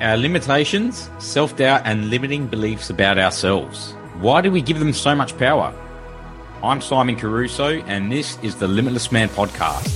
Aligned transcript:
Our 0.00 0.16
limitations, 0.16 1.10
self 1.18 1.56
doubt, 1.56 1.82
and 1.84 2.08
limiting 2.08 2.46
beliefs 2.46 2.88
about 2.88 3.18
ourselves. 3.18 3.94
Why 4.20 4.40
do 4.40 4.52
we 4.52 4.62
give 4.62 4.78
them 4.78 4.92
so 4.92 5.12
much 5.12 5.36
power? 5.36 5.74
I'm 6.62 6.80
Simon 6.80 7.16
Caruso, 7.16 7.80
and 7.82 8.12
this 8.12 8.38
is 8.40 8.54
the 8.54 8.68
Limitless 8.68 9.10
Man 9.10 9.28
podcast, 9.28 9.88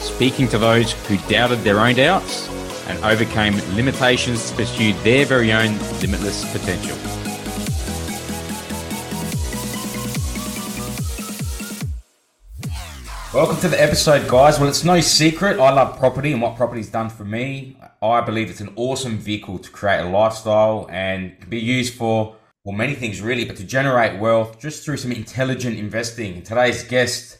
speaking 0.00 0.48
to 0.48 0.58
those 0.58 0.92
who 1.06 1.18
doubted 1.28 1.58
their 1.64 1.80
own 1.80 1.96
doubts 1.96 2.48
and 2.88 2.98
overcame 3.04 3.56
limitations 3.76 4.50
to 4.50 4.56
pursue 4.56 4.94
their 5.04 5.26
very 5.26 5.52
own 5.52 5.78
limitless 6.00 6.50
potential. 6.50 7.21
Welcome 13.34 13.56
to 13.60 13.68
the 13.68 13.82
episode, 13.82 14.28
guys. 14.28 14.60
Well, 14.60 14.68
it's 14.68 14.84
no 14.84 15.00
secret 15.00 15.58
I 15.58 15.70
love 15.70 15.98
property 15.98 16.32
and 16.32 16.42
what 16.42 16.54
property's 16.54 16.90
done 16.90 17.08
for 17.08 17.24
me. 17.24 17.78
I 18.02 18.20
believe 18.20 18.50
it's 18.50 18.60
an 18.60 18.74
awesome 18.76 19.16
vehicle 19.16 19.58
to 19.58 19.70
create 19.70 20.00
a 20.00 20.08
lifestyle 20.10 20.86
and 20.90 21.40
can 21.40 21.48
be 21.48 21.58
used 21.58 21.94
for 21.94 22.36
well 22.62 22.76
many 22.76 22.94
things 22.94 23.22
really, 23.22 23.46
but 23.46 23.56
to 23.56 23.64
generate 23.64 24.20
wealth 24.20 24.60
just 24.60 24.84
through 24.84 24.98
some 24.98 25.12
intelligent 25.12 25.78
investing. 25.78 26.42
Today's 26.42 26.84
guest 26.84 27.38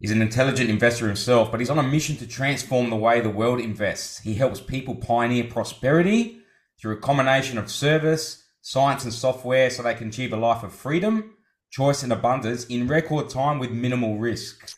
is 0.00 0.10
an 0.10 0.20
intelligent 0.20 0.68
investor 0.68 1.06
himself, 1.06 1.52
but 1.52 1.60
he's 1.60 1.70
on 1.70 1.78
a 1.78 1.84
mission 1.84 2.16
to 2.16 2.26
transform 2.26 2.90
the 2.90 2.96
way 2.96 3.20
the 3.20 3.30
world 3.30 3.60
invests. 3.60 4.18
He 4.18 4.34
helps 4.34 4.60
people 4.60 4.96
pioneer 4.96 5.44
prosperity 5.44 6.40
through 6.80 6.94
a 6.94 7.00
combination 7.00 7.56
of 7.56 7.70
service, 7.70 8.42
science, 8.62 9.04
and 9.04 9.12
software 9.12 9.70
so 9.70 9.84
they 9.84 9.94
can 9.94 10.08
achieve 10.08 10.32
a 10.32 10.36
life 10.36 10.64
of 10.64 10.72
freedom, 10.72 11.34
choice, 11.70 12.02
and 12.02 12.12
abundance 12.12 12.64
in 12.64 12.88
record 12.88 13.30
time 13.30 13.60
with 13.60 13.70
minimal 13.70 14.18
risk. 14.18 14.74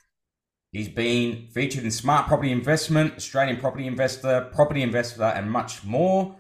He's 0.77 0.91
been 0.91 1.47
featured 1.55 1.85
in 1.85 1.91
Smart 1.91 2.27
Property 2.27 2.53
Investment, 2.53 3.17
Australian 3.17 3.57
Property 3.57 3.87
Investor, 3.87 4.51
Property 4.53 4.83
Investor, 4.83 5.23
and 5.23 5.51
much 5.51 5.83
more. 5.85 6.37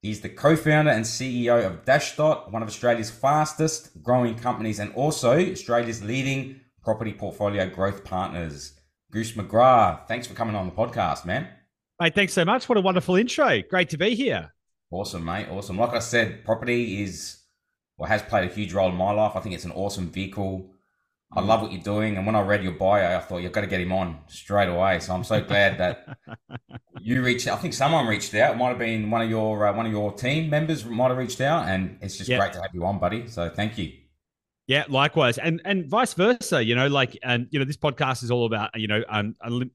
He's 0.00 0.20
the 0.20 0.28
co 0.28 0.54
founder 0.54 0.92
and 0.92 1.04
CEO 1.04 1.66
of 1.66 1.84
Dashdot, 1.84 2.52
one 2.52 2.62
of 2.62 2.68
Australia's 2.68 3.10
fastest 3.10 4.00
growing 4.00 4.36
companies 4.36 4.78
and 4.78 4.94
also 4.94 5.36
Australia's 5.36 6.04
leading 6.04 6.60
property 6.84 7.12
portfolio 7.12 7.68
growth 7.68 8.04
partners. 8.04 8.78
Goose 9.10 9.32
McGrath, 9.32 10.06
thanks 10.06 10.28
for 10.28 10.34
coming 10.34 10.54
on 10.54 10.66
the 10.66 10.72
podcast, 10.72 11.24
man. 11.24 11.48
Mate, 11.98 12.14
thanks 12.14 12.32
so 12.32 12.44
much. 12.44 12.68
What 12.68 12.78
a 12.78 12.80
wonderful 12.80 13.16
intro. 13.16 13.60
Great 13.68 13.88
to 13.88 13.98
be 13.98 14.14
here. 14.14 14.54
Awesome, 14.92 15.24
mate. 15.24 15.48
Awesome. 15.50 15.76
Like 15.76 15.94
I 15.94 15.98
said, 15.98 16.44
property 16.44 17.02
is 17.02 17.40
or 17.98 18.06
has 18.06 18.22
played 18.22 18.48
a 18.48 18.54
huge 18.54 18.72
role 18.72 18.90
in 18.90 18.94
my 18.94 19.10
life. 19.10 19.32
I 19.34 19.40
think 19.40 19.56
it's 19.56 19.64
an 19.64 19.72
awesome 19.72 20.10
vehicle 20.10 20.69
I 21.32 21.40
love 21.40 21.62
what 21.62 21.70
you're 21.70 21.82
doing. 21.82 22.16
And 22.16 22.26
when 22.26 22.34
I 22.34 22.40
read 22.40 22.64
your 22.64 22.72
bio, 22.72 23.16
I 23.16 23.20
thought 23.20 23.38
you've 23.38 23.52
got 23.52 23.60
to 23.60 23.68
get 23.68 23.80
him 23.80 23.92
on 23.92 24.18
straight 24.26 24.68
away. 24.68 24.98
So 24.98 25.14
I'm 25.14 25.22
so 25.22 25.40
glad 25.40 25.78
that 25.78 26.18
you 27.00 27.22
reached 27.22 27.46
out. 27.46 27.58
I 27.58 27.62
think 27.62 27.74
someone 27.74 28.06
reached 28.06 28.34
out. 28.34 28.54
It 28.54 28.58
might 28.58 28.70
have 28.70 28.78
been 28.78 29.10
one 29.10 29.22
of 29.22 29.30
your 29.30 29.66
uh, 29.66 29.72
one 29.72 29.86
of 29.86 29.92
your 29.92 30.12
team 30.12 30.50
members 30.50 30.84
might 30.84 31.08
have 31.08 31.18
reached 31.18 31.40
out, 31.40 31.68
and 31.68 31.98
it's 32.00 32.16
just 32.16 32.28
yep. 32.28 32.40
great 32.40 32.52
to 32.54 32.62
have 32.62 32.70
you 32.74 32.84
on, 32.84 32.98
buddy. 32.98 33.28
So 33.28 33.48
thank 33.48 33.78
you. 33.78 33.92
Yeah, 34.66 34.84
likewise, 34.88 35.38
and 35.38 35.60
and 35.64 35.86
vice 35.86 36.14
versa. 36.14 36.64
You 36.64 36.74
know, 36.74 36.88
like, 36.88 37.16
and 37.22 37.46
you 37.50 37.58
know, 37.60 37.64
this 37.64 37.76
podcast 37.76 38.24
is 38.24 38.30
all 38.32 38.46
about 38.46 38.70
you 38.78 38.88
know 38.88 39.02
un, 39.08 39.34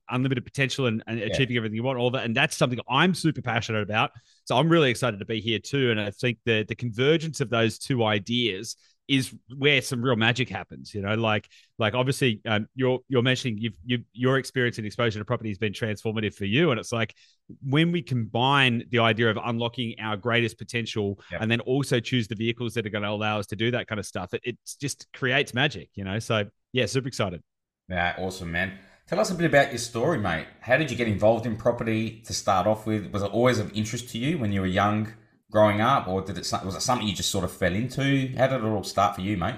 unlimited 0.09 0.43
potential 0.43 0.87
and, 0.87 1.03
and 1.07 1.19
yeah. 1.19 1.25
achieving 1.25 1.55
everything 1.55 1.75
you 1.75 1.83
want, 1.83 1.99
all 1.99 2.11
that, 2.11 2.25
and 2.25 2.35
that's 2.35 2.55
something 2.55 2.79
I'm 2.89 3.13
super 3.13 3.41
passionate 3.41 3.81
about. 3.81 4.11
So 4.43 4.57
I'm 4.57 4.69
really 4.69 4.89
excited 4.89 5.19
to 5.19 5.25
be 5.25 5.39
here 5.39 5.59
too, 5.59 5.91
and 5.91 6.01
I 6.01 6.11
think 6.11 6.39
the 6.45 6.65
the 6.67 6.75
convergence 6.75 7.39
of 7.39 7.49
those 7.49 7.77
two 7.77 8.03
ideas 8.03 8.75
is 9.07 9.33
where 9.55 9.81
some 9.81 10.01
real 10.01 10.15
magic 10.15 10.49
happens. 10.49 10.93
You 10.93 11.01
know, 11.01 11.15
like 11.15 11.47
like 11.77 11.93
obviously 11.93 12.41
um, 12.45 12.67
you're 12.75 12.99
you're 13.07 13.21
mentioning 13.21 13.57
you've, 13.57 13.73
you 13.85 14.03
your 14.13 14.37
experience 14.37 14.77
and 14.77 14.87
exposure 14.87 15.19
to 15.19 15.25
property 15.25 15.49
has 15.49 15.57
been 15.57 15.73
transformative 15.73 16.33
for 16.33 16.45
you, 16.45 16.71
and 16.71 16.79
it's 16.79 16.91
like 16.91 17.13
when 17.61 17.91
we 17.91 18.01
combine 18.01 18.83
the 18.89 18.99
idea 18.99 19.29
of 19.29 19.37
unlocking 19.43 19.95
our 19.99 20.17
greatest 20.17 20.57
potential 20.57 21.19
yep. 21.31 21.41
and 21.41 21.51
then 21.51 21.59
also 21.61 21.99
choose 21.99 22.27
the 22.27 22.35
vehicles 22.35 22.73
that 22.73 22.85
are 22.85 22.89
going 22.89 23.03
to 23.03 23.09
allow 23.09 23.39
us 23.39 23.47
to 23.47 23.55
do 23.55 23.71
that 23.71 23.87
kind 23.87 23.99
of 23.99 24.05
stuff, 24.05 24.33
it, 24.33 24.41
it 24.43 24.57
just 24.79 25.07
creates 25.13 25.53
magic. 25.53 25.89
You 25.95 26.03
know, 26.03 26.19
so 26.19 26.45
yeah, 26.73 26.85
super 26.85 27.07
excited. 27.07 27.41
Yeah, 27.89 28.15
awesome, 28.17 28.51
man. 28.51 28.73
Tell 29.07 29.19
us 29.19 29.29
a 29.29 29.35
bit 29.35 29.45
about 29.45 29.69
your 29.69 29.77
story, 29.77 30.17
mate. 30.17 30.47
How 30.61 30.77
did 30.77 30.89
you 30.89 30.97
get 30.97 31.07
involved 31.07 31.45
in 31.45 31.55
property 31.55 32.23
to 32.25 32.33
start 32.33 32.65
off 32.65 32.87
with? 32.87 33.11
Was 33.13 33.21
it 33.21 33.31
always 33.31 33.59
of 33.59 33.71
interest 33.73 34.09
to 34.09 34.17
you 34.17 34.39
when 34.39 34.51
you 34.51 34.61
were 34.61 34.67
young? 34.67 35.13
Growing 35.51 35.81
up, 35.81 36.07
or 36.07 36.21
did 36.21 36.37
it 36.37 36.51
was 36.63 36.75
it 36.75 36.81
something 36.81 37.07
you 37.07 37.15
just 37.15 37.31
sort 37.31 37.45
of 37.45 37.51
fell 37.51 37.73
into? 37.73 38.33
How 38.37 38.47
did 38.47 38.61
it 38.61 38.63
all 38.63 38.83
start 38.83 39.15
for 39.15 39.21
you, 39.21 39.37
mate? 39.37 39.55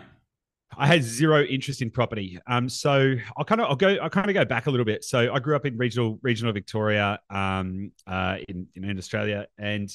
I 0.76 0.86
had 0.86 1.04
zero 1.04 1.44
interest 1.44 1.82
in 1.82 1.90
property. 1.90 2.40
Um, 2.46 2.70
so 2.70 3.16
I'll 3.38 3.46
kind 3.46 3.62
of 3.62 3.68
I'll 3.68 3.76
go 3.76 3.96
I'll 3.96 4.10
kind 4.10 4.30
of 4.30 4.34
go 4.34 4.46
back 4.46 4.68
a 4.68 4.70
little 4.70 4.86
bit. 4.86 5.04
So 5.04 5.34
I 5.34 5.40
grew 5.40 5.56
up 5.56 5.66
in 5.66 5.78
regional 5.78 6.20
regional 6.22 6.54
Victoria, 6.54 7.20
um, 7.30 7.92
uh, 8.06 8.38
in 8.48 8.68
in 8.76 8.98
Australia, 8.98 9.48
and 9.58 9.90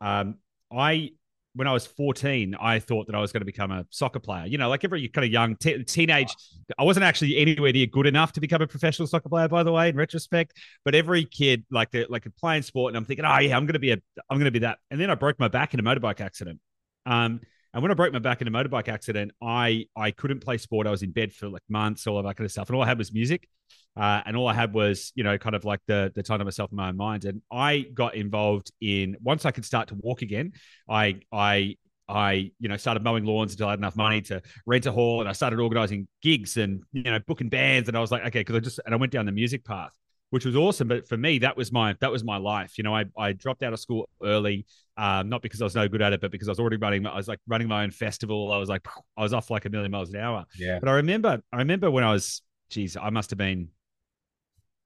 um, 0.00 0.36
I 0.72 1.10
when 1.54 1.68
I 1.68 1.72
was 1.72 1.86
14, 1.86 2.56
I 2.60 2.80
thought 2.80 3.06
that 3.06 3.14
I 3.14 3.20
was 3.20 3.32
going 3.32 3.40
to 3.40 3.46
become 3.46 3.70
a 3.70 3.86
soccer 3.90 4.18
player. 4.18 4.46
You 4.46 4.58
know, 4.58 4.68
like 4.68 4.84
every 4.84 5.08
kind 5.08 5.24
of 5.24 5.30
young 5.30 5.56
teenage, 5.56 6.34
I 6.78 6.82
wasn't 6.82 7.04
actually 7.04 7.36
anywhere 7.36 7.72
near 7.72 7.86
good 7.86 8.06
enough 8.06 8.32
to 8.32 8.40
become 8.40 8.60
a 8.60 8.66
professional 8.66 9.06
soccer 9.06 9.28
player, 9.28 9.48
by 9.48 9.62
the 9.62 9.70
way, 9.70 9.88
in 9.88 9.96
retrospect. 9.96 10.54
But 10.84 10.94
every 10.94 11.24
kid, 11.24 11.64
like 11.70 11.90
the 11.92 12.06
like 12.08 12.26
playing 12.38 12.62
sport, 12.62 12.90
and 12.90 12.96
I'm 12.96 13.04
thinking, 13.04 13.24
oh 13.24 13.38
yeah, 13.38 13.56
I'm 13.56 13.66
going 13.66 13.74
to 13.74 13.78
be 13.78 13.92
a, 13.92 13.98
I'm 14.28 14.38
going 14.38 14.46
to 14.46 14.50
be 14.50 14.60
that. 14.60 14.78
And 14.90 15.00
then 15.00 15.10
I 15.10 15.14
broke 15.14 15.38
my 15.38 15.48
back 15.48 15.74
in 15.74 15.80
a 15.80 15.82
motorbike 15.82 16.20
accident. 16.20 16.60
Um, 17.06 17.40
and 17.72 17.82
when 17.82 17.90
I 17.90 17.94
broke 17.94 18.12
my 18.12 18.18
back 18.20 18.40
in 18.40 18.48
a 18.48 18.50
motorbike 18.50 18.88
accident, 18.88 19.32
I 19.42 19.86
I 19.96 20.10
couldn't 20.10 20.40
play 20.40 20.58
sport. 20.58 20.86
I 20.86 20.90
was 20.90 21.02
in 21.02 21.12
bed 21.12 21.32
for 21.32 21.48
like 21.48 21.62
months, 21.68 22.06
all 22.06 22.18
of 22.18 22.24
that 22.24 22.36
kind 22.36 22.46
of 22.46 22.52
stuff, 22.52 22.68
and 22.68 22.76
all 22.76 22.82
I 22.82 22.86
had 22.86 22.98
was 22.98 23.12
music. 23.12 23.48
Uh, 23.96 24.22
and 24.26 24.36
all 24.36 24.48
I 24.48 24.54
had 24.54 24.74
was, 24.74 25.12
you 25.14 25.22
know, 25.22 25.38
kind 25.38 25.54
of 25.54 25.64
like 25.64 25.80
the 25.86 26.12
the 26.14 26.22
time 26.22 26.38
to 26.40 26.44
myself 26.44 26.72
in 26.72 26.76
my 26.76 26.88
own 26.88 26.96
mind. 26.96 27.24
And 27.24 27.42
I 27.50 27.86
got 27.94 28.14
involved 28.14 28.72
in 28.80 29.16
once 29.22 29.44
I 29.44 29.50
could 29.50 29.64
start 29.64 29.88
to 29.88 29.94
walk 29.94 30.22
again. 30.22 30.52
I 30.88 31.20
I 31.32 31.76
I, 32.08 32.50
you 32.58 32.68
know, 32.68 32.76
started 32.76 33.02
mowing 33.02 33.24
lawns 33.24 33.52
until 33.52 33.68
I 33.68 33.70
had 33.70 33.78
enough 33.78 33.96
money 33.96 34.20
to 34.22 34.42
rent 34.66 34.86
a 34.86 34.92
hall, 34.92 35.20
and 35.20 35.28
I 35.28 35.32
started 35.32 35.58
organizing 35.58 36.06
gigs 36.22 36.56
and 36.56 36.82
you 36.92 37.02
know 37.02 37.18
booking 37.26 37.48
bands. 37.48 37.88
And 37.88 37.96
I 37.96 38.00
was 38.00 38.10
like, 38.10 38.22
okay, 38.26 38.40
because 38.40 38.56
I 38.56 38.60
just 38.60 38.80
and 38.84 38.94
I 38.94 38.98
went 38.98 39.12
down 39.12 39.26
the 39.26 39.32
music 39.32 39.64
path, 39.64 39.92
which 40.30 40.44
was 40.44 40.56
awesome. 40.56 40.88
But 40.88 41.08
for 41.08 41.16
me, 41.16 41.38
that 41.38 41.56
was 41.56 41.72
my 41.72 41.94
that 42.00 42.10
was 42.10 42.24
my 42.24 42.36
life. 42.36 42.76
You 42.76 42.84
know, 42.84 42.94
I 42.94 43.04
I 43.16 43.32
dropped 43.32 43.62
out 43.62 43.72
of 43.72 43.80
school 43.80 44.08
early, 44.22 44.66
um, 44.96 45.28
not 45.28 45.40
because 45.40 45.60
I 45.62 45.64
was 45.64 45.74
no 45.74 45.88
good 45.88 46.02
at 46.02 46.12
it, 46.12 46.20
but 46.20 46.30
because 46.30 46.48
I 46.48 46.50
was 46.50 46.60
already 46.60 46.76
running. 46.76 47.06
I 47.06 47.16
was 47.16 47.28
like 47.28 47.40
running 47.46 47.68
my 47.68 47.84
own 47.84 47.90
festival. 47.90 48.52
I 48.52 48.58
was 48.58 48.68
like, 48.68 48.86
I 49.16 49.22
was 49.22 49.32
off 49.32 49.50
like 49.50 49.64
a 49.64 49.70
million 49.70 49.90
miles 49.90 50.12
an 50.12 50.20
hour. 50.20 50.44
Yeah. 50.58 50.78
But 50.80 50.88
I 50.88 50.92
remember, 50.94 51.40
I 51.52 51.56
remember 51.56 51.90
when 51.90 52.04
I 52.04 52.12
was, 52.12 52.42
geez, 52.70 52.96
I 52.96 53.10
must 53.10 53.30
have 53.30 53.38
been 53.38 53.68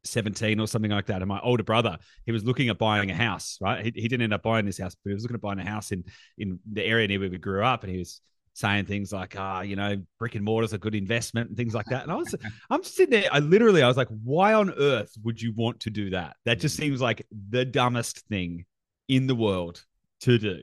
17 0.09 0.61
or 0.61 0.67
something 0.67 0.91
like 0.91 1.07
that. 1.07 1.23
And 1.23 1.29
my 1.29 1.41
older 1.41 1.63
brother, 1.63 1.99
he 2.27 2.33
was 2.33 2.45
looking 2.45 2.69
at 2.69 2.79
buying 2.79 3.11
a 3.11 3.15
house, 3.15 3.59
right? 3.61 3.85
He, 3.85 3.93
he 4.03 4.09
didn't 4.09 4.23
end 4.23 4.35
up 4.35 4.43
buying 4.43 4.67
this 4.67 4.79
house, 4.79 4.95
but 4.95 5.11
he 5.11 5.15
was 5.15 5.23
looking 5.23 5.37
at 5.37 5.41
buying 5.41 5.59
a 5.59 5.69
house 5.69 5.93
in, 5.93 6.05
in 6.37 6.59
the 6.73 6.85
area 6.85 7.09
near 7.09 7.21
where 7.21 7.31
we 7.31 7.39
grew 7.39 7.65
up. 7.65 7.85
And 7.85 7.93
he 7.93 7.99
was 7.99 8.21
saying 8.55 8.87
things 8.87 9.13
like, 9.13 9.35
ah, 9.39 9.59
oh, 9.59 9.61
you 9.63 9.77
know, 9.77 9.97
brick 10.19 10.35
and 10.35 10.45
mortar 10.45 10.65
is 10.65 10.73
a 10.73 10.79
good 10.79 10.95
investment 10.95 11.49
and 11.49 11.57
things 11.57 11.75
like 11.75 11.87
that. 11.87 12.03
And 12.03 12.13
I 12.13 12.17
was, 12.17 12.35
I'm 12.71 12.83
sitting 12.83 13.21
there, 13.21 13.29
I 13.33 13.39
literally, 13.39 13.83
I 13.83 13.89
was 13.89 13.97
like, 13.97 14.09
why 14.25 14.55
on 14.55 14.73
earth 14.79 15.13
would 15.23 15.41
you 15.41 15.53
want 15.55 15.81
to 15.81 15.91
do 15.91 16.11
that? 16.11 16.37
That 16.45 16.59
just 16.59 16.77
seems 16.77 17.01
like 17.01 17.25
the 17.51 17.65
dumbest 17.65 18.27
thing 18.27 18.65
in 19.09 19.27
the 19.27 19.35
world 19.35 19.85
to 20.21 20.39
do. 20.39 20.63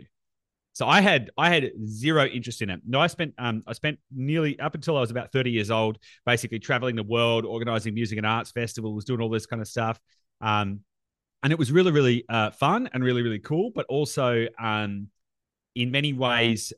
So 0.76 0.86
I 0.86 1.00
had 1.00 1.32
I 1.38 1.50
had 1.50 1.72
zero 1.88 2.26
interest 2.26 2.62
in 2.62 2.70
it. 2.70 2.82
No, 2.86 3.00
I 3.00 3.08
spent 3.08 3.34
um 3.38 3.64
I 3.66 3.72
spent 3.72 3.98
nearly 4.14 4.60
up 4.60 4.76
until 4.76 4.98
I 4.98 5.00
was 5.00 5.10
about 5.10 5.32
30 5.32 5.50
years 5.50 5.72
old, 5.72 5.98
basically 6.26 6.60
traveling 6.60 6.98
the 6.98 7.04
world, 7.04 7.46
organizing 7.46 7.94
music 7.94 8.18
and 8.18 8.28
arts 8.28 8.52
festivals, 8.52 9.06
doing 9.06 9.22
all 9.22 9.30
this 9.30 9.46
kind 9.46 9.62
of 9.62 9.70
stuff. 9.70 9.98
Um, 10.42 10.82
and 11.44 11.54
it 11.54 11.58
was 11.58 11.72
really 11.72 11.94
really 11.94 12.26
uh, 12.28 12.52
fun 12.52 12.90
and 12.94 13.06
really 13.06 13.22
really 13.22 13.40
cool, 13.40 13.72
but 13.74 13.86
also 13.88 14.48
um, 14.60 15.08
in 15.76 15.92
many 15.92 16.12
ways 16.12 16.74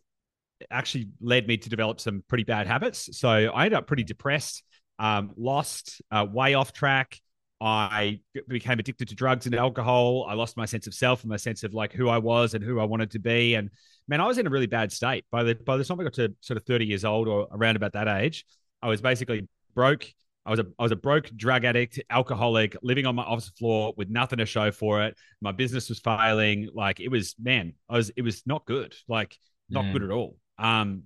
actually 0.69 1.09
led 1.19 1.47
me 1.47 1.57
to 1.57 1.69
develop 1.69 1.99
some 1.99 2.23
pretty 2.27 2.43
bad 2.43 2.67
habits. 2.67 3.17
So 3.17 3.29
I 3.29 3.65
ended 3.65 3.79
up 3.79 3.87
pretty 3.87 4.03
depressed, 4.03 4.63
um, 4.99 5.31
lost, 5.37 6.03
uh, 6.11 6.25
way 6.31 6.53
off 6.53 6.71
track. 6.71 7.19
I 7.59 8.19
became 8.47 8.79
addicted 8.79 9.07
to 9.09 9.15
drugs 9.15 9.45
and 9.45 9.55
alcohol. 9.55 10.25
I 10.29 10.33
lost 10.35 10.57
my 10.57 10.65
sense 10.65 10.85
of 10.85 10.93
self 10.93 11.23
and 11.23 11.29
my 11.29 11.37
sense 11.37 11.63
of 11.63 11.73
like 11.73 11.91
who 11.91 12.07
I 12.07 12.19
was 12.19 12.53
and 12.53 12.63
who 12.63 12.79
I 12.79 12.83
wanted 12.83 13.11
to 13.11 13.19
be. 13.19 13.55
And 13.55 13.71
man, 14.07 14.21
I 14.21 14.27
was 14.27 14.37
in 14.37 14.45
a 14.45 14.49
really 14.49 14.67
bad 14.67 14.91
state 14.91 15.25
by 15.31 15.43
the 15.43 15.55
by 15.55 15.77
the 15.77 15.83
time 15.83 15.99
I 15.99 16.03
got 16.03 16.13
to 16.13 16.33
sort 16.41 16.57
of 16.57 16.65
30 16.65 16.85
years 16.85 17.03
old 17.03 17.27
or 17.27 17.47
around 17.51 17.75
about 17.75 17.93
that 17.93 18.07
age. 18.07 18.45
I 18.81 18.89
was 18.89 19.01
basically 19.01 19.47
broke. 19.73 20.05
I 20.45 20.51
was 20.51 20.59
a 20.59 20.65
I 20.77 20.83
was 20.83 20.91
a 20.91 20.95
broke 20.95 21.29
drug 21.35 21.65
addict, 21.65 21.99
alcoholic, 22.09 22.77
living 22.83 23.05
on 23.05 23.15
my 23.15 23.23
office 23.23 23.49
floor 23.49 23.93
with 23.97 24.09
nothing 24.09 24.37
to 24.37 24.45
show 24.45 24.71
for 24.71 25.03
it. 25.03 25.17
My 25.41 25.51
business 25.51 25.89
was 25.89 25.99
failing. 25.99 26.69
Like 26.73 26.99
it 26.99 27.09
was, 27.09 27.35
man, 27.41 27.73
I 27.89 27.97
was 27.97 28.11
it 28.15 28.21
was 28.21 28.43
not 28.45 28.65
good. 28.65 28.95
Like 29.07 29.37
not 29.69 29.85
mm. 29.85 29.93
good 29.93 30.03
at 30.03 30.11
all. 30.11 30.37
Um, 30.59 31.03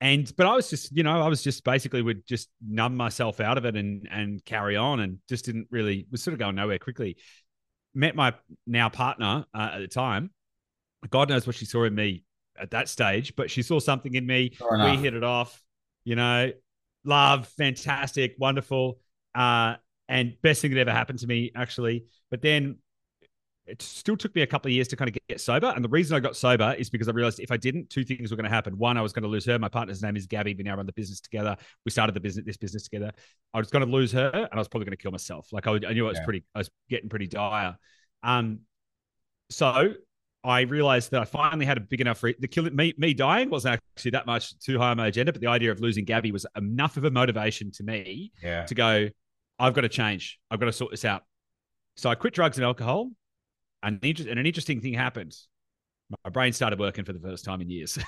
and 0.00 0.32
but 0.36 0.46
I 0.46 0.54
was 0.54 0.70
just, 0.70 0.96
you 0.96 1.02
know, 1.02 1.20
I 1.20 1.28
was 1.28 1.42
just 1.42 1.64
basically 1.64 2.02
would 2.02 2.26
just 2.26 2.48
numb 2.66 2.96
myself 2.96 3.40
out 3.40 3.58
of 3.58 3.64
it 3.64 3.76
and 3.76 4.08
and 4.10 4.44
carry 4.44 4.76
on, 4.76 5.00
and 5.00 5.18
just 5.28 5.44
didn't 5.44 5.68
really 5.70 6.06
was 6.10 6.22
sort 6.22 6.34
of 6.34 6.38
going 6.38 6.54
nowhere 6.54 6.78
quickly. 6.78 7.16
Met 7.94 8.14
my 8.14 8.34
now 8.66 8.88
partner 8.88 9.44
uh, 9.52 9.70
at 9.74 9.78
the 9.80 9.88
time. 9.88 10.30
God 11.10 11.28
knows 11.28 11.46
what 11.46 11.56
she 11.56 11.64
saw 11.64 11.84
in 11.84 11.94
me 11.94 12.24
at 12.60 12.70
that 12.72 12.88
stage, 12.88 13.34
but 13.36 13.50
she 13.50 13.62
saw 13.62 13.78
something 13.78 14.14
in 14.14 14.26
me. 14.26 14.56
We 14.96 15.02
hit 15.02 15.14
it 15.14 15.24
off. 15.24 15.62
You 16.04 16.16
know, 16.16 16.52
love, 17.04 17.48
fantastic, 17.48 18.34
wonderful, 18.38 18.98
uh, 19.34 19.76
and 20.08 20.34
best 20.42 20.62
thing 20.62 20.72
that 20.72 20.80
ever 20.80 20.92
happened 20.92 21.18
to 21.20 21.26
me 21.26 21.50
actually. 21.54 22.04
But 22.30 22.42
then 22.42 22.76
it 23.68 23.82
still 23.82 24.16
took 24.16 24.34
me 24.34 24.42
a 24.42 24.46
couple 24.46 24.68
of 24.68 24.72
years 24.72 24.88
to 24.88 24.96
kind 24.96 25.08
of 25.08 25.16
get 25.28 25.40
sober. 25.40 25.72
And 25.74 25.84
the 25.84 25.88
reason 25.88 26.16
I 26.16 26.20
got 26.20 26.36
sober 26.36 26.74
is 26.78 26.88
because 26.90 27.08
I 27.08 27.12
realized 27.12 27.40
if 27.40 27.52
I 27.52 27.56
didn't, 27.56 27.90
two 27.90 28.04
things 28.04 28.30
were 28.30 28.36
going 28.36 28.44
to 28.44 28.50
happen. 28.50 28.78
One, 28.78 28.96
I 28.96 29.02
was 29.02 29.12
going 29.12 29.22
to 29.22 29.28
lose 29.28 29.44
her. 29.46 29.58
My 29.58 29.68
partner's 29.68 30.02
name 30.02 30.16
is 30.16 30.26
Gabby. 30.26 30.54
We 30.54 30.64
now 30.64 30.76
run 30.76 30.86
the 30.86 30.92
business 30.92 31.20
together. 31.20 31.56
We 31.84 31.90
started 31.90 32.14
the 32.14 32.20
business, 32.20 32.46
this 32.46 32.56
business 32.56 32.84
together. 32.84 33.12
I 33.52 33.58
was 33.58 33.68
going 33.70 33.84
to 33.84 33.90
lose 33.90 34.12
her, 34.12 34.30
and 34.32 34.48
I 34.50 34.56
was 34.56 34.68
probably 34.68 34.86
going 34.86 34.96
to 34.96 35.02
kill 35.02 35.12
myself. 35.12 35.48
Like 35.52 35.66
I, 35.66 35.72
I 35.88 35.92
knew 35.92 36.06
I 36.06 36.08
was 36.08 36.18
yeah. 36.18 36.24
pretty, 36.24 36.44
I 36.54 36.58
was 36.58 36.70
getting 36.88 37.08
pretty 37.08 37.26
dire. 37.26 37.76
Um, 38.22 38.60
so 39.50 39.94
I 40.44 40.60
realized 40.62 41.10
that 41.10 41.20
I 41.20 41.24
finally 41.24 41.66
had 41.66 41.76
a 41.76 41.80
big 41.80 42.00
enough 42.00 42.22
re- 42.22 42.36
the 42.38 42.48
kill 42.48 42.64
me 42.64 42.94
me 42.96 43.14
dying 43.14 43.50
wasn't 43.50 43.80
actually 43.96 44.12
that 44.12 44.26
much 44.26 44.58
too 44.58 44.78
high 44.78 44.90
on 44.90 44.96
my 44.96 45.08
agenda, 45.08 45.32
but 45.32 45.40
the 45.40 45.48
idea 45.48 45.72
of 45.72 45.80
losing 45.80 46.04
Gabby 46.04 46.32
was 46.32 46.46
enough 46.56 46.96
of 46.96 47.04
a 47.04 47.10
motivation 47.10 47.70
to 47.72 47.82
me 47.82 48.32
yeah. 48.42 48.64
to 48.64 48.74
go. 48.74 49.08
I've 49.58 49.74
got 49.74 49.80
to 49.82 49.88
change. 49.88 50.38
I've 50.50 50.60
got 50.60 50.66
to 50.66 50.72
sort 50.72 50.92
this 50.92 51.04
out. 51.04 51.24
So 51.96 52.08
I 52.08 52.14
quit 52.14 52.32
drugs 52.32 52.58
and 52.58 52.64
alcohol 52.64 53.10
and, 53.82 54.02
and 54.02 54.38
an 54.38 54.46
interesting 54.46 54.80
thing 54.80 54.94
happened. 54.94 55.36
My 56.24 56.30
brain 56.30 56.54
started 56.54 56.78
working 56.78 57.04
for 57.04 57.12
the 57.12 57.20
first 57.20 57.44
time 57.44 57.60
in 57.60 57.68
years, 57.68 57.98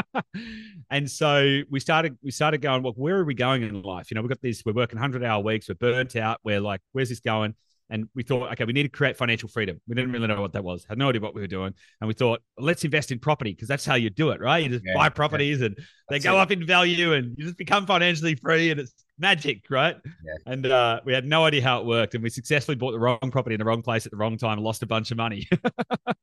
and 0.90 1.08
so 1.08 1.60
we 1.70 1.78
started. 1.78 2.18
We 2.24 2.32
started 2.32 2.60
going. 2.60 2.82
Well, 2.82 2.92
where 2.96 3.18
are 3.18 3.24
we 3.24 3.34
going 3.34 3.62
in 3.62 3.82
life? 3.82 4.10
You 4.10 4.16
know, 4.16 4.22
we've 4.22 4.28
got 4.28 4.42
this. 4.42 4.64
We're 4.66 4.72
working 4.72 4.98
hundred 4.98 5.22
hour 5.22 5.40
weeks. 5.40 5.68
We're 5.68 5.76
burnt 5.76 6.16
out. 6.16 6.40
We're 6.42 6.58
like, 6.58 6.80
where's 6.90 7.08
this 7.08 7.20
going? 7.20 7.54
And 7.90 8.08
we 8.14 8.22
thought, 8.22 8.52
okay, 8.52 8.64
we 8.64 8.72
need 8.72 8.84
to 8.84 8.88
create 8.88 9.16
financial 9.16 9.48
freedom. 9.48 9.80
We 9.88 9.96
didn't 9.96 10.12
really 10.12 10.28
know 10.28 10.40
what 10.40 10.52
that 10.52 10.62
was. 10.62 10.86
Had 10.88 10.96
no 10.96 11.08
idea 11.08 11.20
what 11.20 11.34
we 11.34 11.40
were 11.40 11.48
doing. 11.48 11.74
And 12.00 12.08
we 12.08 12.14
thought, 12.14 12.40
let's 12.56 12.84
invest 12.84 13.10
in 13.10 13.18
property 13.18 13.52
because 13.52 13.66
that's 13.66 13.84
how 13.84 13.96
you 13.96 14.10
do 14.10 14.30
it, 14.30 14.40
right? 14.40 14.62
You 14.62 14.70
just 14.70 14.84
yeah, 14.86 14.94
buy 14.94 15.08
properties 15.08 15.58
yeah. 15.58 15.66
and 15.66 15.76
they 15.76 16.16
that's 16.16 16.24
go 16.24 16.38
it. 16.38 16.40
up 16.40 16.52
in 16.52 16.64
value 16.64 17.14
and 17.14 17.36
you 17.36 17.44
just 17.44 17.58
become 17.58 17.86
financially 17.86 18.36
free 18.36 18.70
and 18.70 18.78
it's 18.78 18.94
magic, 19.20 19.64
right? 19.70 19.96
Yeah. 20.24 20.52
And 20.52 20.66
uh, 20.66 21.00
we 21.04 21.12
had 21.12 21.24
no 21.24 21.44
idea 21.44 21.62
how 21.62 21.80
it 21.80 21.86
worked. 21.86 22.14
And 22.14 22.22
we 22.22 22.30
successfully 22.30 22.76
bought 22.76 22.92
the 22.92 22.98
wrong 22.98 23.18
property 23.30 23.54
in 23.54 23.58
the 23.58 23.64
wrong 23.64 23.82
place 23.82 24.06
at 24.06 24.12
the 24.12 24.18
wrong 24.18 24.36
time 24.36 24.54
and 24.54 24.62
lost 24.62 24.82
a 24.82 24.86
bunch 24.86 25.10
of 25.10 25.16
money. 25.16 25.48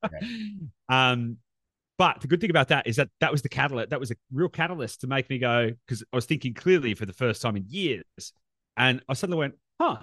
um, 0.90 1.38
but 1.98 2.22
the 2.22 2.28
good 2.28 2.42
thing 2.42 2.50
about 2.50 2.68
that 2.68 2.88
is 2.88 2.98
that 2.98 3.10
that 3.22 3.32
was 3.32 3.42
the 3.42 3.50
catalyst. 3.50 3.90
That 3.90 4.00
was 4.00 4.12
a 4.12 4.16
real 4.32 4.50
catalyst 4.50 5.02
to 5.02 5.08
make 5.08 5.30
me 5.30 5.40
go 5.40 5.72
because 5.86 6.04
I 6.14 6.16
was 6.16 6.26
thinking 6.26 6.54
clearly 6.54 6.94
for 6.94 7.06
the 7.06 7.14
first 7.14 7.42
time 7.42 7.56
in 7.56 7.66
years, 7.68 8.34
and 8.76 9.02
I 9.10 9.14
suddenly 9.14 9.40
went, 9.40 9.56
"Huh, 9.82 9.98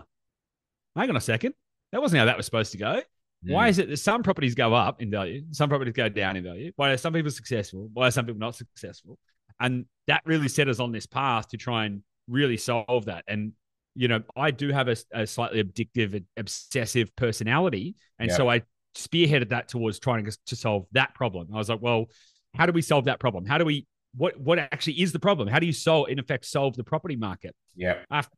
hang 0.97 1.09
on 1.09 1.17
a 1.17 1.21
second. 1.21 1.55
That 1.93 2.03
wasn't 2.03 2.19
how 2.19 2.25
that 2.25 2.37
was 2.37 2.47
supposed 2.47 2.73
to 2.73 2.79
go. 2.79 3.01
Why 3.47 3.69
is 3.69 3.79
it 3.79 3.89
that 3.91 3.99
some 3.99 4.23
properties 4.23 4.55
go 4.55 4.73
up 4.75 5.03
in 5.03 5.11
value, 5.11 5.43
some 5.51 5.69
properties 5.69 5.95
go 5.95 6.09
down 6.09 6.37
in 6.37 6.45
value? 6.45 6.73
Why 6.77 6.91
are 6.91 6.97
some 6.97 7.13
people 7.13 7.31
successful? 7.31 7.91
Why 7.93 8.07
are 8.07 8.11
some 8.11 8.25
people 8.25 8.41
not 8.41 8.55
successful? 8.55 9.19
And 9.61 9.85
that 10.07 10.23
really 10.25 10.49
set 10.49 10.69
us 10.69 10.81
on 10.81 10.93
this 10.93 11.07
path 11.07 11.49
to 11.49 11.57
try 11.57 11.85
and 11.85 12.03
really 12.29 12.57
solve 12.57 13.07
that. 13.07 13.25
And 13.29 13.53
you 13.95 14.09
know, 14.09 14.23
I 14.37 14.51
do 14.51 14.71
have 14.71 14.89
a, 14.89 14.97
a 15.13 15.27
slightly 15.27 15.63
addictive, 15.63 16.25
obsessive 16.37 17.15
personality, 17.17 17.95
and 18.19 18.29
yeah. 18.29 18.37
so 18.37 18.51
I 18.51 18.63
spearheaded 18.97 19.51
that 19.51 19.69
towards 19.69 19.99
trying 19.99 20.29
to 20.47 20.57
solve 20.57 20.87
that 20.93 21.15
problem. 21.15 21.49
I 21.55 21.59
was 21.59 21.69
like, 21.69 21.81
well, 21.81 22.07
how 22.55 22.67
do 22.67 22.73
we 22.73 22.83
solve 22.83 23.05
that 23.05 23.21
problem? 23.21 23.45
How 23.45 23.59
do 23.59 23.65
we 23.65 23.87
what 24.17 24.39
what 24.39 24.59
actually 24.59 25.01
is 25.01 25.13
the 25.13 25.19
problem? 25.19 25.49
How 25.49 25.59
do 25.59 25.67
you 25.67 25.73
solve 25.73 26.09
in 26.09 26.19
effect 26.19 26.45
solve 26.47 26.77
the 26.77 26.85
property 26.85 27.17
market? 27.17 27.55
Yeah. 27.77 27.99
After, 28.11 28.37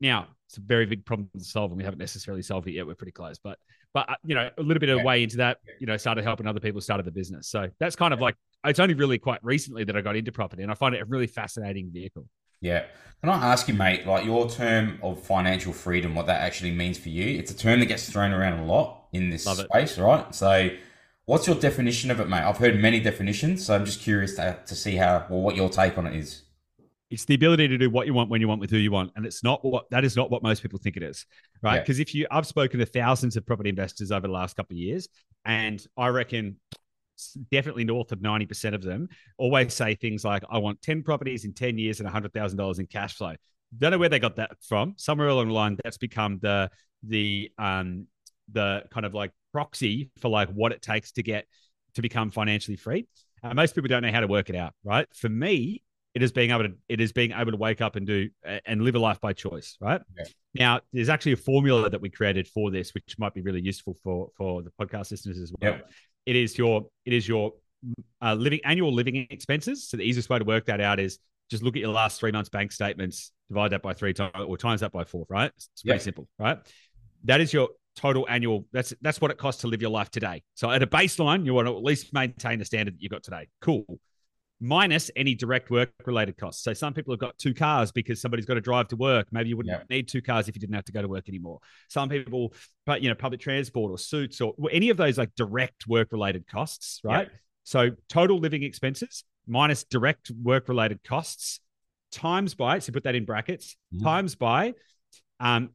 now, 0.00 0.26
it's 0.48 0.58
a 0.58 0.60
very 0.60 0.84
big 0.84 1.04
problem 1.04 1.30
to 1.38 1.44
solve, 1.44 1.70
and 1.70 1.78
we 1.78 1.84
haven't 1.84 2.00
necessarily 2.00 2.42
solved 2.42 2.66
it 2.66 2.72
yet. 2.72 2.86
We're 2.86 2.96
pretty 2.96 3.12
close, 3.12 3.38
but 3.38 3.58
but 3.94 4.10
uh, 4.10 4.14
you 4.24 4.34
know, 4.34 4.50
a 4.58 4.62
little 4.62 4.80
bit 4.80 4.88
of 4.88 4.98
yeah. 4.98 5.04
way 5.04 5.22
into 5.22 5.36
that, 5.36 5.58
you 5.80 5.86
know, 5.86 5.96
started 5.96 6.24
helping 6.24 6.46
other 6.46 6.60
people, 6.60 6.80
started 6.80 7.06
the 7.06 7.12
business. 7.12 7.48
So 7.48 7.68
that's 7.78 7.94
kind 7.94 8.12
of 8.12 8.20
like 8.20 8.34
it's 8.64 8.80
only 8.80 8.94
really 8.94 9.18
quite 9.18 9.38
recently 9.44 9.84
that 9.84 9.96
I 9.96 10.00
got 10.00 10.16
into 10.16 10.32
property, 10.32 10.62
and 10.62 10.72
I 10.72 10.74
find 10.74 10.94
it 10.94 11.00
a 11.00 11.04
really 11.04 11.28
fascinating 11.28 11.90
vehicle. 11.92 12.26
Yeah. 12.62 12.84
Can 13.20 13.30
I 13.30 13.52
ask 13.52 13.68
you, 13.68 13.74
mate, 13.74 14.06
like 14.06 14.24
your 14.24 14.48
term 14.48 14.98
of 15.02 15.22
financial 15.22 15.72
freedom, 15.72 16.14
what 16.14 16.26
that 16.26 16.40
actually 16.40 16.72
means 16.72 16.98
for 16.98 17.10
you? 17.10 17.38
It's 17.38 17.50
a 17.50 17.56
term 17.56 17.80
that 17.80 17.86
gets 17.86 18.10
thrown 18.10 18.32
around 18.32 18.58
a 18.58 18.64
lot 18.64 19.04
in 19.12 19.30
this 19.30 19.46
Love 19.46 19.58
space, 19.58 19.98
it. 19.98 20.02
right? 20.02 20.34
So, 20.34 20.70
what's 21.26 21.46
your 21.46 21.56
definition 21.56 22.10
of 22.10 22.18
it, 22.18 22.28
mate? 22.28 22.42
I've 22.42 22.56
heard 22.56 22.80
many 22.80 22.98
definitions, 22.98 23.64
so 23.64 23.74
I'm 23.74 23.84
just 23.84 24.00
curious 24.00 24.34
to, 24.36 24.58
to 24.66 24.74
see 24.74 24.96
how, 24.96 25.26
well, 25.28 25.40
what 25.40 25.54
your 25.54 25.68
take 25.68 25.98
on 25.98 26.06
it 26.06 26.16
is. 26.16 26.42
It's 27.10 27.24
the 27.26 27.34
ability 27.34 27.68
to 27.68 27.78
do 27.78 27.90
what 27.90 28.06
you 28.06 28.14
want 28.14 28.30
when 28.30 28.40
you 28.40 28.48
want 28.48 28.60
with 28.60 28.70
who 28.70 28.78
you 28.78 28.90
want, 28.90 29.12
and 29.14 29.26
it's 29.26 29.44
not 29.44 29.62
what 29.64 29.88
that 29.90 30.02
is 30.02 30.16
not 30.16 30.30
what 30.30 30.42
most 30.42 30.62
people 30.62 30.78
think 30.78 30.96
it 30.96 31.02
is, 31.02 31.26
right? 31.62 31.80
Because 31.80 31.98
yeah. 31.98 32.02
if 32.02 32.14
you, 32.14 32.26
I've 32.30 32.46
spoken 32.46 32.80
to 32.80 32.86
thousands 32.86 33.36
of 33.36 33.44
property 33.44 33.68
investors 33.68 34.10
over 34.10 34.26
the 34.26 34.32
last 34.32 34.56
couple 34.56 34.74
of 34.74 34.78
years, 34.78 35.08
and 35.44 35.84
I 35.96 36.08
reckon 36.08 36.56
definitely 37.50 37.84
north 37.84 38.12
of 38.12 38.20
90% 38.20 38.74
of 38.74 38.82
them 38.82 39.08
always 39.38 39.74
say 39.74 39.94
things 39.94 40.24
like, 40.24 40.42
I 40.50 40.58
want 40.58 40.82
10 40.82 41.02
properties 41.02 41.44
in 41.44 41.52
10 41.52 41.78
years 41.78 42.00
and 42.00 42.08
$100,000 42.08 42.78
in 42.78 42.86
cash 42.86 43.16
flow. 43.16 43.34
Don't 43.76 43.90
know 43.90 43.98
where 43.98 44.08
they 44.08 44.18
got 44.18 44.36
that 44.36 44.52
from. 44.66 44.94
Somewhere 44.96 45.28
along 45.28 45.48
the 45.48 45.54
line, 45.54 45.78
that's 45.82 45.98
become 45.98 46.38
the, 46.42 46.70
the, 47.02 47.50
um, 47.58 48.06
the 48.50 48.84
kind 48.90 49.06
of 49.06 49.14
like 49.14 49.32
proxy 49.52 50.10
for 50.18 50.28
like 50.28 50.48
what 50.50 50.72
it 50.72 50.82
takes 50.82 51.12
to 51.12 51.22
get 51.22 51.46
to 51.94 52.02
become 52.02 52.30
financially 52.30 52.76
free. 52.76 53.06
Uh, 53.42 53.54
most 53.54 53.74
people 53.74 53.88
don't 53.88 54.02
know 54.02 54.12
how 54.12 54.20
to 54.20 54.26
work 54.26 54.50
it 54.50 54.56
out, 54.56 54.72
right? 54.84 55.06
For 55.14 55.28
me, 55.28 55.82
it 56.14 56.22
is 56.22 56.32
being 56.32 56.50
able 56.50 56.64
to 56.64 56.74
it 56.88 57.00
is 57.00 57.12
being 57.12 57.32
able 57.32 57.52
to 57.52 57.56
wake 57.56 57.80
up 57.80 57.96
and 57.96 58.06
do 58.06 58.28
and 58.66 58.82
live 58.82 58.94
a 58.94 58.98
life 58.98 59.20
by 59.20 59.32
choice 59.32 59.76
right 59.80 60.02
yeah. 60.16 60.24
now 60.54 60.80
there's 60.92 61.08
actually 61.08 61.32
a 61.32 61.36
formula 61.36 61.88
that 61.88 62.00
we 62.00 62.10
created 62.10 62.46
for 62.46 62.70
this 62.70 62.92
which 62.94 63.16
might 63.18 63.34
be 63.34 63.40
really 63.40 63.60
useful 63.60 63.96
for 64.02 64.30
for 64.36 64.62
the 64.62 64.70
podcast 64.80 65.10
listeners 65.10 65.38
as 65.38 65.52
well 65.60 65.72
yep. 65.72 65.90
It 66.26 66.36
is 66.36 66.56
your 66.56 66.86
it 67.04 67.12
is 67.12 67.26
your 67.28 67.52
uh, 68.20 68.34
living 68.34 68.60
annual 68.64 68.92
living 68.92 69.26
expenses. 69.30 69.88
So 69.88 69.96
the 69.96 70.04
easiest 70.04 70.28
way 70.28 70.38
to 70.38 70.44
work 70.44 70.66
that 70.66 70.80
out 70.80 71.00
is 71.00 71.18
just 71.50 71.62
look 71.62 71.76
at 71.76 71.80
your 71.80 71.92
last 71.92 72.20
three 72.20 72.32
months 72.32 72.48
bank 72.48 72.72
statements 72.72 73.32
divide 73.48 73.72
that 73.72 73.82
by 73.82 73.92
three 73.92 74.14
times 74.14 74.32
or 74.46 74.56
times 74.56 74.80
that 74.80 74.92
by 74.92 75.04
four 75.04 75.26
right? 75.28 75.52
It's 75.56 75.82
very 75.84 75.96
yep. 75.96 76.02
simple 76.02 76.28
right? 76.38 76.58
That 77.24 77.40
is 77.40 77.52
your 77.52 77.68
total 77.94 78.26
annual 78.28 78.66
that's 78.72 78.94
that's 79.02 79.20
what 79.20 79.30
it 79.30 79.36
costs 79.36 79.60
to 79.62 79.66
live 79.66 79.82
your 79.82 79.90
life 79.90 80.10
today. 80.10 80.42
So 80.54 80.70
at 80.70 80.82
a 80.82 80.86
baseline 80.86 81.44
you 81.44 81.54
want 81.54 81.68
to 81.68 81.76
at 81.76 81.82
least 81.82 82.12
maintain 82.12 82.58
the 82.58 82.64
standard 82.64 82.94
that 82.94 83.02
you 83.02 83.08
got 83.08 83.22
today. 83.22 83.48
Cool 83.60 83.84
minus 84.62 85.10
any 85.16 85.34
direct 85.34 85.70
work 85.70 85.90
related 86.06 86.38
costs. 86.38 86.62
So 86.62 86.72
some 86.72 86.94
people 86.94 87.12
have 87.12 87.18
got 87.18 87.36
two 87.36 87.52
cars 87.52 87.90
because 87.90 88.20
somebody's 88.20 88.46
got 88.46 88.54
to 88.54 88.60
drive 88.60 88.86
to 88.88 88.96
work. 88.96 89.26
Maybe 89.32 89.48
you 89.48 89.56
wouldn't 89.56 89.76
yeah. 89.76 89.94
need 89.94 90.06
two 90.06 90.22
cars 90.22 90.48
if 90.48 90.54
you 90.54 90.60
didn't 90.60 90.76
have 90.76 90.84
to 90.84 90.92
go 90.92 91.02
to 91.02 91.08
work 91.08 91.28
anymore. 91.28 91.58
Some 91.88 92.08
people, 92.08 92.54
but 92.86 93.02
you 93.02 93.08
know, 93.08 93.16
public 93.16 93.40
transport 93.40 93.90
or 93.90 93.98
suits 93.98 94.40
or 94.40 94.54
any 94.70 94.90
of 94.90 94.96
those 94.96 95.18
like 95.18 95.34
direct 95.34 95.88
work 95.88 96.12
related 96.12 96.46
costs, 96.46 97.00
right? 97.02 97.28
Yeah. 97.30 97.38
So 97.64 97.90
total 98.08 98.38
living 98.38 98.62
expenses 98.62 99.24
minus 99.48 99.82
direct 99.82 100.30
work 100.30 100.68
related 100.68 101.02
costs 101.02 101.58
times 102.12 102.54
by, 102.54 102.78
so 102.78 102.92
put 102.92 103.02
that 103.02 103.16
in 103.16 103.24
brackets, 103.24 103.76
mm-hmm. 103.92 104.04
times 104.04 104.36
by 104.36 104.74
um, 105.40 105.70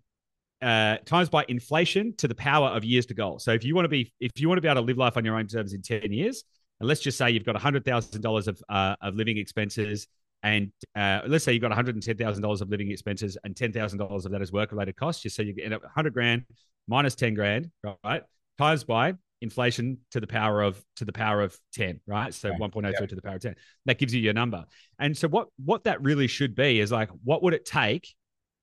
uh, 0.61 0.97
times 1.05 1.29
by 1.29 1.43
inflation 1.49 2.15
to 2.17 2.27
the 2.27 2.35
power 2.35 2.69
of 2.69 2.85
years 2.85 3.05
to 3.07 3.13
go. 3.13 3.37
So 3.37 3.51
if 3.51 3.65
you 3.65 3.75
want 3.75 3.85
to 3.85 3.89
be 3.89 4.13
if 4.21 4.31
you 4.37 4.47
want 4.47 4.57
to 4.57 4.61
be 4.61 4.69
able 4.69 4.81
to 4.81 4.85
live 4.85 4.97
life 4.97 5.17
on 5.17 5.25
your 5.25 5.37
own 5.37 5.47
terms 5.47 5.73
in 5.73 5.81
10 5.81 6.13
years, 6.13 6.45
and 6.79 6.87
let's 6.87 7.01
just 7.01 7.17
say 7.17 7.31
you've 7.31 7.45
got 7.45 7.55
$100,000 7.55 8.47
of, 8.47 8.61
uh, 8.69 8.95
of 9.01 9.15
living 9.15 9.37
expenses, 9.37 10.07
and 10.43 10.71
uh, 10.95 11.21
let's 11.27 11.43
say 11.43 11.53
you've 11.53 11.61
got 11.61 11.71
$110,000 11.71 12.61
of 12.61 12.69
living 12.69 12.91
expenses, 12.91 13.37
and 13.43 13.55
$10,000 13.55 14.25
of 14.25 14.31
that 14.31 14.41
is 14.41 14.51
work 14.51 14.71
related 14.71 14.95
costs. 14.95 15.23
You 15.23 15.29
so 15.29 15.41
you 15.41 15.55
end 15.63 15.73
up 15.73 15.83
100 15.83 16.13
grand 16.13 16.43
minus 16.87 17.15
10 17.15 17.33
grand, 17.33 17.71
right? 18.03 18.23
Times 18.57 18.83
by 18.83 19.13
inflation 19.41 19.99
to 20.11 20.19
the 20.19 20.27
power 20.27 20.61
of 20.61 20.83
to 20.95 21.05
the 21.05 21.13
power 21.13 21.43
of 21.43 21.55
10 21.73 21.99
right 22.07 22.33
so 22.33 22.49
right. 22.49 22.59
1.03 22.59 22.91
yeah. 22.91 23.05
to 23.05 23.15
the 23.15 23.21
power 23.21 23.35
of 23.35 23.41
10 23.41 23.55
that 23.85 23.99
gives 23.99 24.11
you 24.11 24.19
your 24.19 24.33
number 24.33 24.65
and 24.97 25.15
so 25.15 25.27
what 25.27 25.47
what 25.63 25.83
that 25.83 26.01
really 26.01 26.25
should 26.25 26.55
be 26.55 26.79
is 26.79 26.91
like 26.91 27.09
what 27.23 27.43
would 27.43 27.53
it 27.53 27.63
take 27.63 28.15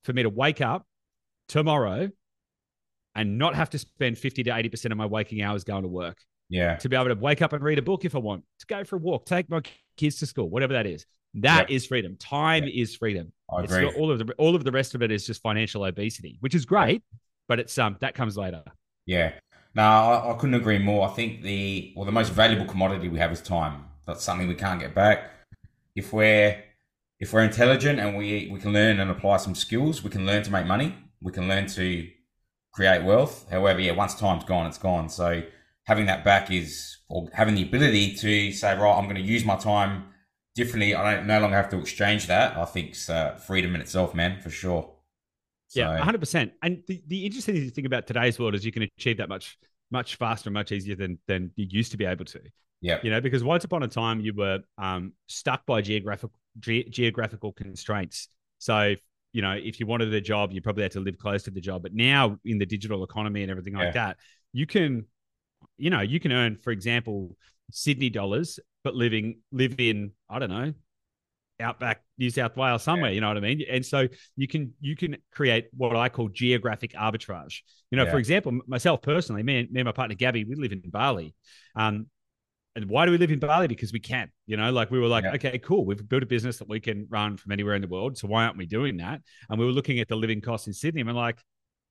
for 0.03 0.11
me 0.11 0.23
to 0.23 0.29
wake 0.29 0.59
up 0.59 0.85
tomorrow 1.47 2.09
and 3.15 3.37
not 3.37 3.55
have 3.55 3.69
to 3.69 3.79
spend 3.79 4.17
50 4.17 4.43
to 4.43 4.51
80% 4.51 4.91
of 4.91 4.97
my 4.97 5.05
waking 5.05 5.41
hours 5.41 5.63
going 5.63 5.83
to 5.83 5.87
work 5.87 6.17
yeah. 6.49 6.75
To 6.77 6.89
be 6.89 6.95
able 6.95 7.07
to 7.07 7.15
wake 7.15 7.41
up 7.41 7.53
and 7.53 7.63
read 7.63 7.79
a 7.79 7.81
book 7.81 8.05
if 8.05 8.15
I 8.15 8.19
want, 8.19 8.43
to 8.59 8.65
go 8.67 8.83
for 8.83 8.97
a 8.97 8.99
walk, 8.99 9.25
take 9.25 9.49
my 9.49 9.61
kids 9.97 10.17
to 10.19 10.25
school, 10.25 10.49
whatever 10.49 10.73
that 10.73 10.85
is. 10.85 11.05
That 11.35 11.69
is 11.69 11.85
freedom. 11.85 12.15
Time 12.17 12.63
is 12.63 12.95
freedom. 12.95 13.31
I 13.51 13.63
agree. 13.63 13.91
all 13.97 14.09
of 14.09 14.19
the 14.19 14.33
all 14.37 14.55
of 14.55 14.63
the 14.63 14.71
rest 14.71 14.95
of 14.95 15.01
it 15.01 15.11
is 15.11 15.25
just 15.25 15.41
financial 15.41 15.83
obesity, 15.83 16.37
which 16.39 16.55
is 16.55 16.65
great, 16.65 17.03
but 17.47 17.59
it's 17.59 17.77
um 17.77 17.97
that 17.99 18.15
comes 18.15 18.37
later. 18.37 18.63
Yeah. 19.05 19.33
No, 19.75 19.83
I, 19.83 20.31
I 20.31 20.37
couldn't 20.37 20.55
agree 20.55 20.79
more. 20.79 21.07
I 21.07 21.11
think 21.11 21.41
the 21.41 21.93
well 21.95 22.05
the 22.05 22.11
most 22.11 22.31
valuable 22.31 22.65
commodity 22.65 23.09
we 23.09 23.19
have 23.19 23.31
is 23.31 23.41
time. 23.41 23.85
That's 24.07 24.23
something 24.23 24.47
we 24.47 24.55
can't 24.55 24.79
get 24.79 24.95
back. 24.95 25.31
If 25.95 26.13
we're 26.13 26.63
if 27.19 27.33
we're 27.33 27.43
intelligent 27.43 27.99
and 27.99 28.15
we 28.15 28.49
we 28.51 28.59
can 28.59 28.71
learn 28.71 29.01
and 29.01 29.11
apply 29.11 29.37
some 29.37 29.55
skills, 29.55 30.03
we 30.03 30.09
can 30.09 30.25
learn 30.25 30.43
to 30.43 30.51
make 30.51 30.65
money. 30.65 30.95
We 31.21 31.33
can 31.33 31.49
learn 31.49 31.67
to 31.67 32.07
create 32.73 33.03
wealth. 33.03 33.45
However, 33.49 33.81
yeah, 33.81 33.91
once 33.91 34.15
time's 34.15 34.45
gone, 34.45 34.67
it's 34.67 34.77
gone. 34.77 35.09
So 35.09 35.43
having 35.85 36.07
that 36.07 36.23
back 36.23 36.51
is, 36.51 36.97
or 37.09 37.29
having 37.33 37.55
the 37.55 37.63
ability 37.63 38.15
to 38.15 38.51
say, 38.51 38.77
right, 38.77 38.97
I'm 38.97 39.05
going 39.05 39.15
to 39.15 39.21
use 39.21 39.45
my 39.45 39.55
time 39.55 40.05
differently. 40.55 40.95
I 40.95 41.15
don't 41.15 41.27
no 41.27 41.39
longer 41.39 41.55
have 41.55 41.69
to 41.69 41.79
exchange 41.79 42.27
that. 42.27 42.57
I 42.57 42.65
think 42.65 42.95
uh, 43.09 43.35
freedom 43.35 43.75
in 43.75 43.81
itself, 43.81 44.13
man, 44.15 44.39
for 44.41 44.49
sure. 44.49 44.91
So, 45.67 45.81
yeah, 45.81 45.89
100. 45.89 46.19
percent 46.19 46.53
And 46.61 46.83
the, 46.87 47.01
the 47.07 47.25
interesting 47.25 47.69
thing 47.71 47.85
about 47.85 48.07
today's 48.07 48.39
world 48.39 48.55
is 48.55 48.65
you 48.65 48.71
can 48.71 48.83
achieve 48.83 49.17
that 49.17 49.29
much 49.29 49.57
much 49.91 50.15
faster, 50.15 50.49
and 50.49 50.53
much 50.53 50.71
easier 50.71 50.95
than 50.95 51.19
than 51.27 51.51
you 51.55 51.67
used 51.69 51.91
to 51.91 51.97
be 51.97 52.05
able 52.05 52.25
to. 52.25 52.39
Yeah, 52.81 52.99
you 53.03 53.09
know, 53.09 53.21
because 53.21 53.43
once 53.43 53.63
upon 53.63 53.83
a 53.83 53.87
time 53.87 54.19
you 54.19 54.33
were 54.33 54.59
um, 54.77 55.13
stuck 55.27 55.65
by 55.65 55.81
geographical 55.81 56.31
ge- 56.59 56.89
geographical 56.89 57.51
constraints. 57.53 58.29
So 58.59 58.95
you 59.33 59.41
know, 59.41 59.51
if 59.51 59.79
you 59.81 59.85
wanted 59.85 60.13
a 60.13 60.21
job, 60.21 60.53
you 60.53 60.61
probably 60.61 60.83
had 60.83 60.93
to 60.93 61.01
live 61.01 61.17
close 61.17 61.43
to 61.43 61.51
the 61.51 61.59
job. 61.59 61.83
But 61.83 61.93
now 61.93 62.37
in 62.45 62.57
the 62.57 62.65
digital 62.65 63.03
economy 63.03 63.41
and 63.41 63.51
everything 63.51 63.73
yeah. 63.73 63.85
like 63.85 63.93
that, 63.95 64.17
you 64.53 64.65
can 64.65 65.05
you 65.77 65.89
know, 65.89 66.01
you 66.01 66.19
can 66.19 66.31
earn, 66.31 66.57
for 66.57 66.71
example, 66.71 67.35
Sydney 67.71 68.09
dollars, 68.09 68.59
but 68.83 68.95
living 68.95 69.39
live 69.51 69.75
in 69.79 70.11
I 70.29 70.39
don't 70.39 70.49
know, 70.49 70.73
outback 71.59 72.01
New 72.17 72.29
South 72.29 72.55
Wales 72.55 72.83
somewhere. 72.83 73.09
Yeah. 73.09 73.15
You 73.15 73.21
know 73.21 73.27
what 73.29 73.37
I 73.37 73.41
mean? 73.41 73.63
And 73.69 73.85
so 73.85 74.07
you 74.35 74.47
can 74.47 74.73
you 74.79 74.95
can 74.95 75.17
create 75.31 75.67
what 75.75 75.95
I 75.95 76.09
call 76.09 76.29
geographic 76.29 76.93
arbitrage. 76.93 77.61
You 77.91 77.97
know, 77.97 78.05
yeah. 78.05 78.11
for 78.11 78.17
example, 78.17 78.59
myself 78.67 79.01
personally, 79.01 79.43
me 79.43 79.59
and, 79.59 79.71
me 79.71 79.81
and 79.81 79.85
my 79.85 79.91
partner 79.91 80.15
Gabby, 80.15 80.43
we 80.43 80.55
live 80.55 80.71
in 80.71 80.81
Bali. 80.85 81.33
Um, 81.75 82.07
and 82.75 82.89
why 82.89 83.05
do 83.05 83.11
we 83.11 83.17
live 83.17 83.31
in 83.31 83.39
Bali? 83.39 83.67
Because 83.67 83.93
we 83.93 83.99
can. 83.99 84.29
You 84.47 84.57
know, 84.57 84.69
like 84.71 84.91
we 84.91 84.99
were 84.99 85.07
like, 85.07 85.23
yeah. 85.23 85.35
okay, 85.35 85.57
cool. 85.59 85.85
We've 85.85 86.07
built 86.07 86.23
a 86.23 86.25
business 86.25 86.57
that 86.57 86.67
we 86.67 86.81
can 86.81 87.07
run 87.09 87.37
from 87.37 87.53
anywhere 87.53 87.75
in 87.75 87.81
the 87.81 87.87
world. 87.87 88.17
So 88.17 88.27
why 88.27 88.43
aren't 88.43 88.57
we 88.57 88.65
doing 88.65 88.97
that? 88.97 89.21
And 89.49 89.57
we 89.57 89.65
were 89.65 89.71
looking 89.71 89.99
at 89.99 90.09
the 90.09 90.15
living 90.15 90.41
costs 90.41 90.67
in 90.67 90.73
Sydney, 90.73 91.01
and 91.01 91.09
we're 91.09 91.15
like, 91.15 91.39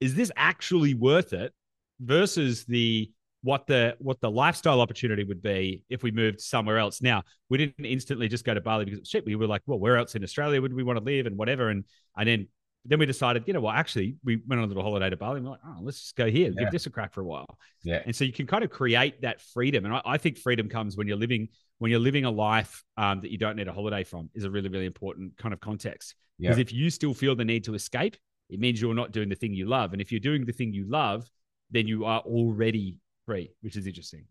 is 0.00 0.14
this 0.14 0.30
actually 0.36 0.92
worth 0.92 1.32
it 1.32 1.52
versus 2.00 2.66
the 2.66 3.10
what 3.44 3.66
the 3.66 3.94
what 3.98 4.20
the 4.20 4.30
lifestyle 4.30 4.80
opportunity 4.80 5.22
would 5.22 5.42
be 5.42 5.82
if 5.90 6.02
we 6.02 6.10
moved 6.10 6.40
somewhere 6.40 6.78
else. 6.78 7.02
Now, 7.02 7.22
we 7.50 7.58
didn't 7.58 7.84
instantly 7.84 8.26
just 8.26 8.42
go 8.42 8.54
to 8.54 8.60
Bali 8.60 8.86
because 8.86 9.06
shit. 9.06 9.24
We 9.26 9.36
were 9.36 9.46
like, 9.46 9.60
well, 9.66 9.78
where 9.78 9.98
else 9.98 10.14
in 10.14 10.24
Australia 10.24 10.62
would 10.62 10.72
we 10.72 10.82
want 10.82 10.98
to 10.98 11.04
live 11.04 11.26
and 11.26 11.36
whatever. 11.36 11.68
And 11.68 11.84
and 12.16 12.26
then 12.26 12.48
then 12.86 12.98
we 12.98 13.06
decided, 13.06 13.44
you 13.46 13.52
know, 13.52 13.60
well, 13.60 13.72
actually, 13.72 14.16
we 14.24 14.40
went 14.46 14.60
on 14.60 14.64
a 14.64 14.66
little 14.66 14.82
holiday 14.82 15.10
to 15.10 15.16
Bali. 15.16 15.36
And 15.36 15.44
we're 15.44 15.52
like, 15.52 15.60
oh, 15.66 15.78
let's 15.82 16.00
just 16.00 16.16
go 16.16 16.30
here, 16.30 16.52
yeah. 16.54 16.64
give 16.64 16.72
this 16.72 16.86
a 16.86 16.90
crack 16.90 17.12
for 17.12 17.20
a 17.20 17.24
while. 17.24 17.58
Yeah. 17.82 18.02
And 18.04 18.16
so 18.16 18.24
you 18.24 18.32
can 18.32 18.46
kind 18.46 18.64
of 18.64 18.70
create 18.70 19.20
that 19.22 19.42
freedom. 19.42 19.84
And 19.84 19.94
I, 19.94 20.02
I 20.04 20.16
think 20.16 20.38
freedom 20.38 20.68
comes 20.68 20.96
when 20.96 21.06
you're 21.06 21.18
living 21.18 21.48
when 21.78 21.90
you're 21.90 22.00
living 22.00 22.24
a 22.24 22.30
life 22.30 22.82
um, 22.96 23.20
that 23.20 23.30
you 23.30 23.36
don't 23.36 23.56
need 23.56 23.68
a 23.68 23.72
holiday 23.72 24.04
from 24.04 24.30
is 24.34 24.44
a 24.44 24.50
really 24.50 24.70
really 24.70 24.86
important 24.86 25.36
kind 25.36 25.52
of 25.52 25.60
context. 25.60 26.14
Because 26.40 26.56
yeah. 26.56 26.62
if 26.62 26.72
you 26.72 26.88
still 26.88 27.12
feel 27.12 27.36
the 27.36 27.44
need 27.44 27.64
to 27.64 27.74
escape, 27.74 28.16
it 28.48 28.58
means 28.58 28.80
you're 28.80 28.94
not 28.94 29.12
doing 29.12 29.28
the 29.28 29.34
thing 29.34 29.52
you 29.52 29.66
love. 29.66 29.92
And 29.92 30.00
if 30.00 30.10
you're 30.10 30.20
doing 30.20 30.46
the 30.46 30.52
thing 30.52 30.72
you 30.72 30.88
love, 30.88 31.28
then 31.70 31.86
you 31.86 32.04
are 32.04 32.20
already 32.20 32.96
free, 33.26 33.50
which 33.60 33.76
is 33.76 33.86
interesting. 33.86 34.24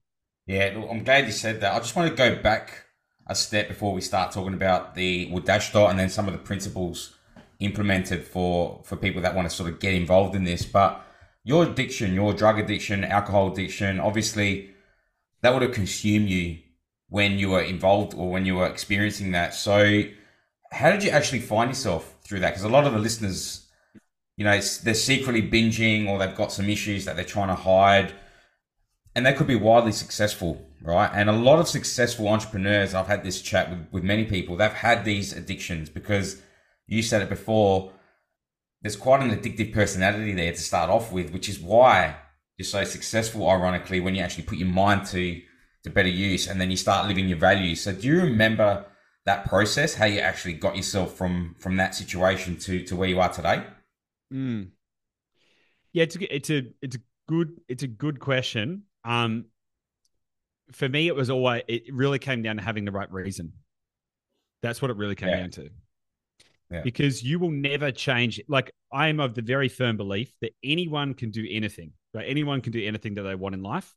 Yeah, 0.45 0.77
I'm 0.89 1.03
glad 1.03 1.25
you 1.25 1.31
said 1.31 1.61
that. 1.61 1.73
I 1.73 1.79
just 1.79 1.95
want 1.95 2.09
to 2.09 2.15
go 2.15 2.41
back 2.41 2.85
a 3.27 3.35
step 3.35 3.69
before 3.69 3.93
we 3.93 4.01
start 4.01 4.31
talking 4.31 4.53
about 4.53 4.95
the 4.95 5.29
well, 5.31 5.41
Dashdot 5.41 5.89
and 5.89 5.97
then 5.97 6.09
some 6.09 6.27
of 6.27 6.33
the 6.33 6.39
principles 6.39 7.15
implemented 7.59 8.25
for 8.25 8.81
for 8.83 8.97
people 8.97 9.21
that 9.21 9.35
want 9.35 9.49
to 9.49 9.55
sort 9.55 9.69
of 9.69 9.79
get 9.79 9.93
involved 9.93 10.35
in 10.35 10.43
this. 10.43 10.65
But 10.65 11.01
your 11.43 11.63
addiction, 11.63 12.13
your 12.13 12.33
drug 12.33 12.59
addiction, 12.59 13.03
alcohol 13.03 13.51
addiction, 13.51 13.99
obviously 13.99 14.71
that 15.41 15.53
would 15.53 15.61
have 15.61 15.73
consumed 15.73 16.29
you 16.29 16.59
when 17.09 17.37
you 17.37 17.49
were 17.49 17.61
involved 17.61 18.13
or 18.13 18.29
when 18.31 18.45
you 18.45 18.55
were 18.55 18.67
experiencing 18.67 19.31
that. 19.31 19.53
So 19.53 20.03
how 20.71 20.91
did 20.91 21.03
you 21.03 21.11
actually 21.11 21.41
find 21.41 21.69
yourself 21.69 22.15
through 22.23 22.39
that? 22.39 22.51
Because 22.51 22.63
a 22.63 22.69
lot 22.69 22.85
of 22.85 22.93
the 22.93 22.99
listeners, 22.99 23.67
you 24.35 24.45
know, 24.45 24.59
they're 24.83 24.93
secretly 24.93 25.41
binging 25.41 26.07
or 26.07 26.17
they've 26.17 26.35
got 26.35 26.51
some 26.51 26.69
issues 26.69 27.05
that 27.05 27.15
they're 27.15 27.25
trying 27.25 27.49
to 27.49 27.55
hide 27.55 28.13
and 29.15 29.25
they 29.25 29.33
could 29.33 29.47
be 29.47 29.55
wildly 29.55 29.91
successful, 29.91 30.65
right? 30.81 31.09
And 31.13 31.29
a 31.29 31.33
lot 31.33 31.59
of 31.59 31.67
successful 31.67 32.27
entrepreneurs, 32.27 32.93
I've 32.93 33.07
had 33.07 33.23
this 33.23 33.41
chat 33.41 33.69
with, 33.69 33.87
with 33.91 34.03
many 34.03 34.25
people, 34.25 34.55
they've 34.55 34.71
had 34.71 35.05
these 35.05 35.33
addictions 35.33 35.89
because 35.89 36.41
you 36.87 37.01
said 37.03 37.21
it 37.21 37.29
before, 37.29 37.91
there's 38.81 38.95
quite 38.95 39.21
an 39.21 39.31
addictive 39.31 39.73
personality 39.73 40.33
there 40.33 40.51
to 40.51 40.59
start 40.59 40.89
off 40.89 41.11
with, 41.11 41.31
which 41.31 41.47
is 41.47 41.59
why 41.59 42.15
you're 42.57 42.65
so 42.65 42.83
successful, 42.83 43.49
ironically, 43.49 43.99
when 43.99 44.15
you 44.15 44.21
actually 44.21 44.43
put 44.43 44.57
your 44.57 44.67
mind 44.67 45.05
to, 45.07 45.41
to 45.83 45.89
better 45.89 46.09
use 46.09 46.47
and 46.47 46.59
then 46.59 46.69
you 46.69 46.77
start 46.77 47.07
living 47.07 47.27
your 47.27 47.37
values. 47.37 47.81
So 47.81 47.93
do 47.93 48.07
you 48.07 48.21
remember 48.21 48.85
that 49.25 49.45
process, 49.45 49.95
how 49.95 50.05
you 50.05 50.19
actually 50.19 50.53
got 50.53 50.75
yourself 50.75 51.15
from 51.15 51.55
from 51.57 51.77
that 51.77 51.95
situation 51.95 52.57
to 52.57 52.83
to 52.83 52.95
where 52.95 53.07
you 53.07 53.19
are 53.19 53.31
today? 53.31 53.63
Mm. 54.33 54.71
Yeah, 55.93 56.03
it's 56.03 56.15
a, 56.15 56.35
it's 56.35 56.49
a 56.49 56.63
it's 56.81 56.95
a 56.95 56.99
good 57.27 57.61
it's 57.67 57.83
a 57.83 57.87
good 57.87 58.19
question. 58.19 58.83
Um, 59.03 59.45
for 60.71 60.87
me, 60.87 61.07
it 61.07 61.15
was 61.15 61.29
always 61.29 61.63
it 61.67 61.93
really 61.93 62.19
came 62.19 62.41
down 62.41 62.57
to 62.57 62.63
having 62.63 62.85
the 62.85 62.91
right 62.91 63.11
reason. 63.11 63.53
That's 64.61 64.81
what 64.81 64.91
it 64.91 64.97
really 64.97 65.15
came 65.15 65.29
yeah. 65.29 65.39
down 65.41 65.51
to. 65.51 65.69
Yeah. 66.71 66.81
Because 66.83 67.21
you 67.21 67.37
will 67.37 67.51
never 67.51 67.91
change. 67.91 68.41
Like 68.47 68.71
I 68.91 69.09
am 69.09 69.19
of 69.19 69.35
the 69.35 69.41
very 69.41 69.69
firm 69.69 69.97
belief 69.97 70.33
that 70.41 70.53
anyone 70.63 71.13
can 71.13 71.31
do 71.31 71.45
anything. 71.49 71.91
Right? 72.13 72.25
Anyone 72.27 72.61
can 72.61 72.71
do 72.71 72.83
anything 72.83 73.15
that 73.15 73.23
they 73.23 73.35
want 73.35 73.55
in 73.55 73.61
life, 73.61 73.93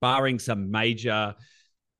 barring 0.00 0.38
some 0.38 0.70
major, 0.70 1.34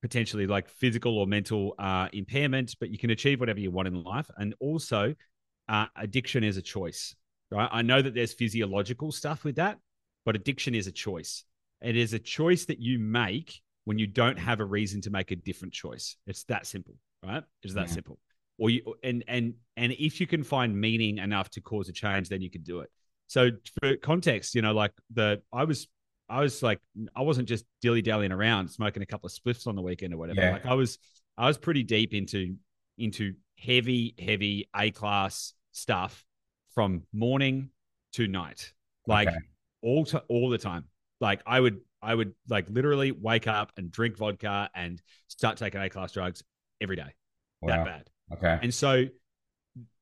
potentially 0.02 0.46
like 0.46 0.68
physical 0.68 1.18
or 1.18 1.26
mental 1.26 1.74
uh, 1.78 2.08
impairment. 2.12 2.76
But 2.78 2.90
you 2.90 2.98
can 2.98 3.10
achieve 3.10 3.40
whatever 3.40 3.60
you 3.60 3.70
want 3.70 3.88
in 3.88 4.02
life. 4.02 4.30
And 4.36 4.54
also, 4.60 5.14
uh, 5.68 5.86
addiction 5.96 6.44
is 6.44 6.56
a 6.56 6.62
choice. 6.62 7.16
Right? 7.50 7.68
I 7.72 7.82
know 7.82 8.00
that 8.00 8.14
there's 8.14 8.32
physiological 8.32 9.10
stuff 9.10 9.42
with 9.42 9.56
that, 9.56 9.78
but 10.24 10.36
addiction 10.36 10.74
is 10.74 10.86
a 10.86 10.92
choice. 10.92 11.44
It 11.82 11.96
is 11.96 12.12
a 12.12 12.18
choice 12.18 12.66
that 12.66 12.78
you 12.78 12.98
make 12.98 13.60
when 13.84 13.98
you 13.98 14.06
don't 14.06 14.38
have 14.38 14.60
a 14.60 14.64
reason 14.64 15.00
to 15.02 15.10
make 15.10 15.30
a 15.30 15.36
different 15.36 15.72
choice. 15.72 16.16
It's 16.26 16.44
that 16.44 16.66
simple, 16.66 16.94
right? 17.22 17.42
It's 17.62 17.74
that 17.74 17.88
yeah. 17.88 17.94
simple. 17.94 18.18
Or 18.58 18.68
you 18.70 18.94
and 19.02 19.24
and 19.26 19.54
and 19.76 19.92
if 19.92 20.20
you 20.20 20.26
can 20.26 20.44
find 20.44 20.78
meaning 20.78 21.18
enough 21.18 21.48
to 21.50 21.60
cause 21.60 21.88
a 21.88 21.92
change, 21.92 22.28
then 22.28 22.42
you 22.42 22.50
can 22.50 22.62
do 22.62 22.80
it. 22.80 22.90
So 23.26 23.50
for 23.80 23.96
context, 23.96 24.54
you 24.54 24.62
know, 24.62 24.72
like 24.72 24.92
the 25.14 25.40
I 25.52 25.64
was 25.64 25.88
I 26.28 26.40
was 26.40 26.62
like 26.62 26.80
I 27.16 27.22
wasn't 27.22 27.48
just 27.48 27.64
dilly 27.80 28.02
dallying 28.02 28.32
around 28.32 28.68
smoking 28.68 29.02
a 29.02 29.06
couple 29.06 29.26
of 29.26 29.32
spliffs 29.32 29.66
on 29.66 29.76
the 29.76 29.82
weekend 29.82 30.12
or 30.12 30.18
whatever. 30.18 30.40
Yeah. 30.40 30.52
Like 30.52 30.66
I 30.66 30.74
was 30.74 30.98
I 31.38 31.46
was 31.46 31.56
pretty 31.56 31.82
deep 31.82 32.12
into 32.12 32.56
into 32.98 33.34
heavy, 33.58 34.14
heavy 34.18 34.68
A 34.76 34.90
class 34.90 35.54
stuff 35.72 36.24
from 36.74 37.02
morning 37.12 37.70
to 38.12 38.28
night. 38.28 38.72
Like 39.06 39.28
okay. 39.28 39.38
all 39.82 40.04
to 40.06 40.18
all 40.28 40.50
the 40.50 40.58
time. 40.58 40.84
Like 41.20 41.42
I 41.46 41.60
would, 41.60 41.80
I 42.02 42.14
would 42.14 42.34
like 42.48 42.68
literally 42.70 43.12
wake 43.12 43.46
up 43.46 43.72
and 43.76 43.92
drink 43.92 44.16
vodka 44.16 44.70
and 44.74 45.00
start 45.28 45.58
taking 45.58 45.80
A 45.80 45.90
class 45.90 46.12
drugs 46.12 46.42
every 46.80 46.96
day. 46.96 47.14
Wow. 47.60 47.76
That 47.76 47.84
bad. 47.84 48.10
Okay. 48.32 48.58
And 48.62 48.72
so 48.72 49.04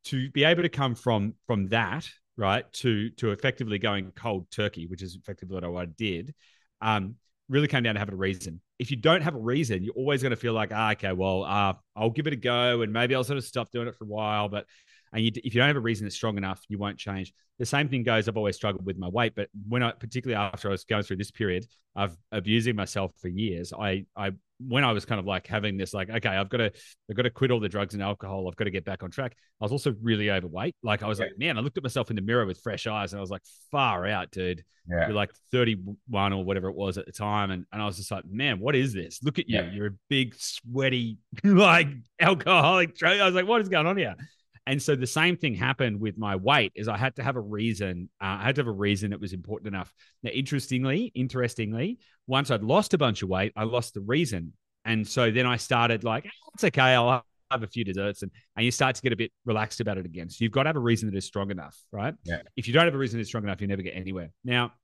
to 0.05 0.31
be 0.31 0.45
able 0.45 0.63
to 0.63 0.69
come 0.69 0.95
from 0.95 1.35
from 1.47 1.69
that 1.69 2.09
right 2.37 2.71
to 2.73 3.11
to 3.11 3.33
effectively 3.33 3.79
going 3.79 4.13
cold 4.13 4.51
turkey, 4.51 4.87
which 4.87 5.03
is 5.03 5.17
effectively 5.17 5.61
what 5.61 5.65
I 5.65 5.87
did, 5.87 6.35
um, 6.81 7.17
really 7.49 7.69
came 7.69 7.83
down 7.83 7.95
to 7.95 7.99
having 7.99 8.15
a 8.15 8.19
reason. 8.19 8.61
If 8.79 8.91
you 8.91 8.97
don't 8.97 9.23
have 9.23 9.35
a 9.35 9.39
reason, 9.39 9.83
you're 9.83 9.95
always 9.95 10.23
going 10.23 10.31
to 10.31 10.37
feel 10.37 10.53
like, 10.53 10.71
ah, 10.73 10.93
okay, 10.93 11.13
well, 11.13 11.45
uh, 11.45 11.75
I'll 11.97 12.11
give 12.11 12.29
it 12.29 12.33
a 12.33 12.37
go, 12.37 12.83
and 12.83 12.93
maybe 12.93 13.15
I'll 13.15 13.25
sort 13.25 13.39
of 13.39 13.45
stop 13.45 13.73
doing 13.73 13.89
it 13.89 13.97
for 13.97 14.05
a 14.05 14.09
while. 14.09 14.49
But 14.49 14.67
and 15.13 15.25
you, 15.25 15.31
if 15.37 15.55
you 15.55 15.61
don't 15.61 15.69
have 15.69 15.77
a 15.77 15.81
reason 15.81 16.05
that's 16.05 16.17
strong 16.17 16.37
enough, 16.37 16.63
you 16.69 16.79
won't 16.79 16.99
change. 16.99 17.33
The 17.59 17.67
same 17.67 17.89
thing 17.89 18.03
goes. 18.03 18.29
I've 18.29 18.37
always 18.37 18.57
struggled 18.57 18.87
with 18.87 18.99
my 18.99 19.09
weight, 19.09 19.35
but 19.35 19.49
when 19.69 19.83
I, 19.83 19.93
particularly 19.93 20.37
after 20.41 20.69
I 20.69 20.73
was 20.73 20.85
going 20.85 21.03
through 21.03 21.17
this 21.17 21.31
period 21.31 21.67
of 21.97 22.17
abusing 22.31 22.77
myself 22.77 23.13
for 23.21 23.29
years, 23.29 23.73
I, 23.73 24.05
I, 24.17 24.33
when 24.61 24.85
I 24.85 24.93
was 24.93 25.05
kind 25.05 25.19
of 25.19 25.27
like 25.27 25.47
having 25.47 25.77
this, 25.77 25.93
like, 25.93 26.09
okay, 26.09 26.29
I've 26.29 26.49
got 26.49 26.59
to, 26.59 26.73
I've 27.11 27.17
got 27.17 27.23
to 27.23 27.31
quit 27.31 27.51
all 27.51 27.61
the 27.61 27.69
drugs 27.69 27.95
and 27.95 28.03
alcohol. 28.03 28.47
I've 28.49 28.57
got 28.57 28.65
to 28.65 28.71
get 28.71 28.85
back 28.85 29.03
on 29.03 29.11
track. 29.11 29.37
I 29.61 29.65
was 29.65 29.73
also 29.73 29.95
really 30.03 30.31
overweight. 30.31 30.77
Like, 30.83 31.03
I 31.03 31.09
was 31.09 31.19
yeah. 31.19 31.27
like, 31.27 31.39
man, 31.39 31.59
I 31.59 31.61
looked 31.61 31.79
at 31.79 31.83
myself 31.83 32.11
in 32.11 32.17
the 32.17 32.23
mirror 32.23 32.47
with 32.47 32.61
fresh 32.61 32.87
eyes, 32.87 33.13
and 33.13 33.19
I 33.19 33.21
was 33.21 33.31
like, 33.31 33.43
far 33.71 34.07
out, 34.07 34.31
dude. 34.31 34.65
Yeah. 34.89 35.09
You're 35.09 35.17
like 35.17 35.31
31 35.53 36.33
or 36.33 36.45
whatever 36.45 36.69
it 36.69 36.77
was 36.77 36.97
at 36.97 37.07
the 37.07 37.13
time, 37.13 37.51
and 37.51 37.67
and 37.73 37.83
I 37.83 37.85
was 37.85 37.99
just 37.99 38.11
like, 38.11 38.25
man, 38.27 38.59
what 38.59 38.75
is 38.75 38.95
this? 38.95 39.23
Look 39.23 39.39
at 39.39 39.49
you. 39.49 39.57
Yeah. 39.57 39.71
You're 39.71 39.87
a 39.89 39.97
big, 40.09 40.35
sweaty, 40.39 41.19
like 41.45 41.89
alcoholic. 42.19 43.03
I 43.03 43.27
was 43.27 43.35
like, 43.35 43.47
what 43.47 43.61
is 43.61 43.69
going 43.69 43.87
on 43.87 43.99
here? 43.99 44.17
And 44.69 44.83
so 44.83 44.95
the 44.95 45.07
same 45.07 45.39
thing 45.39 45.55
happened 45.55 45.99
with 45.99 46.19
my 46.19 46.37
weight 46.37 46.73
is 46.75 46.89
I 46.89 46.99
had 46.99 47.17
to 47.17 47.23
have 47.23 47.37
a 47.37 47.41
reason. 47.41 48.11
Uh, 48.21 48.37
I 48.39 48.43
had 48.45 48.55
to 48.57 48.61
have 48.61 48.67
a 48.69 48.71
reason 48.73 49.13
that 49.13 49.21
was 49.21 49.33
important 49.33 49.67
enough. 49.69 49.91
Now, 50.23 50.29
interestingly, 50.29 51.11
interestingly, 51.15 51.99
once 52.27 52.51
I'd 52.51 52.63
lost 52.63 52.93
a 52.93 52.99
bunch 52.99 53.23
of 53.23 53.31
weight, 53.31 53.55
I 53.57 53.65
lost 53.65 53.95
the 53.95 54.03
reason. 54.03 54.53
And 54.85 55.09
so 55.09 55.31
then 55.31 55.47
I 55.47 55.57
started 55.57 56.05
like, 56.05 56.27
oh, 56.27 56.51
it's 56.53 56.65
okay. 56.65 56.83
I'll 56.83 57.25
have 57.51 57.63
a 57.63 57.67
few 57.67 57.83
desserts 57.83 58.21
and, 58.21 58.31
and 58.57 58.65
you 58.67 58.71
start 58.71 58.95
to 58.97 59.01
get 59.01 59.15
a 59.15 59.17
bit 59.17 59.33
relaxed 59.47 59.81
about 59.81 59.97
it 59.97 60.05
again. 60.05 60.29
So 60.29 60.45
you've 60.45 60.53
got 60.53 60.65
to 60.65 60.69
have 60.69 60.77
a 60.77 60.81
reason 60.81 61.11
that 61.11 61.17
is 61.17 61.25
strong 61.25 61.51
enough, 61.51 61.75
right? 61.91 62.13
Yeah. 62.25 62.43
If 62.55 62.69
you 62.69 62.75
don't 62.75 62.85
have 62.85 62.95
a 62.95 62.99
reason 62.99 63.19
that's 63.19 63.31
strong 63.31 63.45
enough, 63.45 63.63
you 63.63 63.69
never 63.69 63.81
get 63.81 63.97
anywhere. 63.97 64.29
Now, 64.45 64.75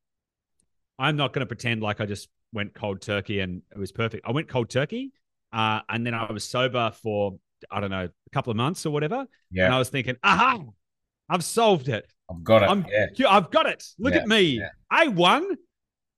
I'm 0.99 1.17
not 1.17 1.35
going 1.35 1.41
to 1.41 1.47
pretend 1.47 1.83
like 1.83 2.00
I 2.00 2.07
just 2.07 2.31
went 2.55 2.73
cold 2.73 3.03
turkey 3.03 3.41
and 3.41 3.61
it 3.71 3.79
was 3.79 3.93
perfect. 3.93 4.26
I 4.26 4.33
went 4.33 4.49
cold 4.49 4.71
turkey 4.71 5.12
uh, 5.53 5.81
and 5.91 6.07
then 6.07 6.14
I 6.14 6.33
was 6.33 6.45
sober 6.45 6.91
for 7.03 7.38
I 7.71 7.80
don't 7.80 7.90
know, 7.90 8.04
a 8.04 8.30
couple 8.30 8.50
of 8.50 8.56
months 8.56 8.87
or 8.87 8.90
whatever. 8.90 9.26
Yeah. 9.50 9.66
And 9.66 9.75
I 9.75 9.78
was 9.78 9.88
thinking, 9.88 10.16
aha, 10.23 10.62
I've 11.28 11.44
solved 11.44 11.88
it. 11.88 12.06
I've 12.30 12.42
got 12.42 12.62
it. 12.62 12.71
I'm, 12.71 12.87
yeah. 12.90 13.28
I've 13.28 13.50
got 13.50 13.66
it. 13.66 13.85
Look 13.99 14.14
yeah. 14.14 14.21
at 14.21 14.28
me. 14.28 14.40
Yeah. 14.59 14.68
I 14.90 15.09
won. 15.09 15.56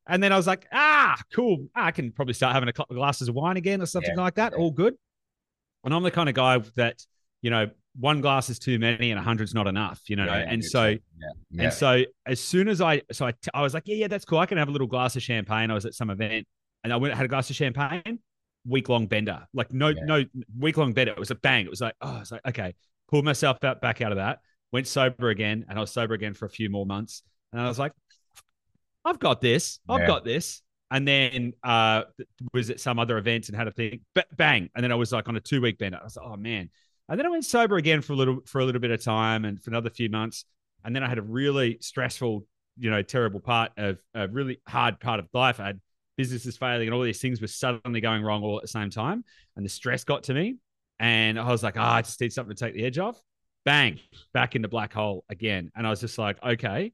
And 0.09 0.23
then 0.23 0.33
I 0.33 0.37
was 0.37 0.47
like, 0.47 0.67
ah, 0.73 1.21
cool. 1.33 1.67
I 1.75 1.91
can 1.91 2.13
probably 2.13 2.35
start 2.35 2.55
having 2.55 2.69
a 2.69 2.73
couple 2.73 2.95
of 2.95 2.99
glasses 2.99 3.29
of 3.29 3.35
wine 3.35 3.57
again 3.57 3.83
or 3.83 3.87
something 3.87 4.17
like 4.17 4.37
that. 4.37 4.55
All 4.55 4.71
good. 4.71 4.95
And 5.85 5.93
I'm 5.93 6.03
the 6.03 6.11
kind 6.11 6.29
of 6.29 6.35
guy 6.35 6.59
that, 6.77 7.05
you 7.43 7.51
know, 7.51 7.71
one 7.99 8.21
glass 8.21 8.51
is 8.51 8.59
too 8.59 8.79
many 8.79 9.11
and 9.11 9.19
a 9.19 9.23
hundred's 9.23 9.55
not 9.55 9.67
enough, 9.67 10.01
you 10.07 10.17
know. 10.17 10.29
and 10.29 10.65
so, 10.65 10.97
and 11.59 11.73
so 11.73 12.05
as 12.27 12.41
soon 12.41 12.69
as 12.69 12.81
I, 12.81 13.03
so 13.11 13.27
I, 13.27 13.33
t- 13.33 13.51
I 13.55 13.63
was 13.63 13.75
like, 13.75 13.85
yeah, 13.87 13.97
yeah, 13.97 14.07
that's 14.07 14.25
cool. 14.25 14.39
I 14.39 14.47
can 14.47 14.59
have 14.59 14.69
a 14.69 14.71
little 14.71 14.87
glass 14.87 15.17
of 15.17 15.23
champagne. 15.23 15.71
I 15.71 15.75
was 15.75 15.87
at 15.87 15.95
some 15.95 16.11
event 16.11 16.47
and 16.85 16.93
I 16.93 16.97
went 16.97 17.15
had 17.15 17.25
a 17.25 17.29
glass 17.29 17.51
of 17.51 17.57
champagne 17.57 18.21
week 18.67 18.89
long 18.89 19.07
bender. 19.07 19.47
Like 19.55 19.73
no, 19.73 19.89
yeah. 19.89 20.05
no 20.05 20.25
week 20.59 20.77
long 20.77 20.93
bender. 20.93 21.13
It 21.13 21.19
was 21.19 21.31
a 21.31 21.37
bang. 21.37 21.65
It 21.65 21.71
was 21.71 21.81
like, 21.81 21.95
oh, 22.01 22.19
it's 22.21 22.33
like, 22.33 22.47
okay, 22.49 22.75
pulled 23.09 23.25
myself 23.25 23.63
out, 23.65 23.81
back 23.81 24.01
out 24.01 24.13
of 24.13 24.17
that, 24.17 24.41
went 24.73 24.87
sober 24.87 25.29
again, 25.31 25.65
and 25.69 25.79
I 25.79 25.81
was 25.81 25.93
sober 25.93 26.15
again 26.15 26.35
for 26.35 26.47
a 26.47 26.51
few 26.51 26.71
more 26.71 26.87
months. 26.87 27.23
And 27.53 27.61
I 27.61 27.69
was 27.69 27.79
like, 27.79 27.93
I've 29.05 29.19
got 29.19 29.41
this. 29.41 29.79
I've 29.89 30.01
yeah. 30.01 30.07
got 30.07 30.25
this. 30.25 30.63
and 30.91 31.07
then 31.07 31.53
uh, 31.65 32.03
was 32.53 32.71
at 32.71 32.81
some 32.81 32.99
other 32.99 33.19
events 33.19 33.49
and 33.49 33.57
had 33.57 33.67
a 33.67 33.73
thing, 33.73 34.01
but 34.15 34.27
bang, 34.37 34.71
and 34.75 34.85
then 34.85 34.93
I 34.93 34.95
was 34.95 35.13
like 35.13 35.29
on 35.29 35.37
a 35.37 35.41
two 35.41 35.61
week 35.61 35.79
bender. 35.79 35.99
I 36.01 36.05
was 36.05 36.17
like, 36.17 36.27
oh 36.27 36.37
man, 36.37 36.71
and 37.09 37.19
then 37.19 37.27
I 37.27 37.31
went 37.31 37.45
sober 37.45 37.77
again 37.77 38.03
for 38.03 38.13
a 38.13 38.17
little 38.17 38.41
for 38.47 38.61
a 38.61 38.65
little 38.65 38.81
bit 38.81 38.91
of 38.91 39.03
time 39.03 39.45
and 39.45 39.61
for 39.63 39.71
another 39.71 39.91
few 39.91 40.09
months, 40.09 40.45
and 40.85 40.95
then 40.95 41.03
I 41.03 41.09
had 41.09 41.19
a 41.19 41.23
really 41.23 41.79
stressful, 41.81 42.47
you 42.79 42.91
know, 42.91 43.03
terrible 43.03 43.41
part 43.41 43.73
of 43.77 43.99
a 44.15 44.29
really 44.29 44.61
hard 44.69 45.01
part 45.01 45.19
of 45.19 45.29
life. 45.33 45.59
I 45.61 45.67
had 45.67 45.81
businesses 46.17 46.57
failing 46.57 46.89
and 46.89 46.95
all 46.95 47.03
these 47.03 47.21
things 47.21 47.41
were 47.41 47.47
suddenly 47.47 48.01
going 48.01 48.23
wrong 48.23 48.43
all 48.43 48.57
at 48.57 48.63
the 48.63 48.69
same 48.69 48.91
time, 48.91 49.25
and 49.57 49.65
the 49.65 49.71
stress 49.71 50.05
got 50.05 50.25
to 50.25 50.35
me, 50.35 50.57
and 50.99 51.39
I 51.39 51.49
was 51.49 51.63
like, 51.63 51.77
oh, 51.77 51.83
I 51.83 52.03
just 52.03 52.21
need 52.21 52.33
something 52.33 52.55
to 52.55 52.65
take 52.65 52.75
the 52.75 52.85
edge 52.85 52.99
off. 52.99 53.21
Bang, 53.65 53.99
back 54.33 54.55
into 54.55 54.69
black 54.69 54.93
hole 54.93 55.25
again, 55.29 55.71
and 55.77 55.87
I 55.87 55.91
was 55.91 56.01
just 56.01 56.19
like, 56.19 56.43
okay, 56.43 56.93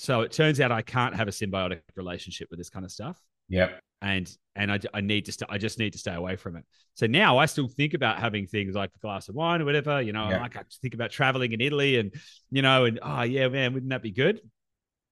so 0.00 0.22
it 0.22 0.32
turns 0.32 0.60
out 0.62 0.72
I 0.72 0.80
can't 0.80 1.14
have 1.14 1.28
a 1.28 1.30
symbiotic 1.30 1.82
relationship 1.94 2.48
with 2.50 2.58
this 2.58 2.70
kind 2.70 2.86
of 2.86 2.90
stuff. 2.90 3.20
Yep. 3.50 3.80
And 4.00 4.34
and 4.56 4.72
I, 4.72 4.80
I 4.94 5.02
need 5.02 5.26
to 5.26 5.32
st- 5.32 5.50
I 5.50 5.58
just 5.58 5.78
need 5.78 5.92
to 5.92 5.98
stay 5.98 6.14
away 6.14 6.36
from 6.36 6.56
it. 6.56 6.64
So 6.94 7.06
now 7.06 7.36
I 7.36 7.44
still 7.44 7.68
think 7.68 7.92
about 7.92 8.18
having 8.18 8.46
things 8.46 8.74
like 8.74 8.90
a 8.96 8.98
glass 9.00 9.28
of 9.28 9.34
wine 9.34 9.60
or 9.60 9.66
whatever. 9.66 10.00
You 10.00 10.14
know, 10.14 10.30
yep. 10.30 10.40
like 10.40 10.56
I 10.56 10.62
think 10.80 10.94
about 10.94 11.10
traveling 11.10 11.52
in 11.52 11.60
Italy 11.60 11.98
and 11.98 12.14
you 12.50 12.62
know, 12.62 12.86
and 12.86 12.98
oh 13.02 13.22
yeah, 13.24 13.48
man, 13.48 13.74
wouldn't 13.74 13.90
that 13.90 14.02
be 14.02 14.10
good? 14.10 14.40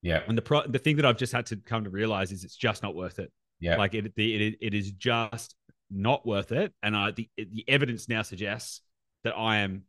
Yeah. 0.02 0.23
And 0.26 0.37
the 0.37 0.43
pro- 0.43 0.67
the 0.67 0.78
thing 0.78 0.97
that 0.97 1.07
I've 1.07 1.17
just 1.17 1.33
had 1.33 1.47
to 1.47 1.57
come 1.57 1.85
to 1.85 1.90
realize 1.90 2.33
is 2.33 2.45
it's 2.45 2.57
just 2.57 2.83
not 2.83 2.95
worth 2.95 3.19
it. 3.19 3.33
Yeah. 3.61 3.76
Like 3.76 3.95
it, 3.95 4.14
the, 4.14 4.35
it 4.35 4.59
it 4.61 4.75
is 4.75 4.93
just 4.93 5.55
not 5.90 6.26
worth 6.26 6.52
it. 6.52 6.73
And 6.83 6.97
I 6.97 7.11
the 7.11 7.28
the 7.37 7.64
evidence 7.69 8.09
now 8.09 8.23
suggests 8.23 8.81
that 9.25 9.37
I 9.37 9.59
am 9.59 9.83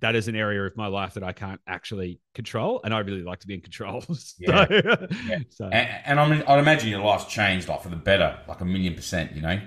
that 0.00 0.14
is 0.14 0.28
an 0.28 0.36
area 0.36 0.62
of 0.62 0.76
my 0.76 0.86
life 0.86 1.14
that 1.14 1.24
I 1.24 1.32
can't 1.32 1.60
actually 1.66 2.20
control, 2.34 2.80
and 2.84 2.94
I 2.94 3.00
really 3.00 3.22
like 3.22 3.40
to 3.40 3.46
be 3.46 3.54
in 3.54 3.60
control. 3.60 4.00
so, 4.02 4.14
yeah. 4.38 4.66
yeah. 5.26 5.38
So. 5.50 5.64
And, 5.66 5.88
and 6.04 6.20
I 6.20 6.28
mean, 6.28 6.44
I'd 6.46 6.58
imagine 6.58 6.88
your 6.88 7.00
life's 7.00 7.24
changed 7.24 7.68
like 7.68 7.82
for 7.82 7.88
the 7.88 7.96
better, 7.96 8.38
like 8.46 8.60
a 8.60 8.64
million 8.64 8.94
percent. 8.94 9.34
You 9.34 9.42
know, 9.42 9.60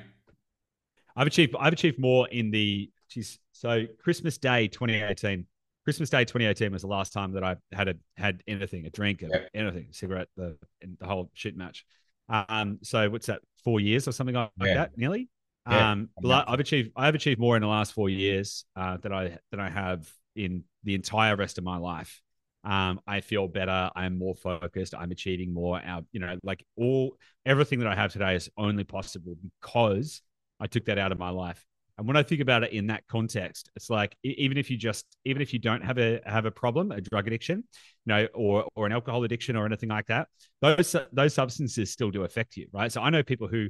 I've 1.16 1.28
achieved 1.28 1.56
I've 1.60 1.74
achieved 1.74 2.00
more 2.00 2.28
in 2.30 2.52
the 2.52 2.90
geez, 3.10 3.40
so 3.52 3.86
Christmas 4.00 4.38
Day 4.38 4.68
2018. 4.68 5.46
Christmas 5.84 6.10
Day 6.10 6.26
2018 6.26 6.72
was 6.72 6.84
the 6.84 6.88
last 6.88 7.12
time 7.12 7.34
that 7.34 7.44
I 7.44 7.56
had 7.72 7.88
a, 7.88 7.96
had 8.16 8.44
anything, 8.48 8.86
a 8.86 8.90
drink, 8.90 9.22
yep. 9.22 9.50
anything, 9.54 9.88
a 9.90 9.94
cigarette, 9.94 10.28
the 10.38 10.58
the 11.00 11.06
whole 11.06 11.32
shit 11.34 11.58
match. 11.58 11.86
Um, 12.30 12.80
so 12.84 13.10
what's 13.10 13.28
that? 13.28 13.42
Four 13.64 13.80
years 13.80 14.08
or 14.08 14.12
something 14.12 14.36
like 14.36 14.50
yeah. 14.60 14.74
that, 14.76 14.98
nearly. 14.98 15.30
Yeah, 15.70 15.92
um, 15.92 16.10
I've 16.26 16.60
achieved 16.60 16.92
I've 16.96 17.16
achieved 17.16 17.40
more 17.40 17.56
in 17.56 17.62
the 17.62 17.68
last 17.68 17.94
four 17.94 18.10
years 18.10 18.66
uh, 18.76 18.98
that 18.98 19.12
I 19.12 19.38
than 19.52 19.60
I 19.60 19.70
have 19.70 20.10
in 20.36 20.64
the 20.84 20.96
entire 20.96 21.36
rest 21.36 21.58
of 21.58 21.64
my 21.64 21.78
life. 21.78 22.22
Um, 22.64 23.00
I 23.08 23.22
feel 23.22 23.48
better. 23.48 23.90
I'm 23.96 24.18
more 24.18 24.36
focused. 24.36 24.94
I'm 24.96 25.12
achieving 25.12 25.54
more. 25.54 25.82
Our, 25.84 26.02
you 26.12 26.20
know, 26.20 26.38
like 26.44 26.64
all 26.78 27.16
everything 27.46 27.80
that 27.80 27.88
I 27.88 27.96
have 27.96 28.12
today 28.12 28.36
is 28.36 28.50
only 28.58 28.84
possible 28.84 29.36
because 29.62 30.22
I 30.60 30.68
took 30.68 30.86
that 30.86 30.98
out 30.98 31.12
of 31.12 31.20
my 31.20 31.30
life. 31.30 31.64
And 31.98 32.07
when 32.07 32.17
I 32.17 32.24
think 32.24 32.41
about 32.41 32.63
it 32.63 32.74
in 32.74 32.88
that 32.88 33.05
context, 33.07 33.69
it's 33.75 33.89
like 33.89 34.15
even 34.24 34.57
if 34.57 34.71
you 34.71 34.77
just 34.77 35.05
even 35.25 35.41
if 35.41 35.53
you 35.53 35.60
don't 35.60 35.83
have 35.83 35.98
a 35.98 36.21
have 36.25 36.45
a 36.45 36.51
problem, 36.51 36.91
a 36.91 37.01
drug 37.01 37.27
addiction, 37.27 37.63
you 38.05 38.13
know, 38.13 38.27
or 38.33 38.67
or 38.75 38.86
an 38.86 38.91
alcohol 38.91 39.24
addiction 39.24 39.55
or 39.55 39.65
anything 39.65 39.89
like 39.89 40.07
that, 40.07 40.27
those 40.62 40.95
those 41.13 41.33
substances 41.33 41.91
still 41.91 42.12
do 42.12 42.24
affect 42.24 42.57
you, 42.57 42.67
right? 42.74 42.91
So 42.91 43.01
I 43.01 43.10
know 43.10 43.24
people 43.24 43.48
who 43.48 43.69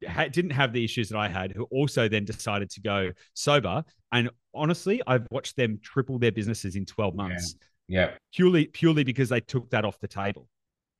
didn't 0.00 0.50
have 0.50 0.72
the 0.72 0.84
issues 0.84 1.08
that 1.08 1.18
I 1.18 1.28
had, 1.28 1.52
who 1.52 1.64
also 1.64 2.08
then 2.08 2.24
decided 2.24 2.70
to 2.70 2.80
go 2.80 3.10
sober. 3.34 3.84
And 4.12 4.30
honestly, 4.54 5.00
I've 5.06 5.26
watched 5.30 5.56
them 5.56 5.78
triple 5.82 6.18
their 6.18 6.32
businesses 6.32 6.76
in 6.76 6.86
12 6.86 7.14
months. 7.14 7.56
Yeah. 7.88 8.00
yeah. 8.00 8.10
Purely, 8.34 8.66
purely 8.66 9.04
because 9.04 9.28
they 9.28 9.40
took 9.40 9.70
that 9.70 9.84
off 9.84 9.98
the 10.00 10.08
table. 10.08 10.48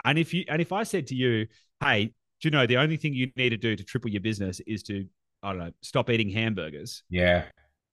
And 0.04 0.18
if 0.18 0.32
you 0.32 0.44
and 0.49 0.61
if 0.61 0.73
I 0.73 0.82
said 0.85 1.06
to 1.08 1.14
you, 1.14 1.46
hey, 1.80 2.12
do 2.40 2.46
you 2.49 2.50
know 2.50 2.66
the 2.66 2.76
only 2.76 2.96
thing 2.96 3.14
you 3.14 3.30
need 3.37 3.50
to 3.50 3.56
do 3.56 3.76
to 3.76 3.85
triple 3.85 4.11
your 4.11 4.20
business 4.20 4.61
is 4.66 4.82
to, 4.85 5.07
I 5.42 5.51
don't 5.51 5.59
know, 5.59 5.70
stop 5.83 6.11
eating 6.11 6.31
hamburgers. 6.31 7.03
Yeah. 7.09 7.44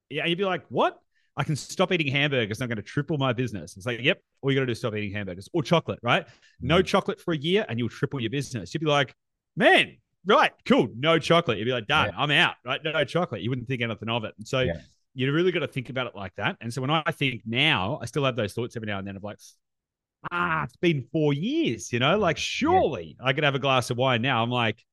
Yeah. 0.10 0.26
You'd 0.26 0.38
be 0.38 0.46
like, 0.46 0.64
what? 0.70 1.00
I 1.36 1.44
can 1.44 1.56
stop 1.56 1.92
eating 1.92 2.08
hamburgers. 2.08 2.62
I'm 2.62 2.68
going 2.68 2.78
to 2.78 2.84
triple 2.84 3.18
my 3.18 3.34
business. 3.34 3.76
It's 3.76 3.86
like, 3.86 4.00
yep, 4.02 4.22
all 4.42 4.52
you 4.52 4.56
got 4.56 4.62
to 4.62 4.66
do 4.68 4.72
is 4.74 4.80
stop 4.80 4.96
eating 4.96 5.12
hamburgers 5.12 5.50
or 5.52 5.64
chocolate, 5.64 6.00
right? 6.04 6.28
No 6.62 6.80
mm. 6.82 6.86
chocolate 6.86 7.20
for 7.20 7.34
a 7.34 7.38
year 7.38 7.66
and 7.68 7.80
you'll 7.80 7.90
triple 7.90 8.20
your 8.20 8.30
business. 8.30 8.74
You'd 8.74 8.82
be 8.82 8.86
like, 8.86 9.16
man, 9.56 9.98
right, 10.26 10.52
cool, 10.66 10.90
no 10.96 11.18
chocolate. 11.18 11.58
You'd 11.58 11.66
be 11.66 11.72
like, 11.72 11.88
done, 11.88 12.10
yeah. 12.10 12.22
I'm 12.22 12.30
out, 12.30 12.56
right? 12.64 12.80
No 12.84 13.04
chocolate. 13.04 13.42
You 13.42 13.50
wouldn't 13.50 13.68
think 13.68 13.82
anything 13.82 14.10
of 14.10 14.26
it. 14.26 14.36
And 14.38 14.48
so 14.48 14.60
yeah. 14.60 14.74
you 15.16 15.32
really 15.32 15.52
got 15.52 15.62
to 15.62 15.68
think 15.68 15.90
about 15.90 16.06
it 16.06 16.16
like 16.16 16.36
that. 16.36 16.58
And 16.62 16.72
so 16.72 16.82
when 16.82 16.92
I 16.92 17.12
think 17.12 17.42
now, 17.48 17.98
I 18.00 18.06
still 18.06 18.26
have 18.26 18.36
those 18.36 18.54
thoughts 18.54 18.76
every 18.76 18.88
now 18.88 19.00
and 19.00 19.08
then 19.08 19.16
of 19.16 19.24
like, 19.24 19.38
ah, 20.32 20.64
it's 20.64 20.76
been 20.78 21.08
four 21.12 21.34
years, 21.34 21.92
you 21.92 22.00
know, 22.00 22.18
like 22.18 22.38
surely 22.38 23.16
yeah. 23.20 23.26
I 23.28 23.34
could 23.34 23.44
have 23.44 23.56
a 23.56 23.60
glass 23.60 23.90
of 23.90 23.98
wine 23.98 24.22
now. 24.22 24.44
I'm 24.44 24.52
like, 24.52 24.84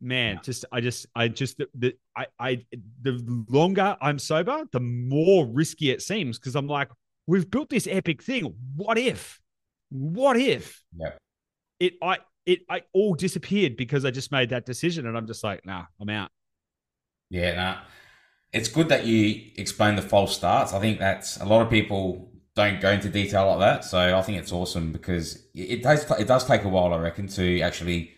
man, 0.00 0.40
just 0.42 0.64
I 0.72 0.80
just 0.80 1.06
I 1.14 1.28
just 1.28 1.58
the, 1.58 1.68
the 1.74 1.96
I 2.16 2.26
I 2.38 2.64
the 3.02 3.44
longer 3.48 3.96
I'm 4.00 4.18
sober, 4.18 4.64
the 4.72 4.80
more 4.80 5.46
risky 5.46 5.90
it 5.90 6.02
seems 6.02 6.38
because 6.38 6.54
I'm 6.54 6.66
like, 6.66 6.88
we've 7.26 7.50
built 7.50 7.68
this 7.68 7.86
epic 7.90 8.22
thing. 8.22 8.54
What 8.76 8.98
if? 8.98 9.40
What 9.90 10.36
if? 10.36 10.82
Yeah. 10.96 11.12
It 11.80 11.94
I 12.02 12.18
it 12.46 12.60
I 12.68 12.82
all 12.92 13.14
disappeared 13.14 13.76
because 13.76 14.04
I 14.04 14.10
just 14.10 14.32
made 14.32 14.50
that 14.50 14.66
decision, 14.66 15.06
and 15.06 15.16
I'm 15.16 15.26
just 15.26 15.44
like, 15.44 15.64
nah, 15.64 15.84
I'm 16.00 16.08
out. 16.08 16.30
Yeah, 17.30 17.54
nah. 17.54 17.76
It's 18.52 18.68
good 18.68 18.88
that 18.88 19.04
you 19.04 19.50
explain 19.56 19.96
the 19.96 20.02
false 20.02 20.34
starts. 20.34 20.72
I 20.72 20.80
think 20.80 20.98
that's 20.98 21.36
a 21.36 21.44
lot 21.44 21.60
of 21.60 21.68
people 21.68 22.32
don't 22.56 22.80
go 22.80 22.90
into 22.90 23.08
detail 23.08 23.46
like 23.48 23.60
that. 23.60 23.84
So 23.84 24.16
I 24.16 24.22
think 24.22 24.38
it's 24.38 24.50
awesome 24.50 24.90
because 24.90 25.44
it 25.54 25.82
does 25.82 26.10
it 26.18 26.26
does 26.26 26.44
take 26.44 26.64
a 26.64 26.68
while, 26.68 26.92
I 26.92 26.98
reckon, 26.98 27.28
to 27.28 27.60
actually, 27.60 28.14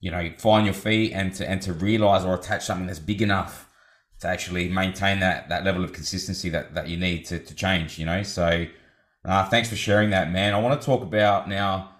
you 0.00 0.10
know, 0.10 0.30
find 0.38 0.64
your 0.64 0.74
feet 0.74 1.12
and 1.12 1.34
to 1.34 1.48
and 1.48 1.60
to 1.62 1.72
realize 1.72 2.24
or 2.24 2.34
attach 2.34 2.64
something 2.64 2.86
that's 2.86 2.98
big 2.98 3.22
enough 3.22 3.68
to 4.20 4.28
actually 4.28 4.68
maintain 4.68 5.20
that 5.20 5.48
that 5.48 5.64
level 5.64 5.84
of 5.84 5.92
consistency 5.92 6.48
that 6.50 6.74
that 6.74 6.88
you 6.88 6.96
need 6.96 7.24
to 7.26 7.38
to 7.38 7.54
change. 7.54 7.98
You 7.98 8.06
know, 8.06 8.22
so 8.22 8.66
uh, 9.24 9.48
thanks 9.48 9.68
for 9.68 9.76
sharing 9.76 10.10
that, 10.10 10.30
man. 10.30 10.54
I 10.54 10.60
want 10.60 10.80
to 10.80 10.84
talk 10.84 11.02
about 11.02 11.48
now 11.48 11.90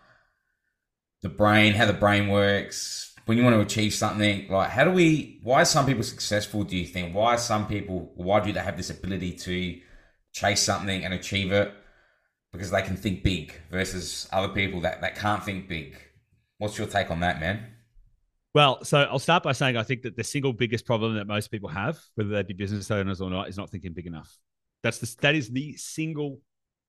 the 1.23 1.29
brain, 1.29 1.75
how 1.75 1.87
the 1.87 1.93
brain 1.93 2.29
works, 2.29 3.13
when 3.27 3.37
you 3.37 3.45
want 3.45 3.57
to 3.57 3.61
achieve 3.61 3.93
something, 3.93 4.49
like 4.49 4.71
how 4.71 4.85
do 4.85 4.91
we, 4.91 5.39
why 5.43 5.61
are 5.63 5.67
some 5.67 5.85
people 5.85 6.03
successful, 6.03 6.63
do 6.63 6.77
you 6.77 6.87
think? 6.87 7.15
Why 7.15 7.35
are 7.35 7.39
some 7.39 7.67
people, 7.67 8.13
why 8.15 8.41
do 8.41 8.53
they 8.53 8.61
have 8.61 8.77
this 8.77 8.89
ability 8.89 9.33
to 9.33 9.81
chase 10.33 10.63
something 10.63 11.05
and 11.05 11.13
achieve 11.13 11.53
it? 11.53 11.73
Because 12.53 12.71
they 12.71 12.81
can 12.81 12.97
think 12.97 13.23
big 13.23 13.53
versus 13.71 14.29
other 14.33 14.49
people 14.49 14.81
that, 14.81 15.03
that 15.03 15.17
can't 15.17 15.45
think 15.45 15.69
big. 15.69 15.99
What's 16.57 16.79
your 16.79 16.87
take 16.87 17.11
on 17.11 17.21
that, 17.21 17.39
man? 17.39 17.67
Well, 18.59 18.83
so 18.83 19.03
I'll 19.03 19.21
start 19.21 19.45
by 19.45 19.53
saying 19.53 19.77
I 19.77 19.85
think 19.85 20.03
that 20.03 20.17
the 20.17 20.25
single 20.25 20.53
biggest 20.53 20.85
problem 20.85 21.15
that 21.15 21.29
most 21.29 21.53
people 21.53 21.69
have, 21.69 21.97
whether 22.17 22.31
they 22.31 22.43
be 22.43 22.55
business 22.55 22.91
owners 22.91 23.21
or 23.21 23.31
not, 23.31 23.49
is 23.49 23.57
not 23.57 23.71
thinking 23.71 23.93
big 23.93 24.09
enough. 24.09 24.37
That's 24.83 24.99
the 24.99 25.15
that 25.21 25.37
is 25.37 25.49
the 25.49 25.77
single 25.77 26.41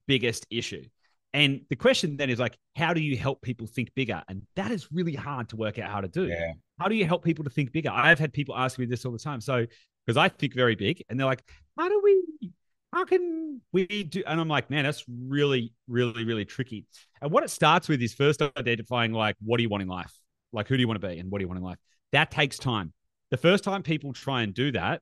biggest 0.08 0.47
issue. 0.49 0.84
And 1.32 1.62
the 1.69 1.75
question 1.75 2.17
then 2.17 2.32
is 2.32 2.39
like, 2.39 2.58
how 2.75 2.95
do 2.95 3.01
you 3.01 3.15
help 3.15 3.43
people 3.43 3.67
think 3.67 3.93
bigger? 3.93 4.23
And 4.27 4.47
that 4.55 4.71
is 4.71 4.91
really 4.91 5.13
hard 5.13 5.49
to 5.49 5.58
work 5.58 5.77
out 5.77 5.91
how 5.91 6.01
to 6.01 6.08
do. 6.08 6.25
Yeah. 6.25 6.53
How 6.79 6.88
do 6.88 6.95
you 6.95 7.05
help 7.05 7.23
people 7.23 7.43
to 7.43 7.51
think 7.51 7.71
bigger? 7.71 7.91
I've 7.93 8.17
had 8.17 8.34
people 8.34 8.58
ask 8.58 8.79
me 8.79 8.88
this 8.88 9.05
all 9.05 9.12
the 9.12 9.19
time. 9.19 9.39
So, 9.39 9.67
because 10.08 10.17
I 10.17 10.27
think 10.27 10.55
very 10.55 10.73
big, 10.73 11.03
and 11.08 11.19
they're 11.19 11.27
like, 11.27 11.43
how 11.77 11.88
do 11.88 12.01
we, 12.03 12.51
how 12.91 13.05
can 13.05 13.62
we 13.71 13.86
do? 14.05 14.23
And 14.25 14.41
I'm 14.41 14.47
like, 14.47 14.71
man, 14.71 14.86
that's 14.86 15.05
really, 15.08 15.71
really, 15.88 16.25
really 16.25 16.45
tricky. 16.45 16.88
And 17.21 17.29
what 17.29 17.43
it 17.43 17.51
starts 17.51 17.88
with 17.88 18.01
is 18.01 18.15
first 18.15 18.41
identifying 18.41 19.13
like, 19.13 19.36
what 19.39 19.58
do 19.58 19.62
you 19.62 19.69
want 19.69 19.84
in 19.84 19.88
life? 19.88 20.18
Like, 20.51 20.67
who 20.67 20.75
do 20.77 20.81
you 20.81 20.88
want 20.88 21.01
to 21.01 21.07
be 21.07 21.19
and 21.19 21.29
what 21.31 21.39
do 21.39 21.43
you 21.43 21.47
want 21.47 21.59
in 21.59 21.63
life? 21.63 21.77
That 22.12 22.31
takes 22.31 22.57
time. 22.57 22.93
The 23.31 23.38
first 23.38 23.63
time 23.63 23.83
people 23.83 24.13
try 24.13 24.41
and 24.41 24.53
do 24.53 24.71
that, 24.71 25.01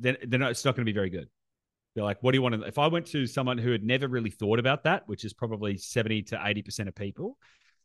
then, 0.00 0.16
then 0.26 0.42
it's 0.42 0.64
not 0.64 0.74
going 0.74 0.86
to 0.86 0.90
be 0.90 0.94
very 0.94 1.10
good. 1.10 1.28
They're 1.94 2.04
like, 2.04 2.22
what 2.22 2.32
do 2.32 2.38
you 2.38 2.42
want 2.42 2.54
to? 2.56 2.62
If 2.62 2.78
I 2.78 2.88
went 2.88 3.06
to 3.08 3.26
someone 3.26 3.58
who 3.58 3.70
had 3.70 3.84
never 3.84 4.08
really 4.08 4.30
thought 4.30 4.58
about 4.58 4.84
that, 4.84 5.06
which 5.06 5.24
is 5.24 5.32
probably 5.32 5.76
70 5.76 6.22
to 6.22 6.36
80% 6.36 6.88
of 6.88 6.94
people, 6.94 7.38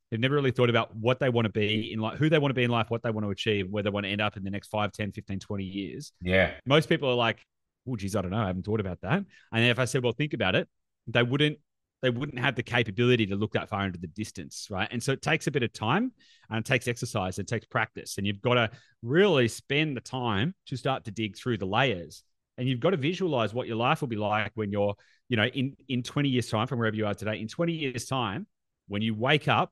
they've 0.10 0.20
never 0.20 0.36
really 0.36 0.52
thought 0.52 0.70
about 0.70 0.96
what 0.96 1.20
they 1.20 1.30
want 1.30 1.46
to 1.46 1.52
be 1.52 1.94
in 1.94 2.00
life, 2.00 2.18
who 2.18 2.30
they 2.30 2.40
want 2.40 2.50
to 2.50 2.56
be 2.56 2.64
in 2.64 2.72
life, 2.72 2.90
what 2.90 3.04
they 3.04 3.12
want 3.12 3.26
to 3.26 3.30
achieve, 3.30 3.70
where 3.70 3.84
they 3.84 3.92
want 3.92 4.06
to 4.06 4.12
end 4.12 4.22
up 4.22 4.36
in 4.36 4.44
the 4.44 4.50
next 4.50 4.70
5, 4.70 4.92
10, 4.92 5.12
15, 5.12 5.40
20 5.40 5.64
years. 5.64 6.12
Yeah. 6.22 6.52
Most 6.66 6.90
people 6.90 7.10
are 7.10 7.16
like, 7.16 7.46
oh, 7.88 7.96
geez, 7.96 8.16
I 8.16 8.22
don't 8.22 8.32
know. 8.32 8.38
I 8.38 8.48
haven't 8.48 8.66
thought 8.66 8.80
about 8.80 9.02
that. 9.02 9.24
And 9.52 9.66
if 9.66 9.78
I 9.78 9.86
said, 9.86 10.04
well, 10.04 10.14
think 10.14 10.34
about 10.34 10.56
it, 10.56 10.68
they 11.06 11.22
wouldn't 11.22 11.60
they 12.02 12.10
wouldn't 12.10 12.40
have 12.40 12.56
the 12.56 12.64
capability 12.64 13.26
to 13.28 13.36
look 13.36 13.54
that 13.54 13.70
far 13.70 13.86
into 13.86 14.00
the 14.00 14.08
distance, 14.08 14.68
right? 14.70 14.88
And 14.92 15.04
so 15.04 15.12
it 15.12 15.22
takes 15.22 15.48
a 15.48 15.52
bit 15.52 15.64
of 15.64 15.74
time 15.74 16.14
and 16.50 16.60
it 16.60 16.66
takes 16.66 16.88
exercise, 16.88 17.38
and 17.38 17.48
it 17.48 17.50
takes 17.50 17.66
practice, 17.66 18.18
and 18.18 18.26
you've 18.26 18.42
got 18.42 18.56
to 18.56 18.72
really 19.04 19.48
spend 19.48 19.96
the 19.96 20.02
time 20.02 20.56
to 20.68 20.78
start 20.78 21.06
to 21.06 21.12
dig 21.12 21.38
through 21.38 21.58
the 21.58 21.66
layers. 21.66 22.24
And 22.58 22.68
you've 22.68 22.80
got 22.80 22.90
to 22.90 22.98
visualize 22.98 23.54
what 23.54 23.68
your 23.68 23.78
life 23.78 24.02
will 24.02 24.08
be 24.08 24.18
like 24.18 24.52
when 24.56 24.72
you're 24.72 24.96
you 25.30 25.38
know 25.38 25.46
in 25.46 25.76
in 25.88 26.04
20 26.04 26.30
years 26.30 26.50
time 26.50 26.68
from 26.68 26.80
wherever 26.80 26.96
you 26.96 27.06
are 27.06 27.14
today. 27.14 27.40
In 27.40 27.48
20 27.48 27.74
years 27.74 28.06
time 28.06 28.48
when 28.88 29.02
you 29.02 29.14
wake 29.14 29.48
up 29.48 29.72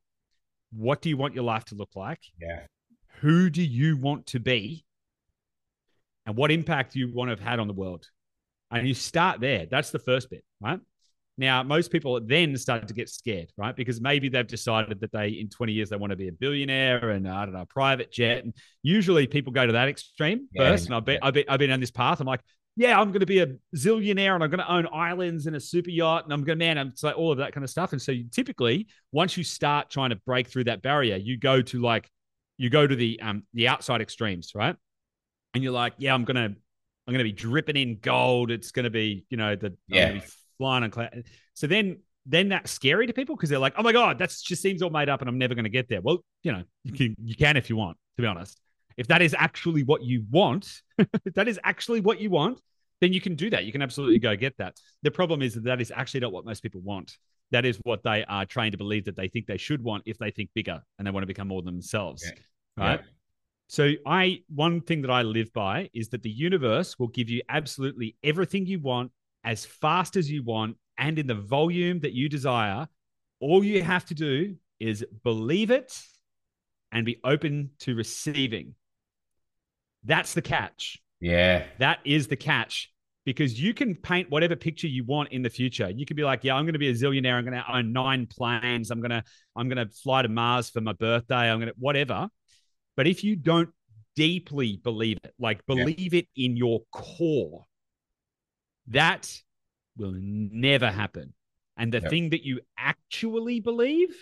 what 0.72 1.02
do 1.02 1.10
you 1.10 1.18
want 1.18 1.34
your 1.34 1.44
life 1.44 1.66
to 1.66 1.76
look 1.76 1.96
like? 1.96 2.20
Yeah. 2.40 2.64
Who 3.22 3.50
do 3.50 3.64
you 3.64 3.98
want 3.98 4.28
to 4.28 4.40
be? 4.40 4.86
And 6.26 6.36
what 6.36 6.52
impact 6.52 6.94
do 6.94 7.00
you 7.00 7.12
want 7.14 7.30
to 7.30 7.32
have 7.32 7.40
had 7.40 7.60
on 7.60 7.68
the 7.68 7.74
world? 7.74 8.06
And 8.70 8.86
you 8.86 8.94
start 8.94 9.40
there. 9.40 9.66
That's 9.66 9.92
the 9.92 10.00
first 10.00 10.30
bit 10.30 10.44
right 10.62 10.80
Now, 11.38 11.62
most 11.62 11.92
people 11.92 12.20
then 12.20 12.58
start 12.58 12.88
to 12.88 12.94
get 12.94 13.10
scared, 13.10 13.52
right? 13.58 13.76
Because 13.76 14.02
maybe 14.02 14.28
they've 14.28 14.48
decided 14.48 15.00
that 15.02 15.12
they, 15.12 15.30
in 15.30 15.50
20 15.50 15.72
years, 15.72 15.90
they 15.90 15.96
want 15.96 16.10
to 16.10 16.18
be 16.18 16.30
a 16.30 16.32
billionaire 16.32 17.12
and 17.12 17.28
I 17.28 17.46
don't 17.46 17.54
know, 17.54 17.66
private 17.70 18.12
jet. 18.12 18.44
And 18.44 18.54
usually 18.82 19.28
people 19.28 19.54
go 19.54 19.66
to 19.66 19.74
that 19.74 19.88
extreme 19.88 20.48
yeah, 20.52 20.72
first. 20.72 20.88
And 20.88 20.96
I've 20.96 21.06
been. 21.06 21.20
I've 21.22 21.34
been, 21.34 21.46
I've 21.48 21.60
been 21.60 21.72
on 21.72 21.80
this 21.80 21.92
path. 21.92 22.20
I'm 22.20 22.26
like, 22.26 22.42
yeah, 22.76 23.00
I'm 23.00 23.10
going 23.10 23.20
to 23.20 23.28
be 23.28 23.40
a 23.40 23.48
zillionaire 23.76 24.36
and 24.36 24.44
I'm 24.44 24.50
going 24.50 24.60
to 24.60 24.72
own 24.72 24.88
islands 24.92 25.46
and 25.46 25.56
a 25.56 25.60
super 25.60 25.90
yacht 25.90 26.24
and 26.24 26.34
I'm 26.34 26.44
going 26.44 26.60
to, 26.60 26.66
man, 26.66 26.78
I'm 26.78 26.94
like 27.04 27.18
all 27.18 27.32
of 27.32 27.38
that 27.40 27.54
kind 27.54 27.64
of 27.64 27.70
stuff. 27.70 27.92
And 27.92 28.02
so 28.02 28.12
you 28.12 28.26
typically, 28.32 28.88
once 29.12 29.38
you 29.38 29.44
start 29.44 29.90
trying 29.90 30.10
to 30.10 30.16
break 30.16 30.48
through 30.48 30.66
that 30.66 30.82
barrier, 30.82 31.18
you 31.18 31.38
go 31.38 31.62
to 31.62 31.82
like, 31.82 32.10
you 32.58 32.72
go 32.72 32.88
to 32.88 32.96
the 32.96 33.20
um 33.22 33.44
the 33.54 33.68
outside 33.68 34.02
extremes, 34.02 34.54
right? 34.56 34.76
And 35.54 35.64
you're 35.64 35.74
like, 35.74 35.94
yeah, 35.98 36.14
I'm 36.14 36.26
gonna 36.26 36.56
I'm 37.08 37.14
gonna 37.14 37.24
be 37.24 37.32
dripping 37.32 37.76
in 37.76 38.00
gold. 38.02 38.52
It's 38.52 38.72
gonna 38.72 38.90
be, 38.90 39.26
you 39.30 39.38
know, 39.38 39.56
the 39.56 39.76
yeah 39.88 40.20
flying 40.58 40.84
on 40.84 40.92
cloud. 40.92 41.24
So 41.54 41.68
then 41.68 42.00
then 42.26 42.50
that's 42.50 42.72
scary 42.72 43.08
to 43.08 43.14
people 43.14 43.36
because 43.36 43.50
they're 43.50 43.60
like, 43.60 43.74
oh 43.78 43.84
my 43.84 43.94
god, 43.94 44.20
that 44.20 44.30
just 44.30 44.62
seems 44.62 44.82
all 44.82 44.90
made 44.90 45.10
up, 45.10 45.22
and 45.22 45.30
I'm 45.30 45.38
never 45.38 45.56
going 45.56 45.64
to 45.64 45.70
get 45.70 45.88
there. 45.88 46.02
Well, 46.02 46.20
you 46.44 46.52
know, 46.52 46.64
you 46.84 46.94
can 46.94 47.16
you 47.24 47.36
can 47.36 47.58
if 47.58 47.70
you 47.70 47.76
want. 47.76 47.98
To 48.18 48.24
be 48.24 48.28
honest, 48.28 48.60
if 48.98 49.08
that 49.08 49.22
is 49.22 49.36
actually 49.38 49.84
what 49.84 50.04
you 50.04 50.26
want, 50.32 50.82
if 50.98 51.34
that 51.36 51.48
is 51.48 51.60
actually 51.64 52.02
what 52.02 52.20
you 52.20 52.30
want, 52.30 52.62
then 53.00 53.14
you 53.14 53.22
can 53.22 53.36
do 53.36 53.50
that. 53.52 53.66
You 53.66 53.72
can 53.72 53.82
absolutely 53.82 54.20
go 54.20 54.36
get 54.36 54.58
that. 54.58 54.76
The 55.04 55.12
problem 55.12 55.42
is 55.42 55.54
that 55.54 55.64
that 55.66 55.80
is 55.80 55.92
actually 55.96 56.22
not 56.22 56.32
what 56.32 56.46
most 56.46 56.64
people 56.64 56.82
want. 56.82 57.16
That 57.52 57.66
is 57.66 57.78
what 57.84 58.04
they 58.04 58.26
are 58.26 58.46
trained 58.46 58.74
to 58.74 58.78
believe 58.78 59.06
that 59.06 59.16
they 59.16 59.30
think 59.30 59.46
they 59.46 59.58
should 59.58 59.82
want 59.82 60.04
if 60.06 60.18
they 60.18 60.32
think 60.32 60.50
bigger 60.54 60.82
and 60.98 61.08
they 61.08 61.12
want 61.12 61.24
to 61.24 61.28
become 61.28 61.48
more 61.48 61.62
themselves. 61.62 62.24
Yeah. 62.26 62.84
Right. 62.84 63.00
Yeah. 63.00 63.06
So 63.70 63.94
I 64.06 64.42
one 64.54 64.82
thing 64.82 65.02
that 65.02 65.12
I 65.12 65.22
live 65.22 65.52
by 65.54 65.90
is 65.94 66.10
that 66.10 66.24
the 66.24 66.30
universe 66.30 66.98
will 66.98 67.10
give 67.10 67.30
you 67.30 67.42
absolutely 67.50 68.16
everything 68.24 68.66
you 68.66 68.80
want 68.80 69.12
as 69.48 69.66
fast 69.66 70.18
as 70.18 70.30
you 70.30 70.44
want 70.44 70.76
and 70.98 71.18
in 71.18 71.26
the 71.26 71.34
volume 71.34 72.02
that 72.02 72.12
you 72.12 72.28
desire. 72.28 72.86
All 73.40 73.64
you 73.64 73.82
have 73.82 74.04
to 74.08 74.14
do 74.14 74.56
is 74.78 75.06
believe 75.24 75.72
it 75.72 75.98
and 76.92 77.06
be 77.06 77.20
open 77.24 77.70
to 77.80 77.96
receiving. 77.96 78.76
That's 80.04 80.34
the 80.34 80.42
catch. 80.42 81.02
Yeah. 81.22 81.64
That 81.80 82.00
is 82.04 82.28
the 82.28 82.36
catch 82.36 82.92
because 83.26 83.60
you 83.60 83.74
can 83.74 83.96
paint 83.96 84.30
whatever 84.30 84.58
picture 84.58 84.88
you 84.88 85.06
want 85.06 85.30
in 85.32 85.44
the 85.44 85.50
future. 85.50 85.90
You 85.90 86.06
could 86.06 86.18
be 86.18 86.26
like, 86.26 86.44
yeah, 86.44 86.56
I'm 86.56 86.66
going 86.66 86.74
to 86.74 86.80
be 86.80 86.90
a 86.90 86.94
zillionaire. 86.94 87.36
I'm 87.36 87.46
going 87.46 87.58
to 87.58 87.74
own 87.74 87.94
nine 87.94 88.28
planes. 88.28 88.92
I'm 88.92 89.00
going 89.00 89.12
to 89.12 89.24
I'm 89.56 89.70
going 89.70 89.88
to 89.88 89.94
fly 89.94 90.24
to 90.24 90.30
Mars 90.30 90.70
for 90.70 90.82
my 90.82 90.94
birthday. 90.94 91.50
I'm 91.50 91.60
going 91.60 91.70
to 91.70 91.76
whatever. 91.80 92.28
But 92.98 93.08
if 93.08 93.24
you 93.24 93.38
don't 93.38 93.70
deeply 94.18 94.82
believe 94.84 95.20
it, 95.24 95.34
like 95.40 95.66
believe 95.68 96.14
yeah. 96.14 96.20
it 96.20 96.28
in 96.36 96.58
your 96.58 96.82
core, 96.92 97.66
that 98.88 99.32
will 99.98 100.14
never 100.18 100.90
happen. 100.90 101.34
And 101.78 101.94
the 101.94 102.00
yep. 102.02 102.10
thing 102.10 102.30
that 102.32 102.44
you 102.44 102.62
actually 102.78 103.60
believe, 103.60 104.16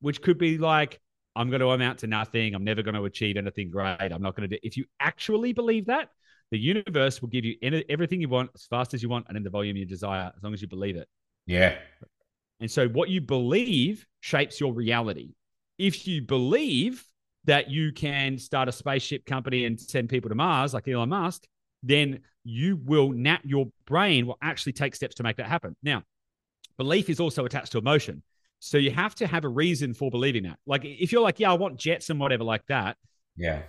which 0.00 0.20
could 0.22 0.38
be 0.38 0.58
like, 0.58 1.00
I'm 1.36 1.50
going 1.50 1.60
to 1.60 1.70
amount 1.70 2.00
to 2.00 2.06
nothing. 2.06 2.54
I'm 2.54 2.64
never 2.64 2.82
going 2.82 2.96
to 2.96 3.04
achieve 3.04 3.36
anything 3.36 3.70
great. 3.70 3.96
I'm 4.00 4.22
not 4.22 4.36
going 4.36 4.48
to 4.48 4.56
do. 4.56 4.60
If 4.62 4.76
you 4.76 4.84
actually 5.00 5.52
believe 5.52 5.86
that, 5.86 6.10
the 6.50 6.58
universe 6.58 7.20
will 7.20 7.28
give 7.28 7.44
you 7.44 7.56
everything 7.88 8.20
you 8.20 8.28
want 8.28 8.50
as 8.54 8.66
fast 8.66 8.94
as 8.94 9.02
you 9.02 9.08
want 9.08 9.26
and 9.28 9.36
in 9.36 9.42
the 9.42 9.50
volume 9.50 9.76
you 9.76 9.84
desire, 9.84 10.32
as 10.36 10.42
long 10.42 10.54
as 10.54 10.62
you 10.62 10.68
believe 10.68 10.96
it. 10.96 11.06
Yeah. 11.46 11.76
And 12.60 12.70
so 12.70 12.88
what 12.88 13.08
you 13.08 13.20
believe 13.20 14.06
shapes 14.20 14.58
your 14.58 14.72
reality. 14.72 15.34
If 15.78 16.08
you 16.08 16.22
believe 16.22 17.04
that 17.44 17.70
you 17.70 17.92
can 17.92 18.36
start 18.38 18.68
a 18.68 18.72
spaceship 18.72 19.24
company 19.24 19.64
and 19.64 19.78
send 19.78 20.08
people 20.08 20.28
to 20.28 20.34
Mars 20.34 20.74
like 20.74 20.88
Elon 20.88 21.10
Musk, 21.10 21.44
then 21.82 22.20
you 22.48 22.76
will 22.76 23.10
nap 23.10 23.42
your 23.44 23.66
brain 23.84 24.26
will 24.26 24.38
actually 24.40 24.72
take 24.72 24.94
steps 24.94 25.16
to 25.16 25.22
make 25.22 25.36
that 25.36 25.46
happen. 25.46 25.76
Now, 25.82 26.02
belief 26.78 27.10
is 27.10 27.20
also 27.20 27.44
attached 27.44 27.72
to 27.72 27.78
emotion. 27.78 28.22
So 28.60 28.78
you 28.78 28.90
have 28.90 29.14
to 29.16 29.26
have 29.26 29.44
a 29.44 29.48
reason 29.48 29.92
for 29.92 30.10
believing 30.10 30.44
that. 30.44 30.58
Like 30.66 30.84
if 30.84 31.12
you're 31.12 31.22
like, 31.22 31.38
yeah, 31.38 31.50
I 31.50 31.54
want 31.54 31.78
jets 31.78 32.10
and 32.10 32.18
whatever 32.18 32.44
like 32.44 32.64
that. 32.68 32.96
Yeah. 33.36 33.62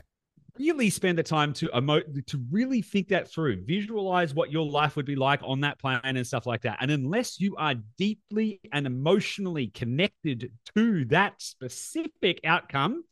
Really 0.57 0.89
spend 0.89 1.17
the 1.17 1.23
time 1.23 1.53
to 1.53 1.67
emote 1.67 2.25
to 2.27 2.41
really 2.49 2.81
think 2.81 3.09
that 3.09 3.29
through. 3.29 3.65
Visualize 3.65 4.33
what 4.33 4.51
your 4.51 4.65
life 4.65 4.95
would 4.95 5.05
be 5.05 5.15
like 5.15 5.41
on 5.43 5.61
that 5.61 5.77
plane 5.79 5.99
and 6.03 6.25
stuff 6.25 6.45
like 6.45 6.61
that. 6.61 6.77
And 6.81 6.89
unless 6.89 7.39
you 7.39 7.55
are 7.57 7.75
deeply 7.97 8.59
and 8.71 8.87
emotionally 8.87 9.67
connected 9.67 10.51
to 10.75 11.05
that 11.05 11.33
specific 11.41 12.39
outcome, 12.43 13.03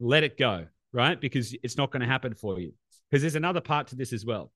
let 0.00 0.22
it 0.22 0.36
go, 0.36 0.66
right? 0.92 1.18
Because 1.18 1.56
it's 1.62 1.76
not 1.76 1.90
going 1.90 2.02
to 2.02 2.06
happen 2.06 2.34
for 2.34 2.60
you. 2.60 2.72
Because 3.10 3.22
there's 3.22 3.36
another 3.36 3.60
part 3.60 3.88
to 3.88 3.96
this 3.96 4.12
as 4.12 4.26
well. 4.26 4.52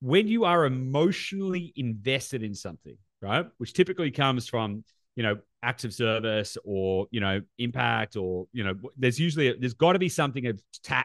When 0.00 0.28
you 0.28 0.44
are 0.44 0.64
emotionally 0.64 1.72
invested 1.76 2.42
in 2.42 2.54
something, 2.54 2.96
right, 3.22 3.46
which 3.58 3.72
typically 3.72 4.10
comes 4.10 4.46
from, 4.46 4.84
you 5.16 5.22
know, 5.22 5.38
acts 5.62 5.84
of 5.84 5.94
service 5.94 6.58
or, 6.64 7.06
you 7.10 7.20
know, 7.20 7.40
impact 7.58 8.16
or, 8.16 8.46
you 8.52 8.64
know, 8.64 8.74
there's 8.96 9.18
usually, 9.18 9.48
a, 9.48 9.56
there's 9.56 9.74
got 9.74 9.94
to 9.94 9.98
be 9.98 10.08
something 10.08 10.52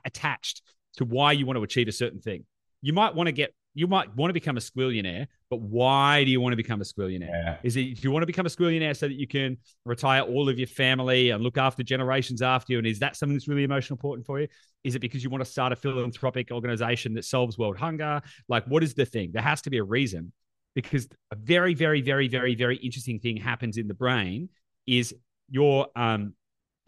attached 0.04 0.64
to 0.98 1.06
why 1.06 1.32
you 1.32 1.46
want 1.46 1.58
to 1.58 1.64
achieve 1.64 1.88
a 1.88 1.94
certain 1.94 2.20
thing. 2.20 2.44
You 2.82 2.94
might 2.94 3.16
want 3.16 3.28
to 3.28 3.32
get 3.32 3.54
you 3.80 3.88
might 3.88 4.14
want 4.14 4.30
to 4.30 4.34
become 4.34 4.58
a 4.58 4.60
squillionaire, 4.60 5.28
but 5.50 5.62
why 5.62 6.26
do 6.26 6.32
you 6.32 6.42
want 6.42 6.52
to 6.52 6.58
become 6.58 6.82
a 6.82 6.84
squillionaire? 6.84 7.30
Yeah. 7.30 7.58
Is 7.64 7.78
it 7.78 7.96
do 7.96 8.02
you 8.02 8.12
want 8.12 8.24
to 8.24 8.28
become 8.28 8.46
a 8.46 8.50
squillionaire 8.50 8.96
so 8.96 9.08
that 9.08 9.14
you 9.14 9.26
can 9.26 9.58
retire 9.86 10.22
all 10.22 10.50
of 10.50 10.60
your 10.60 10.68
family 10.68 11.30
and 11.30 11.42
look 11.42 11.58
after 11.58 11.82
generations 11.82 12.42
after 12.42 12.74
you? 12.74 12.80
And 12.80 12.86
is 12.86 13.00
that 13.00 13.16
something 13.16 13.36
that's 13.36 13.48
really 13.48 13.64
emotional 13.64 13.96
important 13.96 14.26
for 14.26 14.42
you? 14.42 14.50
Is 14.84 14.96
it 14.96 15.00
because 15.00 15.24
you 15.24 15.30
want 15.30 15.46
to 15.46 15.50
start 15.50 15.72
a 15.72 15.78
philanthropic 15.78 16.52
organization 16.52 17.14
that 17.14 17.24
solves 17.24 17.58
world 17.58 17.78
hunger? 17.78 18.22
Like, 18.50 18.66
what 18.66 18.84
is 18.84 18.96
the 18.96 19.06
thing? 19.06 19.32
There 19.32 19.42
has 19.42 19.62
to 19.62 19.70
be 19.70 19.78
a 19.78 19.84
reason 19.84 20.34
because 20.76 21.08
a 21.32 21.38
very, 21.38 21.74
very, 21.74 22.02
very, 22.02 22.28
very, 22.28 22.56
very 22.56 22.76
interesting 22.76 23.20
thing 23.20 23.38
happens 23.38 23.78
in 23.78 23.88
the 23.88 23.94
brain 23.94 24.50
is 24.86 25.16
your 25.50 25.88
um 25.96 26.34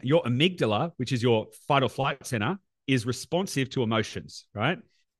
your 0.02 0.22
amygdala, 0.24 0.92
which 0.98 1.12
is 1.12 1.22
your 1.22 1.46
fight 1.66 1.82
or 1.82 1.88
flight 1.88 2.26
center, 2.26 2.58
is 2.86 3.06
responsive 3.06 3.70
to 3.70 3.82
emotions, 3.82 4.44
right? 4.54 4.78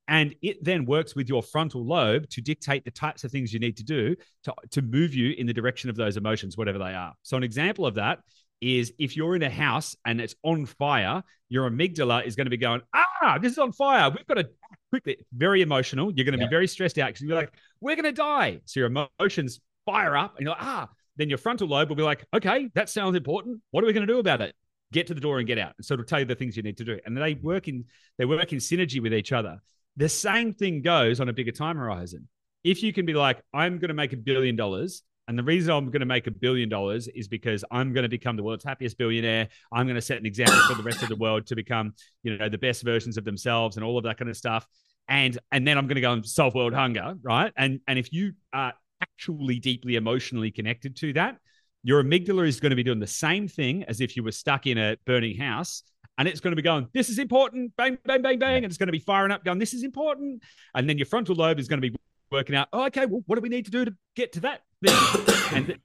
And 0.09 0.35
it 0.43 0.63
then 0.63 0.85
works 0.85 1.15
with 1.15 1.29
your 1.29 1.43
frontal 1.43 1.85
lobe 1.85 2.29
to 2.31 2.41
dictate 2.41 2.85
the 2.85 2.91
types 2.91 3.25
of 3.25 3.31
things 3.31 3.53
you 3.53 3.61
need 3.61 3.77
to 3.77 3.85
do 3.85 4.17
to, 4.45 4.53
to 4.71 4.83
move 4.83 5.15
you 5.15 5.33
in 5.39 5.47
the 5.47 5.53
direction 5.53 5.89
of 5.89 5.97
those 5.97 6.17
emotions 6.17 6.57
whatever 6.57 6.79
they 6.79 6.95
are. 6.95 7.15
So 7.23 7.37
an 7.37 7.43
example 7.43 7.87
of 7.87 7.95
that 7.95 8.21
is 8.61 8.93
if 8.99 9.17
you're 9.17 9.35
in 9.35 9.43
a 9.43 9.51
house 9.51 9.97
and 10.05 10.21
it's 10.21 10.35
on 10.43 10.67
fire 10.67 11.23
your 11.49 11.69
amygdala 11.69 12.25
is 12.25 12.37
going 12.37 12.47
to 12.47 12.51
be 12.51 12.57
going 12.57 12.81
ah 12.95 13.39
this 13.41 13.53
is 13.53 13.59
on 13.59 13.73
fire. 13.73 14.11
We've 14.11 14.27
got 14.27 14.35
to 14.35 14.49
quickly 14.91 15.17
very 15.33 15.63
emotional. 15.63 16.13
You're 16.13 16.25
going 16.25 16.39
to 16.39 16.41
yeah. 16.41 16.49
be 16.49 16.51
very 16.51 16.67
stressed 16.67 16.99
out 16.99 17.09
because 17.09 17.23
you're 17.23 17.37
like 17.37 17.53
we're 17.81 17.97
going 17.97 18.05
to 18.05 18.13
die. 18.13 18.61
So 18.65 18.81
your 18.81 18.89
emotions 18.89 19.61
fire 19.87 20.17
up 20.17 20.37
and 20.37 20.45
you're 20.45 20.55
like 20.55 20.63
ah. 20.63 20.89
Then 21.17 21.29
your 21.29 21.39
frontal 21.39 21.69
lobe 21.69 21.89
will 21.89 21.97
be 21.97 22.03
like 22.03 22.25
okay 22.35 22.69
that 22.75 22.89
sounds 22.89 23.17
important. 23.17 23.61
What 23.71 23.85
are 23.85 23.87
we 23.87 23.93
going 23.93 24.07
to 24.07 24.13
do 24.13 24.19
about 24.19 24.41
it? 24.41 24.55
Get 24.93 25.07
to 25.07 25.15
the 25.15 25.21
door 25.21 25.39
and 25.39 25.47
get 25.47 25.59
out. 25.59 25.73
And 25.79 25.85
so 25.85 25.95
it'll 25.95 26.05
tell 26.05 26.21
you 26.21 26.27
the 26.27 26.35
things 26.35 26.57
you 26.57 26.63
need 26.63 26.77
to 26.79 26.85
do. 26.85 26.99
And 27.05 27.17
they 27.17 27.35
work 27.35 27.69
in 27.69 27.85
they 28.19 28.25
work 28.25 28.53
in 28.53 28.59
synergy 28.59 29.01
with 29.01 29.15
each 29.15 29.33
other 29.33 29.61
the 29.97 30.09
same 30.09 30.53
thing 30.53 30.83
goes 30.83 31.21
on 31.21 31.29
a 31.29 31.33
bigger 31.33 31.53
time 31.53 31.77
horizon. 31.77 32.29
If 32.65 32.83
you 32.83 32.93
can 32.93 33.07
be 33.07 33.15
like, 33.15 33.43
I'm 33.53 33.79
going 33.79 33.89
to 33.89 33.95
make 33.95 34.13
a 34.13 34.17
billion 34.17 34.57
dollars, 34.57 35.03
and 35.29 35.39
the 35.39 35.43
reason 35.43 35.73
I'm 35.73 35.87
going 35.87 36.01
to 36.01 36.07
make 36.07 36.27
a 36.27 36.31
billion 36.31 36.69
dollars 36.69 37.09
is 37.09 37.29
because 37.29 37.65
I'm 37.71 37.93
going 37.93 38.03
to 38.03 38.09
become 38.09 38.37
the 38.37 38.43
world's 38.43 38.65
happiest 38.65 38.99
billionaire. 38.99 39.49
I'm 39.73 39.87
going 39.87 39.97
to 39.97 40.03
set 40.03 40.19
an 40.19 40.27
example 40.27 40.59
for 40.69 40.75
the 40.75 40.83
rest 40.83 41.03
of 41.03 41.09
the 41.09 41.17
world 41.17 41.47
to 41.47 41.57
become, 41.57 41.95
you 42.23 42.37
know, 42.37 42.49
the 42.49 42.59
best 42.59 42.83
versions 42.83 43.17
of 43.17 43.25
themselves 43.25 43.77
and 43.77 43.85
all 43.85 43.99
of 43.99 44.05
that 44.05 44.19
kind 44.19 44.29
of 44.29 44.37
stuff. 44.37 44.67
And 45.09 45.39
and 45.51 45.67
then 45.67 45.79
I'm 45.79 45.87
going 45.87 45.97
to 45.97 46.01
go 46.01 46.13
and 46.13 46.27
solve 46.27 46.55
world 46.55 46.75
hunger, 46.75 47.15
right? 47.23 47.53
And 47.57 47.81
and 47.87 47.99
if 47.99 48.13
you 48.13 48.33
are 48.53 48.73
actually 49.01 49.59
deeply 49.59 49.97
emotionally 49.97 50.51
connected 50.51 50.97
to 50.97 51.13
that, 51.15 51.39
your 51.83 52.03
amygdala 52.03 52.47
is 52.47 52.61
going 52.61 52.71
to 52.71 52.77
be 52.77 52.85
doing 52.85 53.01
the 53.01 53.07
same 53.07 53.49
thing 53.49 53.85
as 53.85 54.01
if 54.01 54.17
you 54.17 54.23
were 54.23 54.33
stuck 54.33 54.67
in 54.67 54.79
a 54.79 54.97
burning 55.05 55.37
house 55.37 55.83
and 56.19 56.29
it's 56.29 56.41
going 56.41 56.53
to 56.53 56.57
be 56.57 56.63
going, 56.63 56.89
this 56.93 57.09
is 57.09 57.19
important, 57.19 57.73
bang, 57.77 57.99
bang, 58.05 58.23
bang, 58.23 58.39
bang. 58.39 58.57
And 58.57 58.67
it's 58.67 58.77
going 58.77 58.89
to 58.89 58.93
be 58.93 58.99
firing 58.99 59.33
up, 59.33 59.45
going, 59.45 59.59
this 59.59 59.75
is 59.75 59.83
important. 59.83 60.43
And 60.75 60.89
then 60.89 60.99
your 60.99 61.07
frontal 61.07 61.35
lobe 61.35 61.59
is 61.59 61.69
going 61.69 61.81
to 61.81 61.91
be 61.91 61.97
working 62.31 62.55
out, 62.55 62.69
oh, 62.73 62.87
okay, 62.87 63.07
well, 63.07 63.23
what 63.27 63.37
do 63.37 63.43
we 63.43 63.49
need 63.49 63.65
to 63.67 63.71
do 63.71 63.85
to 63.85 63.95
get 64.15 64.33
to 64.33 64.41
that 64.41 64.63
and 65.53 65.67
th- 65.67 65.81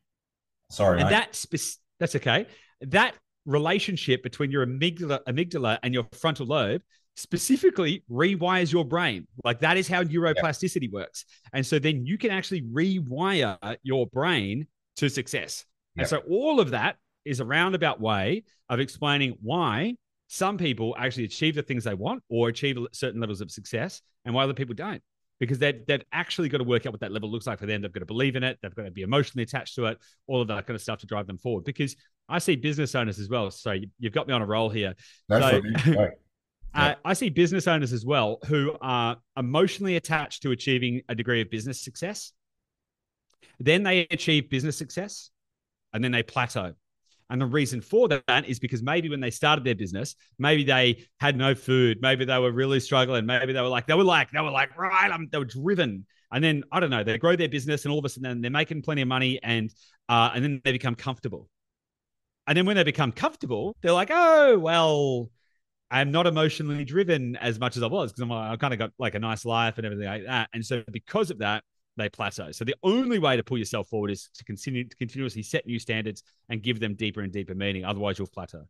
sorry, 0.72 1.02
and 1.02 1.12
that 1.12 1.36
spe- 1.36 1.80
that's 2.00 2.16
okay. 2.16 2.48
That 2.82 3.16
relationship 3.46 4.24
between 4.24 4.52
your 4.52 4.66
amygdala, 4.66 5.24
amygdala 5.26 5.80
and 5.84 5.94
your 5.94 6.06
frontal 6.14 6.48
lobe 6.48 6.82
specifically 7.16 8.04
rewires 8.12 8.72
your 8.72 8.86
brain. 8.86 9.28
Like 9.44 9.60
that 9.60 9.78
is 9.78 9.88
how 9.88 10.04
neuroplasticity 10.04 10.84
yep. 10.84 10.92
works. 10.92 11.26
And 11.54 11.66
so 11.66 11.80
then 11.80 12.06
you 12.06 12.18
can 12.18 12.32
actually 12.32 12.62
rewire 12.62 13.78
your 13.84 14.08
brain 14.08 14.68
to 14.98 15.10
success. 15.10 15.66
Yep. 15.96 16.02
And 16.02 16.10
so 16.10 16.18
all 16.30 16.60
of 16.60 16.72
that 16.72 16.98
is 17.26 17.40
a 17.40 17.46
roundabout 17.46 18.00
way 18.00 18.44
of 18.70 18.80
explaining 18.80 19.38
why 19.42 19.96
some 20.28 20.58
people 20.58 20.96
actually 20.98 21.24
achieve 21.24 21.56
the 21.56 21.64
things 21.64 21.84
they 21.84 21.94
want 21.94 22.22
or 22.30 22.50
achieve 22.50 22.78
certain 22.92 23.20
levels 23.20 23.42
of 23.42 23.50
success 23.50 24.02
and 24.26 24.36
why 24.36 24.44
other 24.44 24.54
people 24.54 24.76
don't 24.76 25.02
because 25.40 25.60
they've, 25.60 25.86
they've 25.86 26.04
actually 26.12 26.50
got 26.50 26.58
to 26.60 26.64
work 26.64 26.86
out 26.86 26.94
what 26.94 27.02
that 27.02 27.12
level 27.12 27.30
looks 27.30 27.48
like 27.48 27.60
for 27.60 27.66
them. 27.66 27.82
They've 27.82 27.92
got 27.92 28.00
to 28.00 28.06
believe 28.06 28.36
in 28.36 28.44
it. 28.44 28.58
They've 28.62 28.74
got 28.74 28.84
to 28.84 28.92
be 28.92 29.04
emotionally 29.04 29.44
attached 29.44 29.76
to 29.76 29.86
it, 29.86 29.98
all 30.28 30.42
of 30.42 30.48
that 30.48 30.66
kind 30.66 30.76
of 30.76 30.82
stuff 30.82 31.00
to 31.00 31.06
drive 31.06 31.28
them 31.28 31.38
forward. 31.38 31.64
Because 31.64 31.96
I 32.28 32.40
see 32.40 32.56
business 32.56 32.96
owners 32.96 33.20
as 33.20 33.30
well. 33.30 33.52
So 33.52 33.72
you, 33.72 33.88
have 34.04 34.14
got 34.14 34.28
me 34.28 34.34
on 34.34 34.42
a 34.42 34.46
roll 34.46 34.70
here. 34.70 34.96
so, 35.30 35.62
uh, 36.74 36.96
I 37.06 37.14
see 37.14 37.30
business 37.30 37.68
owners 37.68 37.94
as 37.94 38.06
well 38.06 38.40
who 38.48 38.76
are 38.82 39.18
emotionally 39.38 39.96
attached 39.96 40.44
to 40.44 40.52
achieving 40.52 41.02
a 41.08 41.16
degree 41.16 41.42
of 41.42 41.50
business 41.50 41.82
success. 41.82 42.34
Then 43.60 43.84
they 43.84 44.08
achieve 44.12 44.50
business 44.50 44.78
success 44.78 45.30
and 45.94 46.04
then 46.04 46.12
they 46.12 46.24
plateau. 46.24 46.74
And 47.30 47.42
the 47.42 47.46
reason 47.46 47.82
for 47.82 48.08
that 48.08 48.46
is 48.48 48.60
because 48.60 48.82
maybe 48.82 49.10
when 49.10 49.20
they 49.20 49.32
started 49.32 49.66
their 49.66 49.76
business, 49.76 50.16
maybe 50.40 50.64
they 50.64 51.06
had 51.20 51.36
no 51.36 51.56
food, 51.56 52.00
maybe 52.02 52.24
they 52.26 52.38
were 52.40 52.52
really 52.52 52.80
struggling, 52.80 53.26
maybe 53.26 53.52
they 53.54 53.62
were 53.62 53.68
like, 53.68 53.86
they 53.86 53.96
were 53.96 54.04
like, 54.04 54.32
they 54.32 54.40
were 54.40 54.52
like, 54.52 54.78
right, 54.78 55.12
I'm, 55.12 55.28
they 55.32 55.38
were 55.38 55.46
driven. 55.46 56.06
And 56.32 56.44
then 56.44 56.64
I 56.72 56.80
don't 56.80 56.90
know, 56.90 57.04
they 57.04 57.18
grow 57.18 57.36
their 57.36 57.50
business, 57.50 57.86
and 57.86 57.92
all 57.92 58.00
of 58.00 58.06
a 58.06 58.10
sudden 58.10 58.42
they're 58.42 58.52
making 58.52 58.82
plenty 58.82 59.02
of 59.02 59.08
money, 59.08 59.40
and 59.44 59.72
uh, 60.10 60.32
and 60.34 60.44
then 60.44 60.62
they 60.64 60.72
become 60.72 60.96
comfortable. 60.96 61.50
And 62.48 62.58
then 62.58 62.66
when 62.66 62.76
they 62.78 62.84
become 62.84 63.12
comfortable, 63.12 63.76
they're 63.82 63.94
like, 63.94 64.10
oh 64.12 64.58
well, 64.58 65.30
I'm 65.90 66.12
not 66.12 66.28
emotionally 66.28 66.84
driven 66.84 67.36
as 67.38 67.60
much 67.60 67.78
as 67.78 67.84
I 67.84 67.88
was 67.88 68.12
because 68.12 68.24
I'm 68.24 68.30
like 68.30 68.52
I 68.52 68.56
kind 68.58 68.74
of 68.74 68.80
got 68.80 68.92
like 69.00 69.16
a 69.16 69.20
nice 69.20 69.46
life 69.46 69.78
and 69.78 69.86
everything 69.86 70.08
like 70.08 70.26
that. 70.26 70.50
And 70.54 70.66
so 70.66 70.84
because 70.92 71.32
of 71.32 71.40
that, 71.40 71.64
they 71.98 72.10
plateau. 72.10 72.52
So 72.52 72.64
the 72.64 72.76
only 72.84 73.20
way 73.20 73.36
to 73.36 73.44
pull 73.44 73.58
yourself 73.58 73.88
forward 73.90 74.12
is 74.12 74.30
to 74.36 74.44
continue 74.44 74.86
to 74.86 74.96
continuously 74.96 75.44
set 75.44 75.66
new 75.66 75.80
standards 75.80 76.24
and 76.50 76.62
give 76.62 76.80
them 76.80 76.96
deeper 76.96 77.22
and 77.22 77.32
deeper 77.32 77.56
meaning. 77.56 77.84
Otherwise, 77.84 78.18
you'll 78.18 78.28
plateau. 78.28 78.68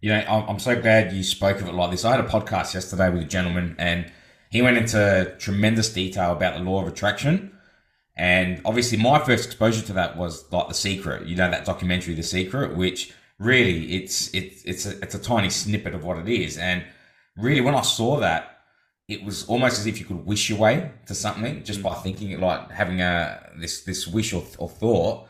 You 0.00 0.10
know, 0.10 0.24
I'm 0.48 0.58
so 0.58 0.80
glad 0.80 1.12
you 1.12 1.22
spoke 1.22 1.60
of 1.60 1.68
it 1.68 1.74
like 1.74 1.90
this. 1.92 2.04
I 2.04 2.16
had 2.16 2.20
a 2.24 2.28
podcast 2.28 2.74
yesterday 2.74 3.08
with 3.08 3.22
a 3.22 3.26
gentleman, 3.26 3.76
and 3.78 4.10
he 4.50 4.60
went 4.60 4.76
into 4.76 5.36
tremendous 5.38 5.92
detail 5.92 6.32
about 6.32 6.54
the 6.54 6.60
law 6.68 6.82
of 6.82 6.88
attraction. 6.88 7.56
And 8.16 8.60
obviously, 8.64 8.98
my 8.98 9.20
first 9.20 9.46
exposure 9.46 9.82
to 9.86 9.92
that 9.94 10.16
was 10.16 10.50
like 10.52 10.68
The 10.68 10.74
Secret. 10.74 11.26
You 11.26 11.36
know 11.36 11.50
that 11.50 11.64
documentary, 11.64 12.14
The 12.14 12.22
Secret, 12.22 12.76
which 12.76 13.12
really 13.38 13.94
it's 13.94 14.32
it's 14.34 14.62
it's 14.64 14.86
a, 14.86 14.98
it's 15.00 15.14
a 15.14 15.18
tiny 15.18 15.50
snippet 15.50 15.94
of 15.94 16.04
what 16.04 16.18
it 16.18 16.28
is. 16.28 16.58
And 16.58 16.84
really, 17.36 17.60
when 17.60 17.74
I 17.74 17.82
saw 17.82 18.18
that, 18.18 18.51
it 19.08 19.24
was 19.24 19.44
almost 19.46 19.78
as 19.78 19.86
if 19.86 19.98
you 19.98 20.06
could 20.06 20.24
wish 20.24 20.48
your 20.48 20.58
way 20.58 20.90
to 21.06 21.14
something 21.14 21.64
just 21.64 21.80
mm. 21.80 21.84
by 21.84 21.94
thinking 21.94 22.30
it, 22.30 22.40
like 22.40 22.70
having 22.70 23.00
a 23.00 23.50
this 23.58 23.82
this 23.84 24.06
wish 24.06 24.32
or, 24.32 24.44
or 24.58 24.68
thought, 24.68 25.28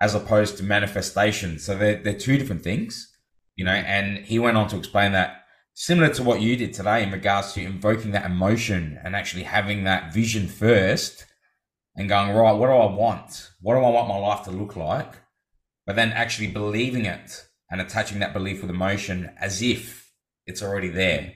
as 0.00 0.14
opposed 0.14 0.56
to 0.56 0.62
manifestation. 0.62 1.58
So 1.58 1.76
they're 1.76 2.02
they're 2.02 2.18
two 2.18 2.38
different 2.38 2.62
things, 2.62 3.14
you 3.56 3.64
know. 3.64 3.72
And 3.72 4.24
he 4.24 4.38
went 4.38 4.56
on 4.56 4.68
to 4.68 4.76
explain 4.76 5.12
that 5.12 5.44
similar 5.74 6.12
to 6.14 6.22
what 6.22 6.40
you 6.40 6.56
did 6.56 6.72
today 6.72 7.02
in 7.02 7.12
regards 7.12 7.52
to 7.54 7.62
invoking 7.62 8.12
that 8.12 8.26
emotion 8.26 8.98
and 9.04 9.14
actually 9.14 9.44
having 9.44 9.84
that 9.84 10.12
vision 10.12 10.48
first 10.48 11.26
and 11.96 12.08
going 12.08 12.30
right, 12.30 12.52
what 12.52 12.68
do 12.68 12.72
I 12.72 12.92
want? 12.92 13.50
What 13.60 13.74
do 13.74 13.80
I 13.80 13.90
want 13.90 14.08
my 14.08 14.16
life 14.16 14.44
to 14.44 14.50
look 14.50 14.76
like? 14.76 15.14
But 15.86 15.96
then 15.96 16.12
actually 16.12 16.48
believing 16.48 17.04
it 17.04 17.46
and 17.70 17.80
attaching 17.80 18.20
that 18.20 18.32
belief 18.32 18.62
with 18.62 18.70
emotion 18.70 19.32
as 19.38 19.62
if 19.62 20.12
it's 20.46 20.62
already 20.62 20.88
there 20.88 21.34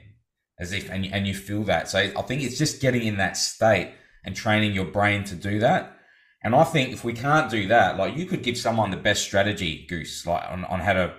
as 0.59 0.71
if 0.71 0.89
and, 0.89 1.05
and 1.05 1.27
you 1.27 1.33
feel 1.33 1.63
that. 1.63 1.89
So 1.89 1.99
i 1.99 2.21
think 2.21 2.41
it's 2.41 2.57
just 2.57 2.81
getting 2.81 3.03
in 3.03 3.17
that 3.17 3.37
state 3.37 3.93
and 4.23 4.35
training 4.35 4.73
your 4.73 4.85
brain 4.85 5.23
to 5.25 5.35
do 5.35 5.59
that. 5.59 5.97
And 6.43 6.55
i 6.55 6.63
think 6.63 6.91
if 6.91 7.03
we 7.03 7.13
can't 7.13 7.49
do 7.49 7.67
that 7.67 7.97
like 7.97 8.15
you 8.15 8.25
could 8.25 8.43
give 8.43 8.57
someone 8.57 8.91
the 8.91 8.97
best 8.97 9.23
strategy 9.23 9.85
goose 9.89 10.25
like 10.25 10.43
on, 10.49 10.65
on 10.65 10.79
how 10.79 10.93
to 10.93 11.15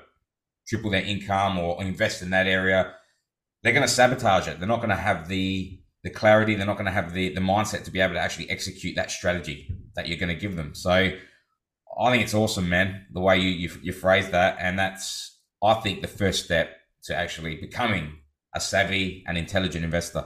triple 0.67 0.91
their 0.91 1.03
income 1.03 1.59
or 1.59 1.83
invest 1.83 2.23
in 2.23 2.31
that 2.31 2.47
area. 2.47 2.93
They're 3.63 3.73
going 3.73 3.87
to 3.87 3.93
sabotage 3.93 4.49
it. 4.49 4.59
They're 4.59 4.69
not 4.69 4.79
going 4.79 4.91
to 4.91 4.97
have 4.97 5.29
the 5.29 5.81
the 6.03 6.11
clarity. 6.11 6.55
They're 6.55 6.67
not 6.67 6.77
going 6.77 6.87
to 6.87 6.93
have 6.93 7.13
the 7.13 7.35
the 7.35 7.41
mindset 7.41 7.85
to 7.85 7.91
be 7.91 8.01
able 8.01 8.15
to 8.15 8.21
actually 8.21 8.51
execute 8.51 8.97
that 8.97 9.11
strategy 9.11 9.77
that 9.95 10.09
you're 10.09 10.19
going 10.19 10.35
to 10.35 10.41
give 10.41 10.57
them. 10.57 10.75
So 10.75 11.13
i 11.99 12.11
think 12.11 12.23
it's 12.23 12.35
awesome 12.35 12.69
man 12.69 13.07
the 13.11 13.21
way 13.21 13.39
you 13.39 13.49
you, 13.49 13.71
you 13.83 13.93
phrase 13.93 14.31
that. 14.31 14.57
And 14.61 14.79
that's 14.79 15.39
i 15.63 15.75
think 15.75 16.03
the 16.03 16.09
first 16.09 16.45
step 16.45 16.77
to 17.05 17.17
actually 17.17 17.57
becoming 17.57 18.19
a 18.57 18.61
savvy 18.61 19.23
and 19.29 19.37
intelligent 19.39 19.85
investor? 19.85 20.25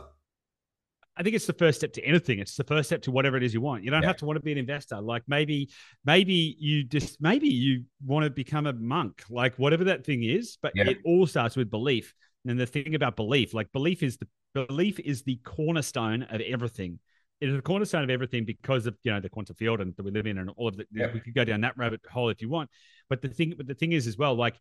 I 1.16 1.22
think 1.22 1.36
it's 1.36 1.46
the 1.46 1.52
first 1.52 1.80
step 1.80 1.92
to 1.94 2.02
anything. 2.02 2.38
It's 2.38 2.56
the 2.56 2.64
first 2.64 2.88
step 2.88 3.02
to 3.02 3.10
whatever 3.10 3.36
it 3.36 3.42
is 3.42 3.52
you 3.52 3.60
want. 3.60 3.84
You 3.84 3.90
don't 3.90 4.02
yeah. 4.02 4.08
have 4.08 4.16
to 4.18 4.24
want 4.24 4.36
to 4.36 4.42
be 4.42 4.52
an 4.52 4.58
investor. 4.58 5.00
Like 5.00 5.24
maybe, 5.26 5.68
maybe 6.04 6.56
you 6.58 6.84
just 6.84 7.20
maybe 7.20 7.48
you 7.48 7.84
want 8.06 8.24
to 8.24 8.30
become 8.30 8.66
a 8.66 8.72
monk, 8.72 9.24
like 9.28 9.56
whatever 9.56 9.84
that 9.84 10.06
thing 10.06 10.22
is. 10.22 10.56
But 10.62 10.72
yeah. 10.74 10.88
it 10.88 10.98
all 11.04 11.26
starts 11.26 11.56
with 11.56 11.70
belief. 11.70 12.14
And 12.46 12.58
the 12.58 12.64
thing 12.64 12.94
about 12.94 13.16
belief, 13.16 13.52
like 13.52 13.70
belief 13.72 14.02
is 14.02 14.16
the 14.16 14.28
belief 14.54 14.98
is 14.98 15.22
the 15.24 15.38
cornerstone 15.44 16.22
of 16.22 16.40
everything. 16.40 17.00
It 17.40 17.50
is 17.50 17.56
the 17.56 17.62
cornerstone 17.62 18.04
of 18.04 18.10
everything 18.10 18.46
because 18.46 18.86
of 18.86 18.96
you 19.02 19.12
know 19.12 19.20
the 19.20 19.28
quantum 19.28 19.56
field 19.56 19.80
and 19.80 19.94
that 19.96 20.02
we 20.02 20.10
live 20.12 20.26
in 20.26 20.38
and 20.38 20.50
all 20.56 20.68
of 20.68 20.76
the. 20.78 20.86
Yeah. 20.90 21.12
We 21.12 21.20
could 21.20 21.34
go 21.34 21.44
down 21.44 21.60
that 21.62 21.76
rabbit 21.76 22.00
hole 22.10 22.30
if 22.30 22.40
you 22.40 22.48
want. 22.48 22.70
But 23.10 23.20
the 23.20 23.28
thing, 23.28 23.54
but 23.56 23.66
the 23.66 23.74
thing 23.74 23.92
is 23.92 24.06
as 24.06 24.16
well, 24.16 24.36
like 24.36 24.54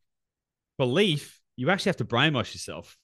belief 0.77 1.38
you 1.60 1.69
actually 1.69 1.89
have 1.89 1.98
to 1.98 2.06
brainwash 2.06 2.54
yourself. 2.54 2.98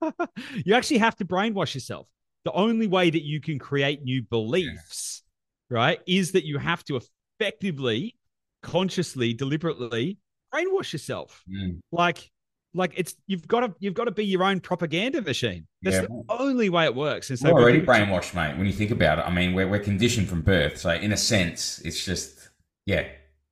you 0.64 0.74
actually 0.74 0.96
have 0.96 1.14
to 1.16 1.26
brainwash 1.26 1.74
yourself. 1.74 2.08
The 2.46 2.52
only 2.52 2.86
way 2.86 3.10
that 3.10 3.22
you 3.22 3.38
can 3.38 3.58
create 3.58 4.02
new 4.02 4.22
beliefs, 4.22 5.22
yeah. 5.70 5.76
right, 5.76 6.00
is 6.06 6.32
that 6.32 6.46
you 6.46 6.56
have 6.56 6.82
to 6.84 6.98
effectively, 7.38 8.16
consciously, 8.62 9.34
deliberately 9.34 10.16
brainwash 10.54 10.94
yourself. 10.94 11.44
Mm. 11.50 11.80
Like, 11.92 12.30
like 12.72 12.94
it's 12.96 13.14
you've 13.26 13.46
got 13.46 13.60
to 13.60 13.74
you've 13.78 13.92
got 13.92 14.04
to 14.04 14.10
be 14.10 14.24
your 14.24 14.42
own 14.42 14.60
propaganda 14.60 15.20
machine. 15.20 15.66
That's 15.82 15.96
yeah. 15.96 16.02
the 16.02 16.24
only 16.30 16.70
way 16.70 16.86
it 16.86 16.94
works. 16.94 17.28
And 17.28 17.38
so 17.38 17.52
we're 17.52 17.60
already 17.60 17.82
brainwashed, 17.82 18.34
mate. 18.34 18.56
When 18.56 18.66
you 18.66 18.72
think 18.72 18.90
about 18.90 19.18
it, 19.18 19.26
I 19.26 19.30
mean, 19.30 19.52
we're 19.52 19.68
we're 19.68 19.80
conditioned 19.80 20.30
from 20.30 20.40
birth. 20.40 20.78
So 20.78 20.90
in 20.90 21.12
a 21.12 21.16
sense, 21.18 21.78
it's 21.80 22.02
just 22.06 22.48
yeah, 22.86 23.06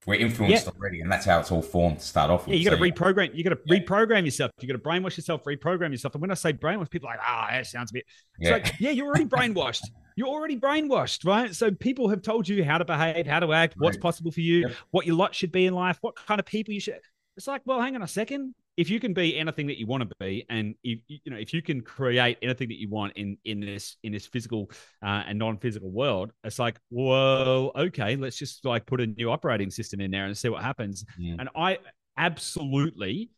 we're 0.07 0.21
influenced 0.21 0.67
yeah. 0.67 0.73
already, 0.73 1.01
and 1.01 1.11
that's 1.11 1.27
how 1.27 1.41
it's 1.41 1.51
all 1.51 1.63
formed 1.63 1.99
to 1.99 2.05
start 2.05 2.31
off 2.31 2.47
with. 2.47 2.55
Yeah, 2.55 2.59
you 2.59 2.65
got 2.65 2.77
to 2.77 2.77
so, 2.77 2.91
reprogram. 2.91 3.35
You 3.35 3.43
got 3.43 3.51
to 3.51 3.59
yeah. 3.67 3.81
reprogram 3.81 4.25
yourself. 4.25 4.53
You 4.61 4.69
got 4.69 4.75
to 4.75 4.79
brainwash 4.79 5.17
yourself, 5.17 5.43
reprogram 5.45 5.91
yourself. 5.91 6.15
And 6.15 6.23
when 6.23 6.31
I 6.31 6.35
say 6.35 6.53
brainwash, 6.53 6.91
people 6.91 7.09
are 7.09 7.17
like, 7.17 7.21
ah, 7.23 7.49
oh, 7.49 7.53
that 7.53 7.67
sounds 7.67 7.91
a 7.91 7.95
bit. 7.95 8.05
It's 8.39 8.49
yeah. 8.49 8.55
like, 8.55 8.75
yeah, 8.79 8.91
you're 8.91 9.07
already 9.07 9.27
brainwashed. 9.27 9.83
You're 10.19 10.29
already 10.29 10.59
brainwashed, 10.59 11.27
right? 11.27 11.55
So 11.55 11.71
people 11.71 12.09
have 12.09 12.23
told 12.23 12.49
you 12.49 12.65
how 12.65 12.79
to 12.79 12.87
behave, 12.87 13.27
how 13.27 13.39
to 13.39 13.53
act, 13.53 13.75
right. 13.77 13.85
what's 13.85 13.99
possible 13.99 14.31
for 14.31 14.41
you, 14.41 14.61
yep. 14.61 14.73
what 14.91 15.05
your 15.05 15.15
lot 15.15 15.35
should 15.35 15.53
be 15.53 15.67
in 15.67 15.75
life, 15.75 15.99
what 16.01 16.17
kind 16.17 16.41
of 16.41 16.47
people 16.47 16.73
you 16.73 16.81
should. 16.81 17.01
It's 17.37 17.47
like, 17.47 17.61
well, 17.67 17.83
hang 17.83 17.97
on 17.97 18.01
a 18.01 18.09
second 18.09 18.55
if 18.77 18.91
you 18.91 19.01
can 19.01 19.15
be 19.15 19.39
anything 19.39 19.67
that 19.69 19.79
you 19.79 19.87
want 19.87 20.09
to 20.09 20.17
be, 20.21 20.45
and 20.51 20.75
if, 20.85 20.99
you 21.09 21.19
know 21.27 21.37
if 21.37 21.55
you 21.55 21.63
can 21.63 21.81
create 21.81 22.39
anything 22.43 22.69
that 22.69 22.79
you 22.79 22.91
want 22.91 23.15
in 23.17 23.39
in 23.45 23.61
this 23.61 23.97
in 24.03 24.13
this 24.13 24.27
physical 24.27 24.71
uh, 25.03 25.23
and 25.27 25.39
non-physical 25.39 25.91
world, 25.91 26.33
it's 26.45 26.59
like, 26.59 26.79
well, 26.91 27.73
okay, 27.77 28.17
let's 28.17 28.37
just 28.37 28.65
like 28.65 28.85
put 28.87 29.01
a 29.01 29.07
new 29.07 29.31
operating 29.31 29.71
system 29.71 30.01
in 30.01 30.11
there 30.11 30.27
and 30.27 30.37
see 30.37 30.49
what 30.49 30.63
happens. 30.63 31.05
Yeah. 31.19 31.37
And 31.39 31.49
I 31.57 31.79
absolutely, 32.19 33.31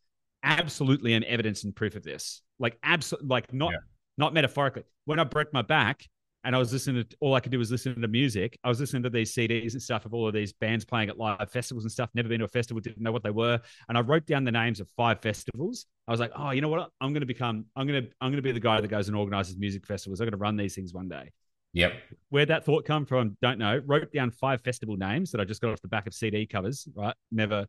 absolutely 0.42 1.14
am 1.14 1.22
evidence 1.26 1.64
and 1.64 1.74
proof 1.74 1.94
of 1.94 2.02
this. 2.02 2.42
Like 2.58 2.76
absolutely, 2.82 3.28
like 3.28 3.52
not 3.52 3.72
yeah. 3.72 3.78
not 4.16 4.34
metaphorically. 4.34 4.84
When 5.04 5.20
I 5.20 5.24
broke 5.24 5.52
my 5.52 5.62
back, 5.62 6.04
and 6.48 6.56
I 6.56 6.58
was 6.58 6.72
listening 6.72 7.04
to 7.04 7.16
all 7.20 7.34
I 7.34 7.40
could 7.40 7.52
do 7.52 7.58
was 7.58 7.70
listen 7.70 8.00
to 8.00 8.08
music. 8.08 8.58
I 8.64 8.70
was 8.70 8.80
listening 8.80 9.02
to 9.02 9.10
these 9.10 9.34
CDs 9.34 9.74
and 9.74 9.82
stuff 9.82 10.06
of 10.06 10.14
all 10.14 10.26
of 10.26 10.32
these 10.32 10.50
bands 10.50 10.82
playing 10.82 11.10
at 11.10 11.18
live 11.18 11.50
festivals 11.50 11.84
and 11.84 11.92
stuff. 11.92 12.08
Never 12.14 12.30
been 12.30 12.38
to 12.38 12.46
a 12.46 12.48
festival, 12.48 12.80
didn't 12.80 13.02
know 13.02 13.12
what 13.12 13.22
they 13.22 13.30
were, 13.30 13.60
and 13.86 13.98
I 13.98 14.00
wrote 14.00 14.24
down 14.24 14.44
the 14.44 14.50
names 14.50 14.80
of 14.80 14.88
five 14.96 15.20
festivals. 15.20 15.84
I 16.06 16.10
was 16.10 16.20
like, 16.20 16.32
oh, 16.34 16.52
you 16.52 16.62
know 16.62 16.70
what? 16.70 16.88
I'm 17.02 17.12
going 17.12 17.20
to 17.20 17.26
become. 17.26 17.66
I'm 17.76 17.86
going 17.86 18.02
to. 18.02 18.10
I'm 18.22 18.30
going 18.30 18.36
to 18.36 18.42
be 18.42 18.52
the 18.52 18.60
guy 18.60 18.80
that 18.80 18.88
goes 18.88 19.08
and 19.08 19.16
organizes 19.16 19.58
music 19.58 19.86
festivals. 19.86 20.22
I'm 20.22 20.24
going 20.24 20.32
to 20.32 20.38
run 20.38 20.56
these 20.56 20.74
things 20.74 20.94
one 20.94 21.06
day. 21.06 21.32
Yep. 21.74 21.92
Where 22.30 22.46
that 22.46 22.64
thought 22.64 22.86
come 22.86 23.04
from, 23.04 23.36
don't 23.42 23.58
know. 23.58 23.82
Wrote 23.84 24.10
down 24.10 24.30
five 24.30 24.62
festival 24.62 24.96
names 24.96 25.30
that 25.32 25.42
I 25.42 25.44
just 25.44 25.60
got 25.60 25.72
off 25.72 25.82
the 25.82 25.88
back 25.88 26.06
of 26.06 26.14
CD 26.14 26.46
covers. 26.46 26.88
Right. 26.94 27.14
Never. 27.30 27.66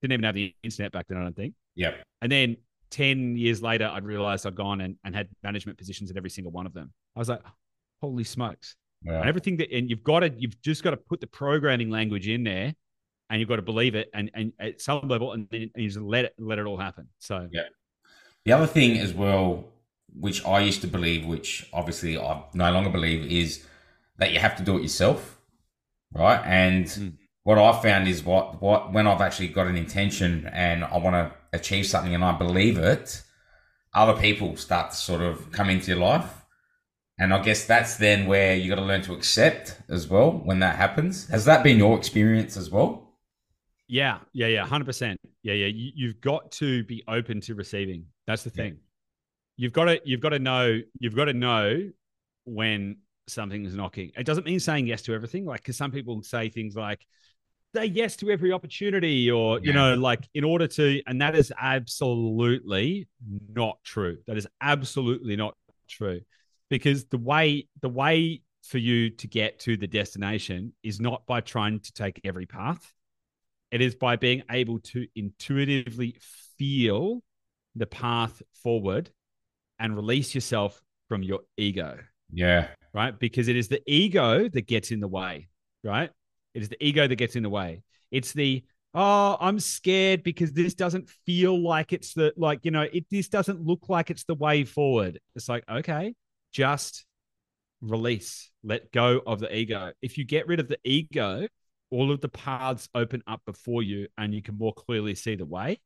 Didn't 0.00 0.14
even 0.14 0.24
have 0.24 0.34
the 0.34 0.54
internet 0.62 0.90
back 0.90 1.06
then. 1.06 1.18
I 1.18 1.22
don't 1.22 1.36
think. 1.36 1.52
Yep. 1.74 2.02
And 2.22 2.32
then 2.32 2.56
10 2.92 3.36
years 3.36 3.62
later, 3.62 3.90
I'd 3.92 4.04
realized 4.04 4.46
I'd 4.46 4.54
gone 4.54 4.80
and, 4.80 4.96
and 5.04 5.14
had 5.14 5.28
management 5.42 5.76
positions 5.76 6.10
at 6.10 6.16
every 6.16 6.30
single 6.30 6.50
one 6.50 6.64
of 6.64 6.72
them. 6.72 6.94
I 7.14 7.18
was 7.18 7.28
like, 7.28 7.42
holy 8.02 8.24
smokes. 8.24 8.76
And 9.04 9.28
everything 9.28 9.56
that, 9.56 9.72
and 9.72 9.90
you've 9.90 10.04
got 10.04 10.20
to, 10.20 10.32
you've 10.36 10.60
just 10.62 10.84
got 10.84 10.90
to 10.90 10.96
put 10.96 11.20
the 11.20 11.26
programming 11.26 11.90
language 11.90 12.28
in 12.28 12.44
there, 12.44 12.74
and 13.28 13.40
you've 13.40 13.48
got 13.48 13.56
to 13.56 13.62
believe 13.62 13.94
it, 13.94 14.08
and 14.14 14.30
and 14.34 14.52
at 14.60 14.80
some 14.80 15.08
level, 15.08 15.32
and 15.32 15.48
then 15.50 15.70
you 15.74 15.88
just 15.88 15.98
let 16.00 16.26
it 16.26 16.34
let 16.38 16.58
it 16.58 16.66
all 16.66 16.76
happen. 16.76 17.08
So 17.18 17.48
yeah. 17.50 17.62
The 18.44 18.52
other 18.52 18.66
thing 18.66 18.98
as 18.98 19.12
well, 19.12 19.64
which 20.14 20.44
I 20.44 20.60
used 20.60 20.82
to 20.82 20.86
believe, 20.86 21.26
which 21.26 21.68
obviously 21.72 22.18
I 22.18 22.44
no 22.54 22.70
longer 22.72 22.90
believe, 22.90 23.30
is 23.30 23.64
that 24.18 24.32
you 24.32 24.38
have 24.38 24.56
to 24.56 24.62
do 24.62 24.76
it 24.76 24.82
yourself, 24.82 25.38
right? 26.12 26.40
And 26.44 26.86
mm. 26.86 27.14
what 27.44 27.58
I 27.58 27.80
found 27.82 28.06
is 28.06 28.22
what 28.22 28.62
what 28.62 28.92
when 28.92 29.06
I've 29.08 29.20
actually 29.20 29.48
got 29.48 29.66
an 29.66 29.76
intention 29.76 30.48
and 30.52 30.84
I 30.84 30.98
want 30.98 31.14
to 31.14 31.32
achieve 31.52 31.86
something 31.86 32.14
and 32.14 32.24
I 32.24 32.32
believe 32.32 32.78
it, 32.78 33.22
other 33.94 34.20
people 34.20 34.56
start 34.56 34.92
to 34.92 34.96
sort 34.96 35.22
of 35.22 35.50
come 35.50 35.70
into 35.70 35.88
your 35.88 36.00
life 36.00 36.41
and 37.18 37.32
I 37.32 37.42
guess 37.42 37.66
that's 37.66 37.96
then 37.96 38.26
where 38.26 38.56
you 38.56 38.68
got 38.68 38.76
to 38.76 38.82
learn 38.82 39.02
to 39.02 39.14
accept 39.14 39.76
as 39.88 40.08
well 40.08 40.32
when 40.32 40.60
that 40.60 40.76
happens. 40.76 41.28
Has 41.28 41.44
that 41.44 41.62
been 41.62 41.78
your 41.78 41.96
experience 41.96 42.56
as 42.56 42.70
well? 42.70 43.10
Yeah, 43.86 44.18
yeah, 44.32 44.46
yeah, 44.46 44.66
hundred 44.66 44.86
percent. 44.86 45.20
Yeah, 45.42 45.54
yeah. 45.54 45.66
You, 45.66 46.08
have 46.08 46.20
got 46.20 46.50
to 46.52 46.82
be 46.84 47.04
open 47.06 47.40
to 47.42 47.54
receiving. 47.54 48.06
That's 48.26 48.42
the 48.42 48.50
thing. 48.50 48.72
Yeah. 48.72 48.78
You've 49.58 49.72
got 49.72 49.84
to, 49.84 50.00
you've 50.04 50.20
got 50.20 50.30
to 50.30 50.38
know, 50.38 50.80
you've 50.98 51.14
got 51.14 51.26
to 51.26 51.34
know 51.34 51.90
when 52.44 52.96
something's 53.28 53.74
knocking. 53.74 54.12
It 54.16 54.24
doesn't 54.24 54.46
mean 54.46 54.60
saying 54.60 54.86
yes 54.86 55.02
to 55.02 55.14
everything. 55.14 55.44
Like, 55.44 55.60
because 55.60 55.76
some 55.76 55.90
people 55.90 56.22
say 56.22 56.48
things 56.48 56.74
like, 56.74 57.06
"Say 57.74 57.84
yes 57.86 58.16
to 58.16 58.30
every 58.30 58.50
opportunity," 58.50 59.30
or 59.30 59.58
yeah. 59.58 59.66
you 59.66 59.72
know, 59.74 59.94
like 59.94 60.26
in 60.32 60.44
order 60.44 60.66
to, 60.68 61.02
and 61.06 61.20
that 61.20 61.36
is 61.36 61.52
absolutely 61.60 63.08
not 63.52 63.76
true. 63.84 64.16
That 64.26 64.38
is 64.38 64.48
absolutely 64.62 65.36
not 65.36 65.54
true 65.86 66.22
because 66.72 67.04
the 67.04 67.18
way 67.18 67.68
the 67.82 67.88
way 67.90 68.40
for 68.62 68.78
you 68.78 69.10
to 69.10 69.26
get 69.26 69.58
to 69.58 69.76
the 69.76 69.86
destination 69.86 70.72
is 70.82 71.00
not 71.00 71.26
by 71.26 71.38
trying 71.42 71.78
to 71.80 71.92
take 71.92 72.18
every 72.24 72.46
path. 72.46 72.94
It 73.70 73.82
is 73.82 73.94
by 73.94 74.16
being 74.16 74.42
able 74.50 74.78
to 74.78 75.06
intuitively 75.14 76.16
feel 76.56 77.22
the 77.76 77.84
path 77.84 78.40
forward 78.62 79.10
and 79.78 79.94
release 79.94 80.34
yourself 80.34 80.80
from 81.08 81.22
your 81.22 81.40
ego. 81.58 81.98
Yeah. 82.32 82.68
Right. 82.94 83.18
Because 83.18 83.48
it 83.48 83.56
is 83.56 83.68
the 83.68 83.82
ego 83.86 84.48
that 84.48 84.66
gets 84.66 84.92
in 84.92 85.00
the 85.00 85.08
way. 85.08 85.48
Right. 85.84 86.08
It 86.54 86.62
is 86.62 86.70
the 86.70 86.82
ego 86.82 87.06
that 87.06 87.16
gets 87.16 87.36
in 87.36 87.42
the 87.42 87.50
way. 87.50 87.82
It's 88.10 88.32
the, 88.32 88.64
oh, 88.94 89.36
I'm 89.38 89.60
scared 89.60 90.22
because 90.22 90.52
this 90.52 90.72
doesn't 90.72 91.10
feel 91.26 91.62
like 91.62 91.92
it's 91.92 92.14
the, 92.14 92.32
like, 92.34 92.60
you 92.62 92.70
know, 92.70 92.88
it, 92.90 93.04
this 93.10 93.28
doesn't 93.28 93.60
look 93.60 93.90
like 93.90 94.10
it's 94.10 94.24
the 94.24 94.34
way 94.34 94.64
forward. 94.64 95.20
It's 95.34 95.50
like, 95.50 95.64
okay, 95.70 96.14
just 96.52 97.04
release, 97.80 98.50
let 98.62 98.92
go 98.92 99.20
of 99.26 99.40
the 99.40 99.54
ego. 99.54 99.92
If 100.00 100.18
you 100.18 100.24
get 100.24 100.46
rid 100.46 100.60
of 100.60 100.68
the 100.68 100.78
ego, 100.84 101.46
all 101.90 102.10
of 102.10 102.20
the 102.20 102.28
paths 102.28 102.88
open 102.94 103.22
up 103.26 103.42
before 103.44 103.82
you 103.82 104.08
and 104.16 104.34
you 104.34 104.42
can 104.42 104.56
more 104.56 104.72
clearly 104.72 105.14
see 105.14 105.34
the 105.34 105.44
way. 105.44 105.80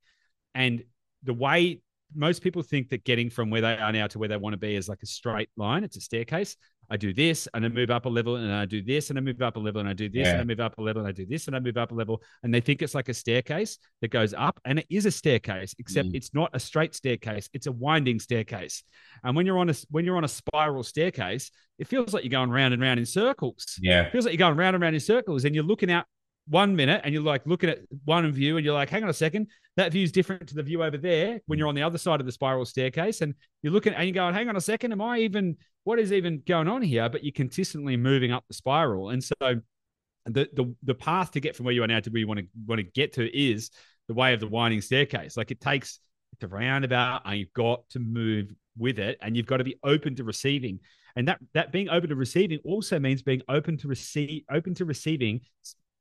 And 0.54 0.84
the 1.24 1.34
way 1.34 1.80
most 2.14 2.42
people 2.42 2.62
think 2.62 2.90
that 2.90 3.04
getting 3.04 3.30
from 3.30 3.50
where 3.50 3.60
they 3.60 3.76
are 3.76 3.92
now 3.92 4.06
to 4.06 4.18
where 4.18 4.28
they 4.28 4.36
want 4.36 4.52
to 4.52 4.58
be 4.58 4.76
is 4.76 4.88
like 4.88 5.02
a 5.02 5.06
straight 5.06 5.48
line, 5.56 5.82
it's 5.82 5.96
a 5.96 6.00
staircase. 6.00 6.56
I 6.90 6.96
do 6.96 7.12
this 7.12 7.48
and 7.54 7.64
I 7.64 7.68
move 7.68 7.90
up 7.90 8.06
a 8.06 8.08
level 8.08 8.36
and 8.36 8.52
I 8.52 8.64
do 8.64 8.82
this 8.82 9.10
and 9.10 9.18
I 9.18 9.22
move 9.22 9.40
up 9.42 9.56
a 9.56 9.60
level 9.60 9.80
and 9.80 9.88
I 9.88 9.92
do 9.92 10.08
this 10.08 10.26
yeah. 10.26 10.32
and 10.32 10.40
I 10.40 10.44
move 10.44 10.60
up 10.60 10.78
a 10.78 10.82
level 10.82 11.00
and 11.00 11.08
I 11.08 11.12
do 11.12 11.26
this 11.26 11.46
and 11.46 11.56
I 11.56 11.60
move 11.60 11.76
up 11.76 11.92
a 11.92 11.94
level. 11.94 12.22
And 12.42 12.52
they 12.52 12.60
think 12.60 12.82
it's 12.82 12.94
like 12.94 13.08
a 13.08 13.14
staircase 13.14 13.78
that 14.00 14.08
goes 14.08 14.34
up. 14.34 14.60
And 14.64 14.78
it 14.78 14.86
is 14.90 15.06
a 15.06 15.10
staircase, 15.10 15.74
except 15.78 16.08
mm. 16.08 16.14
it's 16.14 16.34
not 16.34 16.50
a 16.52 16.60
straight 16.60 16.94
staircase. 16.94 17.48
It's 17.52 17.66
a 17.66 17.72
winding 17.72 18.20
staircase. 18.20 18.82
And 19.24 19.36
when 19.36 19.46
you're 19.46 19.58
on 19.58 19.70
a 19.70 19.74
when 19.90 20.04
you're 20.04 20.16
on 20.16 20.24
a 20.24 20.28
spiral 20.28 20.82
staircase, 20.82 21.50
it 21.78 21.88
feels 21.88 22.12
like 22.12 22.24
you're 22.24 22.30
going 22.30 22.50
round 22.50 22.72
and 22.72 22.82
round 22.82 22.98
in 22.98 23.06
circles. 23.06 23.78
Yeah. 23.80 24.02
It 24.02 24.12
feels 24.12 24.24
like 24.24 24.32
you're 24.32 24.46
going 24.46 24.56
round 24.56 24.76
and 24.76 24.82
round 24.82 24.94
in 24.94 25.00
circles 25.00 25.44
and 25.44 25.54
you're 25.54 25.64
looking 25.64 25.90
out 25.90 26.06
one 26.48 26.76
minute 26.76 27.00
and 27.04 27.12
you're 27.12 27.22
like 27.22 27.46
looking 27.46 27.70
at 27.70 27.80
one 28.04 28.30
view 28.32 28.56
and 28.56 28.64
you're 28.64 28.74
like, 28.74 28.90
hang 28.90 29.02
on 29.02 29.08
a 29.08 29.14
second, 29.14 29.48
that 29.76 29.92
view 29.92 30.02
is 30.02 30.12
different 30.12 30.48
to 30.48 30.54
the 30.54 30.62
view 30.62 30.82
over 30.82 30.96
there 30.96 31.40
when 31.46 31.58
you're 31.58 31.68
on 31.68 31.74
the 31.74 31.82
other 31.82 31.98
side 31.98 32.20
of 32.20 32.26
the 32.26 32.32
spiral 32.32 32.64
staircase. 32.64 33.20
And 33.20 33.34
you're 33.62 33.72
looking 33.72 33.94
and 33.94 34.04
you're 34.04 34.14
going, 34.14 34.34
hang 34.34 34.48
on 34.48 34.56
a 34.56 34.60
second, 34.60 34.92
am 34.92 35.02
I 35.02 35.18
even, 35.18 35.56
what 35.84 35.98
is 35.98 36.12
even 36.12 36.42
going 36.46 36.68
on 36.68 36.82
here? 36.82 37.08
But 37.08 37.24
you're 37.24 37.32
consistently 37.32 37.96
moving 37.96 38.32
up 38.32 38.44
the 38.48 38.54
spiral. 38.54 39.10
And 39.10 39.22
so 39.22 39.34
the 40.26 40.48
the, 40.52 40.74
the 40.82 40.94
path 40.94 41.30
to 41.32 41.40
get 41.40 41.56
from 41.56 41.66
where 41.66 41.74
you 41.74 41.82
are 41.82 41.86
now 41.86 42.00
to 42.00 42.10
where 42.10 42.20
you 42.20 42.26
want 42.26 42.40
to 42.40 42.46
want 42.66 42.80
to 42.80 42.84
get 42.84 43.12
to 43.14 43.36
is 43.36 43.70
the 44.08 44.14
way 44.14 44.34
of 44.34 44.40
the 44.40 44.48
winding 44.48 44.80
staircase. 44.80 45.36
Like 45.36 45.50
it 45.50 45.60
takes 45.60 46.00
it's 46.32 46.44
a 46.44 46.48
roundabout 46.48 47.22
and 47.24 47.38
you've 47.38 47.52
got 47.52 47.88
to 47.90 47.98
move 47.98 48.52
with 48.76 48.98
it 48.98 49.18
and 49.22 49.36
you've 49.36 49.46
got 49.46 49.58
to 49.58 49.64
be 49.64 49.76
open 49.84 50.14
to 50.16 50.24
receiving. 50.24 50.80
And 51.14 51.28
that 51.28 51.38
that 51.54 51.72
being 51.72 51.88
open 51.88 52.10
to 52.10 52.16
receiving 52.16 52.58
also 52.64 52.98
means 52.98 53.22
being 53.22 53.42
open 53.48 53.78
to 53.78 53.88
receive 53.88 54.42
open 54.50 54.74
to 54.74 54.84
receiving 54.84 55.40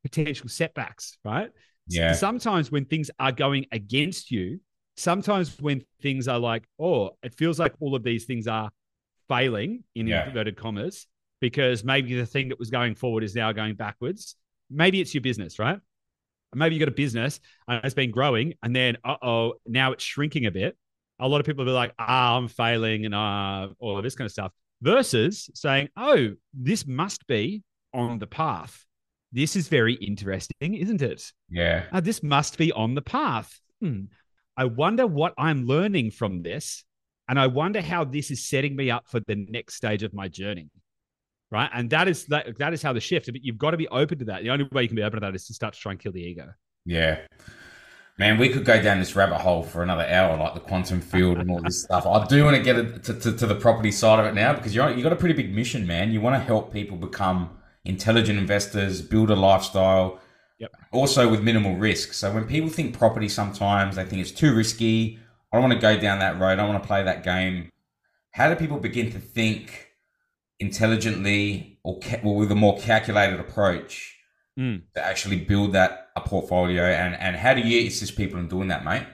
potential 0.05 0.47
setbacks, 0.47 1.17
right? 1.25 1.49
Yeah. 1.87 2.13
Sometimes 2.13 2.71
when 2.71 2.85
things 2.85 3.09
are 3.19 3.31
going 3.31 3.65
against 3.71 4.29
you, 4.29 4.59
sometimes 4.97 5.59
when 5.59 5.83
things 6.03 6.27
are 6.27 6.37
like, 6.37 6.63
oh, 6.79 7.17
it 7.23 7.33
feels 7.33 7.57
like 7.57 7.73
all 7.79 7.95
of 7.95 8.03
these 8.03 8.25
things 8.25 8.45
are 8.45 8.69
failing 9.27 9.83
in 9.95 10.05
yeah. 10.05 10.27
inverted 10.27 10.57
commas 10.57 11.07
because 11.41 11.83
maybe 11.83 12.13
the 12.13 12.25
thing 12.25 12.49
that 12.49 12.59
was 12.59 12.69
going 12.69 12.93
forward 12.93 13.23
is 13.23 13.33
now 13.33 13.51
going 13.51 13.73
backwards. 13.73 14.35
Maybe 14.69 15.01
it's 15.01 15.13
your 15.15 15.21
business, 15.21 15.57
right? 15.57 15.79
Maybe 16.53 16.75
you 16.75 16.79
got 16.79 16.87
a 16.87 16.91
business 16.91 17.39
and 17.67 17.83
it's 17.83 17.95
been 17.95 18.11
growing, 18.11 18.53
and 18.61 18.75
then 18.75 18.97
uh 19.03 19.17
oh, 19.23 19.53
now 19.65 19.91
it's 19.91 20.03
shrinking 20.03 20.45
a 20.45 20.51
bit. 20.51 20.77
A 21.19 21.27
lot 21.27 21.39
of 21.39 21.47
people 21.47 21.65
will 21.65 21.71
be 21.71 21.75
like, 21.75 21.93
ah, 21.97 22.37
I'm 22.37 22.47
failing, 22.47 23.05
and 23.05 23.15
uh, 23.15 23.69
all 23.79 23.97
of 23.97 24.03
this 24.03 24.15
kind 24.15 24.25
of 24.27 24.31
stuff. 24.31 24.51
Versus 24.81 25.49
saying, 25.55 25.89
oh, 25.97 26.33
this 26.53 26.85
must 26.85 27.25
be 27.25 27.63
on 27.93 28.19
the 28.19 28.27
path 28.27 28.85
this 29.35 29.57
is 29.57 29.67
very 29.67 29.95
interesting, 29.95 30.75
isn't 30.75 31.01
it? 31.01 31.31
Yeah. 31.49 31.83
Uh, 31.91 31.99
this 31.99 32.23
must 32.23 32.57
be 32.57 32.71
on 32.71 32.95
the 32.95 33.01
path. 33.01 33.59
Hmm. 33.81 34.05
I 34.55 34.65
wonder 34.65 35.05
what 35.05 35.33
I'm 35.37 35.65
learning 35.65 36.11
from 36.11 36.41
this. 36.41 36.85
And 37.27 37.39
I 37.39 37.47
wonder 37.47 37.81
how 37.81 38.05
this 38.05 38.31
is 38.31 38.45
setting 38.45 38.75
me 38.75 38.89
up 38.91 39.07
for 39.07 39.19
the 39.19 39.35
next 39.49 39.75
stage 39.75 40.03
of 40.03 40.13
my 40.13 40.27
journey. 40.27 40.69
Right. 41.51 41.69
And 41.73 41.89
that 41.89 42.07
is 42.07 42.25
that 42.27 42.57
that 42.59 42.73
is 42.73 42.81
how 42.81 42.93
the 42.93 42.99
shift. 42.99 43.25
But 43.25 43.43
you've 43.43 43.57
got 43.57 43.71
to 43.71 43.77
be 43.77 43.87
open 43.89 44.19
to 44.19 44.25
that. 44.25 44.43
The 44.43 44.51
only 44.51 44.67
way 44.71 44.83
you 44.83 44.87
can 44.87 44.95
be 44.95 45.03
open 45.03 45.19
to 45.19 45.25
that 45.25 45.35
is 45.35 45.45
to 45.47 45.53
start 45.53 45.73
to 45.73 45.79
try 45.79 45.91
and 45.91 45.99
kill 45.99 46.11
the 46.11 46.21
ego. 46.21 46.53
Yeah. 46.85 47.19
Man, 48.17 48.37
we 48.37 48.47
could 48.47 48.63
go 48.63 48.81
down 48.81 48.99
this 48.99 49.15
rabbit 49.15 49.39
hole 49.39 49.63
for 49.63 49.83
another 49.83 50.05
hour, 50.07 50.37
like 50.37 50.53
the 50.53 50.61
quantum 50.61 51.01
field 51.01 51.37
and 51.37 51.51
all 51.51 51.59
this 51.61 51.83
stuff. 51.83 52.05
I 52.05 52.25
do 52.27 52.45
want 52.45 52.55
to 52.55 52.63
get 52.63 53.03
to, 53.03 53.13
to, 53.13 53.37
to 53.37 53.45
the 53.45 53.55
property 53.55 53.91
side 53.91 54.19
of 54.19 54.25
it 54.25 54.33
now 54.33 54.53
because 54.53 54.73
you're, 54.73 54.89
you've 54.91 55.03
got 55.03 55.11
a 55.11 55.17
pretty 55.17 55.35
big 55.35 55.53
mission, 55.53 55.85
man. 55.85 56.11
You 56.11 56.21
want 56.21 56.35
to 56.35 56.39
help 56.39 56.71
people 56.71 56.95
become 56.95 57.49
intelligent 57.85 58.37
investors, 58.37 59.01
build 59.01 59.29
a 59.29 59.35
lifestyle. 59.35 60.19
Yep. 60.59 60.71
Also 60.91 61.29
with 61.29 61.43
minimal 61.43 61.75
risk. 61.75 62.13
So 62.13 62.33
when 62.33 62.45
people 62.45 62.69
think 62.69 62.97
property, 62.97 63.29
sometimes 63.29 63.95
they 63.95 64.05
think 64.05 64.21
it's 64.21 64.31
too 64.31 64.55
risky. 64.55 65.19
I 65.51 65.57
don't 65.57 65.69
want 65.69 65.73
to 65.73 65.79
go 65.79 65.99
down 65.99 66.19
that 66.19 66.39
road. 66.39 66.51
I 66.51 66.55
don't 66.55 66.69
want 66.69 66.81
to 66.81 66.87
play 66.87 67.03
that 67.03 67.23
game. 67.23 67.71
How 68.31 68.49
do 68.49 68.55
people 68.55 68.77
begin 68.77 69.11
to 69.11 69.19
think 69.19 69.89
intelligently 70.59 71.79
or, 71.83 71.99
ca- 71.99 72.21
or 72.23 72.35
with 72.35 72.51
a 72.51 72.55
more 72.55 72.77
calculated 72.77 73.39
approach 73.39 74.15
mm. 74.59 74.81
to 74.93 75.05
actually 75.05 75.39
build 75.39 75.73
that 75.73 76.09
a 76.15 76.21
portfolio? 76.21 76.83
And 76.83 77.15
and 77.15 77.35
how 77.35 77.53
do 77.53 77.61
you 77.61 77.87
assist 77.87 78.15
people 78.17 78.39
in 78.39 78.47
doing 78.47 78.69
that, 78.69 78.83
mate? 78.83 79.05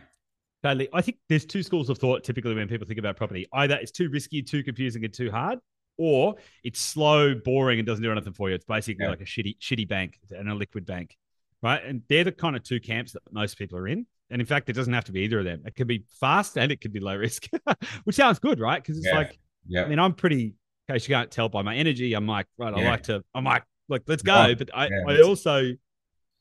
Badly. 0.63 0.89
I 0.93 1.01
think 1.01 1.17
there's 1.27 1.45
two 1.45 1.63
schools 1.63 1.89
of 1.89 1.97
thought 1.97 2.23
typically 2.23 2.53
when 2.53 2.67
people 2.67 2.87
think 2.87 2.99
about 2.99 3.17
property. 3.17 3.47
Either 3.53 3.75
it's 3.75 3.91
too 3.91 4.09
risky, 4.09 4.43
too 4.43 4.63
confusing, 4.63 5.03
and 5.03 5.13
too 5.13 5.31
hard, 5.31 5.59
or 6.01 6.35
it's 6.63 6.81
slow, 6.81 7.35
boring, 7.35 7.77
and 7.79 7.85
doesn't 7.85 8.03
do 8.03 8.11
anything 8.11 8.33
for 8.33 8.49
you. 8.49 8.55
It's 8.55 8.65
basically 8.65 9.05
yeah. 9.05 9.11
like 9.11 9.21
a 9.21 9.25
shitty, 9.25 9.59
shitty 9.59 9.87
bank 9.87 10.19
and 10.31 10.49
a 10.49 10.55
liquid 10.55 10.85
bank, 10.85 11.15
right? 11.61 11.83
And 11.83 12.01
they're 12.09 12.23
the 12.23 12.31
kind 12.31 12.55
of 12.55 12.63
two 12.63 12.79
camps 12.79 13.11
that 13.13 13.21
most 13.31 13.57
people 13.57 13.77
are 13.77 13.87
in. 13.87 14.07
And 14.31 14.41
in 14.41 14.47
fact, 14.47 14.69
it 14.69 14.73
doesn't 14.73 14.93
have 14.93 15.05
to 15.05 15.11
be 15.11 15.21
either 15.21 15.39
of 15.39 15.45
them. 15.45 15.61
It 15.65 15.75
can 15.75 15.87
be 15.87 16.05
fast 16.19 16.57
and 16.57 16.71
it 16.71 16.81
can 16.81 16.91
be 16.91 16.99
low 16.99 17.15
risk, 17.15 17.47
which 18.05 18.15
sounds 18.15 18.39
good, 18.39 18.59
right? 18.59 18.81
Because 18.81 18.97
it's 18.97 19.07
yeah. 19.07 19.15
like, 19.15 19.37
yeah. 19.67 19.83
I 19.83 19.87
mean, 19.87 19.99
I'm 19.99 20.13
pretty, 20.13 20.55
in 20.87 20.93
case 20.93 21.07
you 21.07 21.13
can't 21.13 21.29
tell 21.29 21.49
by 21.49 21.61
my 21.61 21.75
energy, 21.75 22.13
I'm 22.13 22.25
like, 22.25 22.47
right, 22.57 22.73
I 22.73 22.83
like 22.83 23.03
to, 23.03 23.23
I'm 23.35 23.43
like, 23.43 23.63
like, 23.87 24.03
let's 24.07 24.23
go. 24.23 24.47
Oh, 24.49 24.55
but 24.55 24.69
I, 24.73 24.89
I 25.07 25.21
also, 25.21 25.71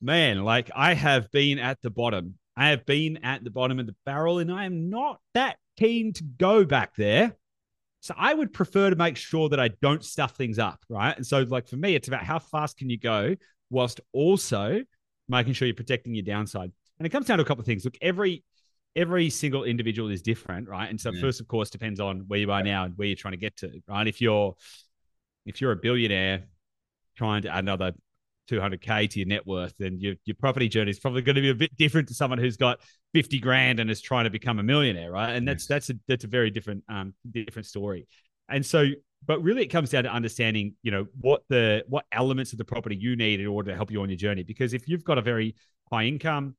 man, 0.01 0.43
like 0.45 0.71
I 0.75 0.95
have 0.95 1.31
been 1.33 1.59
at 1.59 1.83
the 1.83 1.91
bottom. 1.91 2.39
I 2.57 2.69
have 2.71 2.87
been 2.87 3.19
at 3.25 3.45
the 3.45 3.51
bottom 3.51 3.79
of 3.79 3.87
the 3.87 3.97
barrel 4.07 4.39
and 4.39 4.53
I 4.53 4.65
am 4.65 4.89
not 4.89 5.21
that 5.35 5.57
keen 5.77 6.13
to 6.15 6.23
go 6.23 6.65
back 6.65 6.95
there. 6.95 7.37
So 8.01 8.15
I 8.17 8.33
would 8.33 8.53
prefer 8.53 8.91
to 8.91 8.97
make 8.97 9.17
sure 9.17 9.49
that 9.51 9.61
I 9.61 9.69
don't 9.83 10.03
stuff 10.05 10.35
things 10.35 10.59
up, 10.59 10.83
right? 10.89 11.15
And 11.15 11.27
so, 11.27 11.43
like 11.43 11.69
for 11.69 11.77
me, 11.77 11.95
it's 11.95 12.09
about 12.09 12.25
how 12.25 12.39
fast 12.39 12.79
can 12.79 12.89
you 12.89 12.99
go 12.99 13.37
whilst 13.69 14.01
also 14.13 14.83
making 15.29 15.53
sure 15.53 15.67
you're 15.67 15.75
protecting 15.75 16.15
your 16.15 16.25
downside. 16.25 16.73
And 16.99 17.07
it 17.07 17.11
comes 17.11 17.27
down 17.27 17.39
to 17.39 17.45
a 17.45 17.47
couple 17.47 17.61
of 17.61 17.67
things. 17.67 17.85
Look, 17.85 17.99
every 18.01 18.43
every 18.97 19.31
single 19.31 19.65
individual 19.65 20.11
is 20.11 20.23
different, 20.23 20.69
right? 20.69 20.89
And 20.89 21.01
so, 21.01 21.13
yeah. 21.13 21.21
first, 21.21 21.41
of 21.41 21.49
course, 21.49 21.71
depends 21.71 22.01
on 22.01 22.25
where 22.27 22.41
you 22.41 22.51
are 22.51 22.63
now 22.63 22.85
and 22.85 22.97
where 22.97 23.07
you're 23.07 23.17
trying 23.17 23.33
to 23.33 23.39
get 23.39 23.57
to, 23.59 23.81
right? 23.87 24.07
If 24.07 24.21
you're 24.21 24.55
if 25.45 25.61
you're 25.61 25.73
a 25.73 25.77
billionaire 25.77 26.45
trying 27.17 27.43
to 27.43 27.51
add 27.51 27.65
another 27.65 27.93
200k 28.51 29.11
to 29.11 29.19
your 29.21 29.29
net 29.29 29.47
worth, 29.47 29.75
then 29.79 29.99
your, 29.99 30.15
your 30.25 30.37
property 30.37 30.69
journey 30.69 30.91
is 30.91 30.99
probably 30.99 31.23
going 31.23 31.37
to 31.37 31.43
be 31.43 31.51
a 31.51 31.55
bit 31.55 31.77
different 31.77 32.09
to 32.09 32.15
someone 32.15 32.39
who's 32.39 32.57
got 32.57 32.81
50 33.15 33.39
grand 33.39 33.81
and 33.81 33.91
is 33.91 34.01
trying 34.01 34.25
to 34.25 34.31
become 34.31 34.59
a 34.59 34.63
millionaire, 34.63 35.11
right? 35.11 35.35
And 35.35 35.47
that's 35.47 35.67
that's 35.67 35.91
a 35.91 35.95
that's 36.09 36.25
a 36.25 36.29
very 36.29 36.51
different 36.51 36.85
um 36.89 37.15
different 37.31 37.67
story. 37.67 38.07
And 38.49 38.65
so, 38.67 38.87
but 39.27 39.43
really, 39.43 39.63
it 39.63 39.69
comes 39.69 39.91
down 39.91 40.05
to 40.05 40.13
understanding, 40.13 40.75
you 40.83 40.91
know, 40.91 41.07
what 41.21 41.43
the 41.49 41.85
what 41.89 42.05
elements 42.13 42.53
of 42.53 42.59
the 42.59 42.65
property 42.65 42.97
you 42.97 43.17
need 43.17 43.41
in 43.41 43.47
order 43.47 43.71
to 43.71 43.77
help 43.77 43.91
you 43.91 44.03
on 44.03 44.09
your 44.09 44.17
journey. 44.17 44.43
Because 44.43 44.75
if 44.75 44.89
you've 44.89 45.05
got 45.05 45.19
a 45.19 45.23
very 45.23 45.55
high 45.91 46.05
income, 46.05 46.57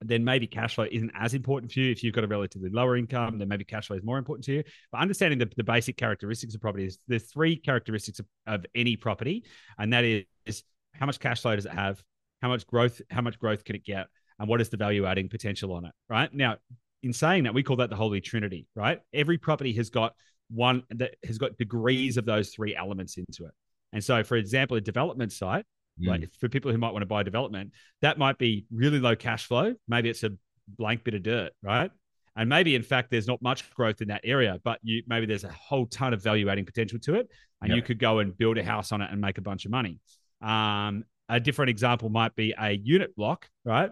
then 0.00 0.24
maybe 0.24 0.46
cash 0.46 0.76
flow 0.76 0.86
isn't 0.90 1.10
as 1.14 1.34
important 1.34 1.72
for 1.72 1.80
you. 1.80 1.90
If 1.90 2.04
you've 2.04 2.14
got 2.14 2.24
a 2.24 2.28
relatively 2.28 2.70
lower 2.70 2.96
income, 2.96 3.38
then 3.38 3.48
maybe 3.48 3.64
cash 3.64 3.88
flow 3.88 3.96
is 3.96 4.04
more 4.04 4.18
important 4.18 4.44
to 4.46 4.52
you. 4.52 4.64
But 4.92 5.00
understanding 5.00 5.38
the, 5.38 5.50
the 5.56 5.64
basic 5.64 5.96
characteristics 5.96 6.54
of 6.54 6.60
property 6.60 6.86
is 6.86 6.98
there's 7.08 7.24
three 7.24 7.56
characteristics 7.56 8.20
of, 8.20 8.26
of 8.46 8.66
any 8.74 8.96
property, 8.96 9.44
and 9.76 9.92
that 9.92 10.04
is 10.04 10.62
how 10.98 11.06
much 11.06 11.20
cash 11.20 11.42
flow 11.42 11.54
does 11.54 11.66
it 11.66 11.72
have? 11.72 12.02
How 12.42 12.48
much 12.48 12.66
growth? 12.66 13.00
How 13.10 13.20
much 13.20 13.38
growth 13.38 13.64
can 13.64 13.76
it 13.76 13.84
get? 13.84 14.06
And 14.38 14.48
what 14.48 14.60
is 14.60 14.68
the 14.68 14.76
value 14.76 15.06
adding 15.06 15.28
potential 15.28 15.72
on 15.72 15.84
it? 15.84 15.92
Right 16.08 16.32
now, 16.32 16.56
in 17.02 17.12
saying 17.12 17.44
that, 17.44 17.54
we 17.54 17.62
call 17.62 17.76
that 17.76 17.90
the 17.90 17.96
holy 17.96 18.20
trinity. 18.20 18.66
Right? 18.74 19.00
Every 19.12 19.38
property 19.38 19.72
has 19.74 19.90
got 19.90 20.14
one 20.50 20.82
that 20.90 21.14
has 21.24 21.38
got 21.38 21.56
degrees 21.58 22.16
of 22.16 22.24
those 22.24 22.50
three 22.50 22.74
elements 22.74 23.16
into 23.16 23.44
it. 23.44 23.52
And 23.92 24.02
so, 24.02 24.22
for 24.22 24.36
example, 24.36 24.76
a 24.76 24.80
development 24.80 25.32
site, 25.32 25.64
mm. 26.00 26.08
like 26.08 26.28
for 26.38 26.48
people 26.48 26.70
who 26.70 26.78
might 26.78 26.92
want 26.92 27.02
to 27.02 27.06
buy 27.06 27.22
development, 27.22 27.72
that 28.02 28.18
might 28.18 28.38
be 28.38 28.66
really 28.72 29.00
low 29.00 29.16
cash 29.16 29.46
flow. 29.46 29.74
Maybe 29.88 30.10
it's 30.10 30.22
a 30.24 30.30
blank 30.76 31.04
bit 31.04 31.14
of 31.14 31.22
dirt, 31.22 31.52
right? 31.62 31.90
And 32.36 32.48
maybe, 32.48 32.76
in 32.76 32.82
fact, 32.82 33.10
there's 33.10 33.26
not 33.26 33.42
much 33.42 33.68
growth 33.74 34.00
in 34.00 34.08
that 34.08 34.20
area, 34.22 34.60
but 34.62 34.78
you 34.82 35.02
maybe 35.08 35.26
there's 35.26 35.44
a 35.44 35.50
whole 35.50 35.86
ton 35.86 36.14
of 36.14 36.22
value 36.22 36.48
adding 36.48 36.64
potential 36.64 36.98
to 37.00 37.14
it, 37.14 37.28
and 37.60 37.70
yep. 37.70 37.76
you 37.76 37.82
could 37.82 37.98
go 37.98 38.20
and 38.20 38.36
build 38.38 38.58
a 38.58 38.62
house 38.62 38.92
on 38.92 39.02
it 39.02 39.10
and 39.10 39.20
make 39.20 39.38
a 39.38 39.42
bunch 39.42 39.64
of 39.64 39.72
money. 39.72 39.98
Um, 40.40 41.04
a 41.28 41.40
different 41.40 41.70
example 41.70 42.08
might 42.08 42.34
be 42.34 42.54
a 42.58 42.72
unit 42.72 43.14
block, 43.16 43.48
right? 43.64 43.90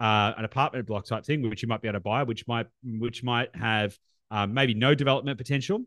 Uh, 0.00 0.32
an 0.36 0.44
apartment 0.44 0.86
block 0.86 1.06
type 1.06 1.24
thing, 1.24 1.48
which 1.48 1.62
you 1.62 1.68
might 1.68 1.80
be 1.80 1.88
able 1.88 1.96
to 1.96 2.00
buy, 2.00 2.22
which 2.24 2.46
might 2.46 2.66
which 2.84 3.22
might 3.22 3.54
have 3.54 3.96
um, 4.30 4.52
maybe 4.52 4.74
no 4.74 4.94
development 4.94 5.38
potential, 5.38 5.80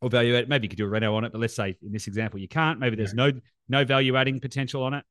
or 0.00 0.08
value 0.08 0.36
add. 0.36 0.48
Maybe 0.48 0.66
you 0.66 0.68
could 0.68 0.78
do 0.78 0.86
a 0.86 0.88
reno 0.88 1.14
on 1.14 1.24
it, 1.24 1.32
but 1.32 1.40
let's 1.40 1.54
say 1.54 1.76
in 1.82 1.92
this 1.92 2.06
example 2.06 2.40
you 2.40 2.48
can't. 2.48 2.78
Maybe 2.78 2.96
there's 2.96 3.14
no 3.14 3.32
no 3.68 3.84
value 3.84 4.16
adding 4.16 4.40
potential 4.40 4.82
on 4.82 4.94
it, 4.94 5.04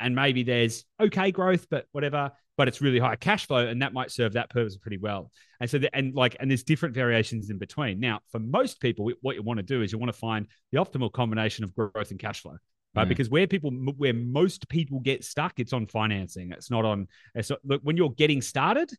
and 0.00 0.14
maybe 0.14 0.42
there's 0.42 0.84
okay 1.00 1.30
growth, 1.30 1.66
but 1.70 1.86
whatever. 1.92 2.32
But 2.56 2.66
it's 2.66 2.80
really 2.80 2.98
high 2.98 3.14
cash 3.14 3.46
flow, 3.46 3.68
and 3.68 3.80
that 3.82 3.92
might 3.92 4.10
serve 4.10 4.32
that 4.32 4.50
purpose 4.50 4.76
pretty 4.76 4.98
well. 4.98 5.30
And 5.60 5.70
so, 5.70 5.78
the, 5.78 5.94
and 5.96 6.12
like, 6.12 6.36
and 6.40 6.50
there's 6.50 6.64
different 6.64 6.92
variations 6.92 7.50
in 7.50 7.58
between. 7.58 8.00
Now, 8.00 8.18
for 8.32 8.40
most 8.40 8.80
people, 8.80 9.08
what 9.22 9.36
you 9.36 9.42
want 9.42 9.58
to 9.58 9.62
do 9.62 9.80
is 9.82 9.92
you 9.92 9.98
want 9.98 10.12
to 10.12 10.18
find 10.18 10.48
the 10.72 10.78
optimal 10.78 11.12
combination 11.12 11.62
of 11.62 11.72
growth 11.72 12.10
and 12.10 12.18
cash 12.18 12.42
flow 12.42 12.56
right? 12.94 13.06
Mm. 13.06 13.08
Because 13.08 13.30
where 13.30 13.46
people, 13.46 13.70
where 13.70 14.14
most 14.14 14.68
people 14.68 15.00
get 15.00 15.24
stuck, 15.24 15.54
it's 15.58 15.72
on 15.72 15.86
financing. 15.86 16.52
It's 16.52 16.70
not 16.70 16.84
on. 16.84 17.08
It's 17.34 17.50
not, 17.50 17.60
look, 17.64 17.80
when 17.82 17.96
you're 17.96 18.10
getting 18.10 18.42
started, 18.42 18.90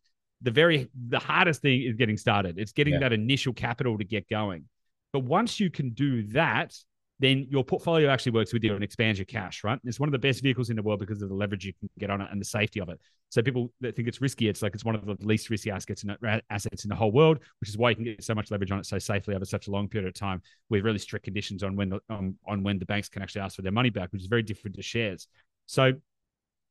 the 0.42 0.50
very 0.50 0.88
the 1.08 1.18
hardest 1.18 1.62
thing 1.62 1.82
is 1.82 1.96
getting 1.96 2.16
started. 2.16 2.58
It's 2.58 2.72
getting 2.72 2.94
yeah. 2.94 3.00
that 3.00 3.12
initial 3.12 3.52
capital 3.52 3.98
to 3.98 4.04
get 4.04 4.28
going. 4.28 4.64
But 5.12 5.24
once 5.24 5.60
you 5.60 5.70
can 5.70 5.90
do 5.90 6.22
that, 6.28 6.74
then 7.20 7.46
your 7.50 7.62
portfolio 7.62 8.08
actually 8.08 8.32
works 8.32 8.52
with 8.52 8.64
you 8.64 8.74
and 8.74 8.82
expands 8.82 9.18
your 9.18 9.26
cash, 9.26 9.62
right? 9.62 9.78
It's 9.84 10.00
one 10.00 10.08
of 10.08 10.12
the 10.12 10.18
best 10.18 10.42
vehicles 10.42 10.70
in 10.70 10.76
the 10.76 10.82
world 10.82 11.00
because 11.00 11.20
of 11.20 11.28
the 11.28 11.34
leverage 11.34 11.66
you 11.66 11.74
can 11.78 11.90
get 11.98 12.08
on 12.08 12.22
it 12.22 12.28
and 12.32 12.40
the 12.40 12.46
safety 12.46 12.80
of 12.80 12.88
it. 12.88 12.98
So 13.28 13.42
people 13.42 13.70
that 13.82 13.94
think 13.94 14.08
it's 14.08 14.22
risky, 14.22 14.48
it's 14.48 14.62
like 14.62 14.74
it's 14.74 14.86
one 14.86 14.94
of 14.94 15.04
the 15.04 15.16
least 15.20 15.50
risky 15.50 15.70
assets 15.70 16.02
in, 16.02 16.16
assets 16.48 16.84
in 16.84 16.88
the 16.88 16.96
whole 16.96 17.12
world, 17.12 17.40
which 17.60 17.68
is 17.68 17.76
why 17.76 17.90
you 17.90 17.96
can 17.96 18.04
get 18.04 18.24
so 18.24 18.34
much 18.34 18.50
leverage 18.50 18.70
on 18.70 18.78
it 18.78 18.86
so 18.86 18.98
safely 18.98 19.34
over 19.34 19.44
such 19.44 19.68
a 19.68 19.70
long 19.70 19.86
period 19.86 20.08
of 20.08 20.14
time 20.14 20.40
with 20.70 20.82
really 20.82 20.98
strict 20.98 21.26
conditions 21.26 21.62
on 21.62 21.76
when 21.76 21.90
the 21.90 22.00
um, 22.08 22.36
on 22.48 22.62
when 22.62 22.78
the 22.78 22.86
banks 22.86 23.10
can 23.10 23.20
actually 23.20 23.42
ask 23.42 23.54
for 23.54 23.62
their 23.62 23.70
money 23.70 23.90
back, 23.90 24.10
which 24.12 24.22
is 24.22 24.28
very 24.28 24.42
different 24.42 24.74
to 24.76 24.82
shares. 24.82 25.28
So 25.66 25.92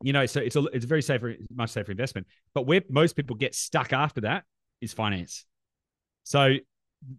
you 0.02 0.14
know, 0.14 0.26
so 0.26 0.39
it's 0.39 0.56
a 0.56 0.64
it's 0.66 0.86
a 0.86 0.88
very 0.88 1.04
safer, 1.04 1.36
much 1.54 1.70
safer 1.70 1.91
investment. 1.91 2.26
But 2.56 2.64
where 2.66 2.82
most 2.89 3.16
people 3.16 3.36
get 3.36 3.54
stuck 3.54 3.93
after 3.93 4.22
that 4.22 4.45
is 4.82 4.93
finance. 4.93 5.45
So 6.24 6.56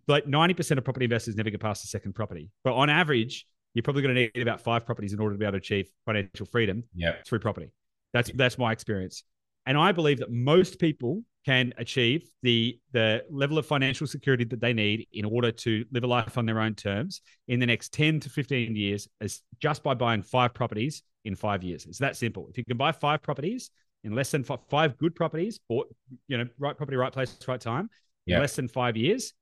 like 0.07 0.25
90% 0.27 0.79
of 0.79 0.85
property 0.85 1.05
investors 1.05 1.37
never 1.37 1.51
get 1.51 1.61
past 1.61 1.83
the 1.83 1.89
second 1.89 2.15
property. 2.15 2.51
But 2.65 2.75
on 2.75 2.91
average, 2.91 3.47
you're 3.75 3.83
probably 3.83 4.03
going 4.03 4.15
to 4.15 4.21
need 4.21 4.43
about 4.43 4.61
five 4.61 4.85
properties 4.85 5.13
in 5.13 5.21
order 5.21 5.35
to 5.35 5.39
be 5.39 5.45
able 5.45 5.53
to 5.53 5.59
achieve 5.59 5.89
financial 6.05 6.47
freedom 6.47 6.85
yep. 6.95 7.27
through 7.27 7.39
property. 7.39 7.71
That's 8.13 8.31
that's 8.33 8.59
my 8.59 8.73
experience. 8.73 9.23
And 9.67 9.79
I 9.79 9.93
believe 9.93 10.19
that 10.19 10.31
most 10.31 10.79
people 10.79 11.23
can 11.47 11.73
achieve 11.79 12.29
the 12.43 12.79
the 12.93 13.23
level 13.31 13.59
of 13.59 13.67
financial 13.67 14.07
security 14.07 14.45
that 14.45 14.61
they 14.61 14.73
need 14.73 15.07
in 15.13 15.25
order 15.25 15.53
to 15.53 15.85
live 15.93 16.05
a 16.05 16.07
life 16.07 16.37
on 16.37 16.47
their 16.47 16.61
own 16.61 16.75
terms 16.75 17.23
in 17.49 17.61
the 17.61 17.67
next 17.67 17.93
10 17.95 18.21
to 18.21 18.29
15 18.29 18.75
years 18.75 19.09
as 19.21 19.41
just 19.61 19.83
by 19.83 19.95
buying 19.95 20.23
five 20.23 20.53
properties 20.53 21.03
in 21.25 21.37
5 21.37 21.63
years. 21.63 21.87
It's 21.87 21.99
that 21.99 22.17
simple. 22.17 22.49
If 22.51 22.59
you 22.59 22.65
can 22.65 22.77
buy 22.77 22.93
five 22.93 23.23
properties 23.23 23.71
in 24.05 24.15
less 24.15 24.31
than 24.31 24.45
five, 24.45 24.61
five 24.69 24.97
good 24.99 25.15
properties, 25.15 25.61
bought, 25.69 25.95
you 26.29 26.39
know, 26.39 26.47
right 26.59 26.77
property, 26.77 26.97
right 26.97 27.13
place, 27.13 27.37
right 27.47 27.61
time, 27.61 27.91
yep. 28.27 28.37
in 28.37 28.41
less 28.41 28.57
than 28.57 28.69
5 28.69 28.97
years, 28.97 29.33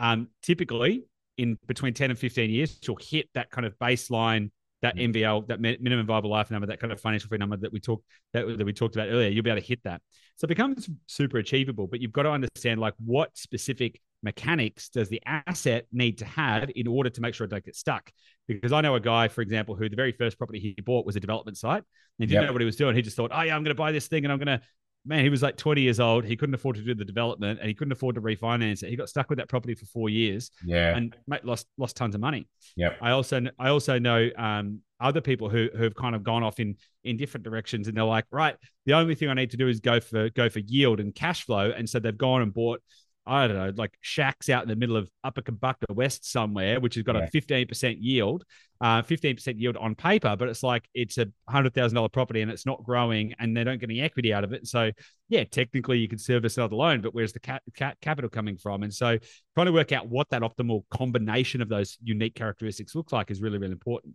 um, 0.00 0.28
typically 0.42 1.04
in 1.36 1.58
between 1.68 1.94
10 1.94 2.10
and 2.10 2.18
15 2.18 2.50
years, 2.50 2.78
you'll 2.82 2.98
hit 3.00 3.28
that 3.34 3.50
kind 3.50 3.66
of 3.66 3.78
baseline, 3.78 4.50
that 4.82 4.96
MVL, 4.96 5.46
that 5.48 5.60
minimum 5.60 6.06
viable 6.06 6.30
life 6.30 6.50
number, 6.50 6.66
that 6.66 6.80
kind 6.80 6.92
of 6.92 7.00
financial 7.00 7.28
free 7.28 7.38
number 7.38 7.56
that 7.58 7.72
we 7.72 7.80
talked 7.80 8.04
that, 8.32 8.46
that 8.58 8.64
we 8.64 8.72
talked 8.72 8.96
about 8.96 9.08
earlier. 9.08 9.28
You'll 9.28 9.44
be 9.44 9.50
able 9.50 9.60
to 9.60 9.66
hit 9.66 9.80
that. 9.84 10.00
So 10.36 10.46
it 10.46 10.48
becomes 10.48 10.88
super 11.06 11.36
achievable, 11.36 11.86
but 11.86 12.00
you've 12.00 12.12
got 12.12 12.22
to 12.22 12.30
understand 12.30 12.80
like 12.80 12.94
what 12.98 13.36
specific 13.36 14.00
mechanics 14.22 14.88
does 14.88 15.08
the 15.10 15.20
asset 15.26 15.86
need 15.92 16.18
to 16.18 16.24
have 16.24 16.70
in 16.74 16.86
order 16.86 17.10
to 17.10 17.20
make 17.20 17.34
sure 17.34 17.44
it 17.44 17.50
don't 17.50 17.64
get 17.64 17.76
stuck? 17.76 18.10
Because 18.48 18.72
I 18.72 18.80
know 18.80 18.94
a 18.94 19.00
guy, 19.00 19.28
for 19.28 19.42
example, 19.42 19.76
who 19.76 19.88
the 19.90 19.96
very 19.96 20.12
first 20.12 20.38
property 20.38 20.58
he 20.58 20.76
bought 20.82 21.04
was 21.04 21.16
a 21.16 21.20
development 21.20 21.58
site. 21.58 21.82
And 21.82 21.84
he 22.18 22.26
didn't 22.26 22.42
yep. 22.42 22.48
know 22.48 22.52
what 22.52 22.62
he 22.62 22.66
was 22.66 22.76
doing. 22.76 22.96
He 22.96 23.02
just 23.02 23.16
thought, 23.16 23.30
oh 23.34 23.42
yeah, 23.42 23.54
I'm 23.54 23.62
going 23.62 23.74
to 23.74 23.78
buy 23.78 23.92
this 23.92 24.08
thing 24.08 24.24
and 24.24 24.32
I'm 24.32 24.38
going 24.38 24.58
to 24.58 24.60
man, 25.04 25.24
he 25.24 25.30
was 25.30 25.42
like 25.42 25.56
20 25.56 25.80
years 25.80 25.98
old. 26.00 26.24
He 26.24 26.36
couldn't 26.36 26.54
afford 26.54 26.76
to 26.76 26.82
do 26.82 26.94
the 26.94 27.04
development 27.04 27.58
and 27.58 27.68
he 27.68 27.74
couldn't 27.74 27.92
afford 27.92 28.16
to 28.16 28.20
refinance 28.20 28.82
it. 28.82 28.90
He 28.90 28.96
got 28.96 29.08
stuck 29.08 29.30
with 29.30 29.38
that 29.38 29.48
property 29.48 29.74
for 29.74 29.86
four 29.86 30.08
years. 30.08 30.50
Yeah. 30.64 30.96
And 30.96 31.16
mate, 31.26 31.44
lost 31.44 31.66
lost 31.78 31.96
tons 31.96 32.14
of 32.14 32.20
money. 32.20 32.48
Yeah. 32.76 32.94
I 33.00 33.10
also 33.12 33.40
I 33.58 33.68
also 33.68 33.98
know 33.98 34.28
um, 34.36 34.80
other 35.00 35.20
people 35.20 35.48
who 35.48 35.68
who 35.74 35.84
have 35.84 35.94
kind 35.94 36.14
of 36.14 36.22
gone 36.22 36.42
off 36.42 36.60
in 36.60 36.76
in 37.04 37.16
different 37.16 37.44
directions 37.44 37.88
and 37.88 37.96
they're 37.96 38.04
like, 38.04 38.26
right, 38.30 38.56
the 38.84 38.92
only 38.92 39.14
thing 39.14 39.28
I 39.28 39.34
need 39.34 39.50
to 39.52 39.56
do 39.56 39.68
is 39.68 39.80
go 39.80 40.00
for 40.00 40.28
go 40.30 40.48
for 40.48 40.60
yield 40.60 41.00
and 41.00 41.14
cash 41.14 41.44
flow. 41.44 41.72
And 41.74 41.88
so 41.88 41.98
they've 41.98 42.16
gone 42.16 42.42
and 42.42 42.52
bought 42.52 42.82
I 43.30 43.46
don't 43.46 43.56
know, 43.56 43.72
like 43.76 43.96
shacks 44.00 44.48
out 44.48 44.64
in 44.64 44.68
the 44.68 44.74
middle 44.74 44.96
of 44.96 45.08
Upper 45.22 45.40
Kambukta 45.40 45.94
West 45.94 46.28
somewhere, 46.28 46.80
which 46.80 46.96
has 46.96 47.04
got 47.04 47.14
yeah. 47.14 47.28
a 47.32 47.66
15% 47.66 47.96
yield, 48.00 48.44
uh, 48.80 49.02
15% 49.02 49.54
yield 49.56 49.76
on 49.76 49.94
paper, 49.94 50.34
but 50.36 50.48
it's 50.48 50.64
like 50.64 50.88
it's 50.94 51.16
a 51.16 51.26
$100,000 51.48 52.12
property 52.12 52.42
and 52.42 52.50
it's 52.50 52.66
not 52.66 52.82
growing 52.82 53.32
and 53.38 53.56
they 53.56 53.62
don't 53.62 53.78
get 53.78 53.88
any 53.88 54.00
equity 54.00 54.34
out 54.34 54.42
of 54.42 54.52
it. 54.52 54.66
So, 54.66 54.90
yeah, 55.28 55.44
technically 55.44 55.98
you 55.98 56.08
could 56.08 56.20
service 56.20 56.56
another 56.56 56.74
loan, 56.74 57.02
but 57.02 57.14
where's 57.14 57.32
the 57.32 57.38
ca- 57.38 57.60
ca- 57.78 57.94
capital 58.02 58.28
coming 58.28 58.56
from? 58.56 58.82
And 58.82 58.92
so 58.92 59.16
trying 59.54 59.66
to 59.66 59.72
work 59.72 59.92
out 59.92 60.08
what 60.08 60.28
that 60.30 60.42
optimal 60.42 60.82
combination 60.90 61.62
of 61.62 61.68
those 61.68 61.96
unique 62.02 62.34
characteristics 62.34 62.96
looks 62.96 63.12
like 63.12 63.30
is 63.30 63.40
really, 63.40 63.58
really 63.58 63.72
important. 63.72 64.14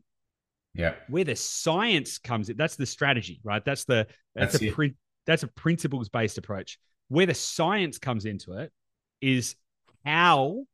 Yeah. 0.73 0.95
Where 1.07 1.23
the 1.23 1.37
science 1.37 2.17
comes 2.17 2.49
in, 2.49 2.57
that's 2.57 2.75
the 2.75 2.85
strategy, 2.85 3.39
right? 3.45 3.63
That's 3.63 3.85
the, 3.85 4.07
that's, 4.35 4.59
that's 4.59 4.77
a, 4.77 4.91
that's 5.25 5.43
a 5.43 5.47
principles 5.47 6.09
based 6.09 6.37
approach. 6.37 6.79
Where 7.07 7.25
the 7.25 7.33
science 7.33 7.97
comes 7.97 8.25
into 8.25 8.57
it 8.57 8.73
is 9.21 9.55
how 10.03 10.65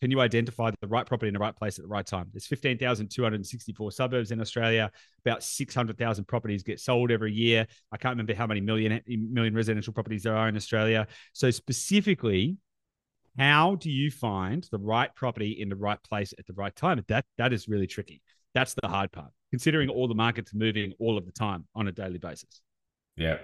can 0.00 0.10
you 0.10 0.20
identify 0.20 0.70
the 0.80 0.86
right 0.88 1.06
property 1.06 1.28
in 1.28 1.34
the 1.34 1.40
right 1.40 1.56
place 1.56 1.78
at 1.78 1.82
the 1.82 1.88
right 1.88 2.06
time? 2.06 2.28
There's 2.32 2.46
15,264 2.46 3.92
suburbs 3.92 4.30
in 4.30 4.40
Australia. 4.40 4.90
About 5.24 5.42
600,000 5.42 6.24
properties 6.26 6.62
get 6.62 6.80
sold 6.80 7.10
every 7.10 7.32
year. 7.32 7.66
I 7.90 7.96
can't 7.96 8.12
remember 8.12 8.34
how 8.34 8.46
many 8.46 8.60
million 8.60 9.00
million 9.06 9.54
residential 9.54 9.92
properties 9.92 10.22
there 10.22 10.36
are 10.36 10.48
in 10.48 10.56
Australia. 10.56 11.06
So 11.32 11.50
specifically, 11.50 12.58
how 13.38 13.76
do 13.76 13.90
you 13.90 14.10
find 14.10 14.66
the 14.70 14.78
right 14.78 15.14
property 15.14 15.60
in 15.60 15.68
the 15.68 15.76
right 15.76 16.02
place 16.02 16.34
at 16.38 16.46
the 16.46 16.52
right 16.52 16.74
time? 16.74 17.02
That 17.08 17.24
that 17.38 17.52
is 17.52 17.68
really 17.68 17.86
tricky. 17.86 18.22
That's 18.54 18.74
the 18.74 18.88
hard 18.88 19.12
part. 19.12 19.30
Considering 19.50 19.88
all 19.88 20.08
the 20.08 20.14
markets 20.14 20.52
moving 20.54 20.92
all 20.98 21.16
of 21.16 21.24
the 21.24 21.32
time 21.32 21.66
on 21.74 21.88
a 21.88 21.92
daily 21.92 22.18
basis. 22.18 22.60
Yeah. 23.16 23.38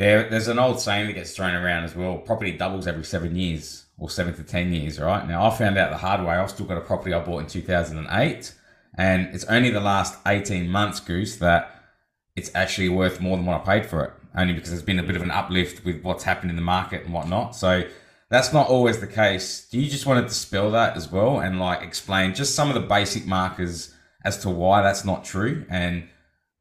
There, 0.00 0.30
there's 0.30 0.48
an 0.48 0.58
old 0.58 0.80
saying 0.80 1.08
that 1.08 1.12
gets 1.12 1.36
thrown 1.36 1.54
around 1.54 1.84
as 1.84 1.94
well. 1.94 2.16
Property 2.16 2.52
doubles 2.52 2.86
every 2.86 3.04
seven 3.04 3.36
years 3.36 3.84
or 3.98 4.08
seven 4.08 4.32
to 4.32 4.42
ten 4.42 4.72
years, 4.72 4.98
right? 4.98 5.28
Now 5.28 5.46
I 5.46 5.50
found 5.50 5.76
out 5.76 5.90
the 5.90 5.98
hard 5.98 6.22
way. 6.22 6.36
I've 6.36 6.48
still 6.48 6.64
got 6.64 6.78
a 6.78 6.80
property 6.80 7.12
I 7.12 7.20
bought 7.20 7.40
in 7.40 7.46
2008, 7.46 8.54
and 8.96 9.34
it's 9.34 9.44
only 9.44 9.68
the 9.68 9.80
last 9.80 10.18
18 10.26 10.70
months, 10.70 11.00
Goose, 11.00 11.36
that 11.36 11.84
it's 12.34 12.50
actually 12.54 12.88
worth 12.88 13.20
more 13.20 13.36
than 13.36 13.44
what 13.44 13.60
I 13.60 13.78
paid 13.78 13.90
for 13.90 14.02
it. 14.04 14.12
Only 14.34 14.54
because 14.54 14.70
there's 14.70 14.82
been 14.82 14.98
a 14.98 15.02
bit 15.02 15.16
of 15.16 15.22
an 15.22 15.30
uplift 15.30 15.84
with 15.84 16.02
what's 16.02 16.24
happened 16.24 16.48
in 16.48 16.56
the 16.56 16.62
market 16.62 17.04
and 17.04 17.12
whatnot. 17.12 17.54
So 17.54 17.82
that's 18.30 18.54
not 18.54 18.68
always 18.68 19.00
the 19.00 19.06
case. 19.06 19.68
Do 19.68 19.78
you 19.78 19.90
just 19.90 20.06
want 20.06 20.24
to 20.24 20.26
dispel 20.26 20.70
that 20.70 20.96
as 20.96 21.12
well 21.12 21.40
and 21.40 21.60
like 21.60 21.82
explain 21.82 22.34
just 22.34 22.54
some 22.54 22.68
of 22.68 22.74
the 22.74 22.88
basic 22.88 23.26
markers 23.26 23.94
as 24.24 24.38
to 24.38 24.48
why 24.48 24.80
that's 24.80 25.04
not 25.04 25.26
true 25.26 25.66
and 25.68 26.08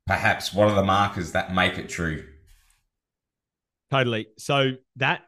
perhaps 0.05 0.53
what 0.53 0.67
are 0.67 0.75
the 0.75 0.83
markers 0.83 1.31
that 1.31 1.55
make 1.55 1.77
it 1.77 1.87
true? 1.87 2.25
Totally. 3.91 4.27
So 4.37 4.71
that 4.97 5.23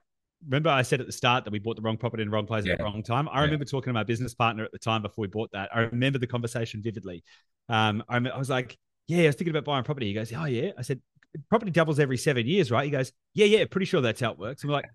remember 0.46 0.70
I 0.70 0.82
said 0.82 1.00
at 1.00 1.06
the 1.06 1.14
start 1.14 1.46
that 1.46 1.52
we 1.52 1.60
bought 1.60 1.76
the 1.76 1.82
wrong 1.82 1.98
property 1.98 2.24
in 2.24 2.30
the 2.30 2.34
wrong 2.34 2.48
place 2.48 2.66
yeah. 2.66 2.74
at 2.74 2.78
the 2.80 2.84
wrong 2.84 3.04
time. 3.04 3.30
I 3.30 3.40
yeah. 3.40 3.46
remember 3.46 3.66
talking 3.66 3.90
to 3.90 3.94
my 3.94 4.04
business 4.04 4.34
partner 4.34 4.64
at 4.64 4.72
the 4.72 4.80
time 4.80 5.02
before 5.02 5.24
we 5.24 5.28
bought 5.28 5.52
that. 5.54 5.70
I 5.74 5.82
remember 5.82 6.20
the 6.20 6.28
conversation 6.28 6.82
vividly. 6.82 7.24
Um, 7.70 8.04
I, 8.10 8.18
I 8.18 8.38
was 8.38 8.50
like, 8.50 8.78
"Yeah, 9.08 9.24
I 9.24 9.28
was 9.28 9.36
thinking 9.36 9.52
about 9.56 9.66
buying 9.66 9.84
property." 9.84 10.08
He 10.08 10.14
goes, 10.14 10.32
"Oh 10.34 10.46
yeah." 10.46 10.72
I 10.78 10.82
said, 10.82 11.02
"Property 11.50 11.72
doubles 11.72 12.00
every 12.00 12.18
seven 12.18 12.48
years, 12.48 12.72
right?" 12.72 12.86
He 12.86 12.92
goes, 12.92 13.12
"Yeah, 13.34 13.46
yeah, 13.46 13.66
pretty 13.66 13.86
sure 13.86 14.02
that's 14.02 14.22
how 14.22 14.32
it 14.32 14.40
works." 14.40 14.64
And 14.64 14.70
we're 14.70 14.78
like, 14.78 14.90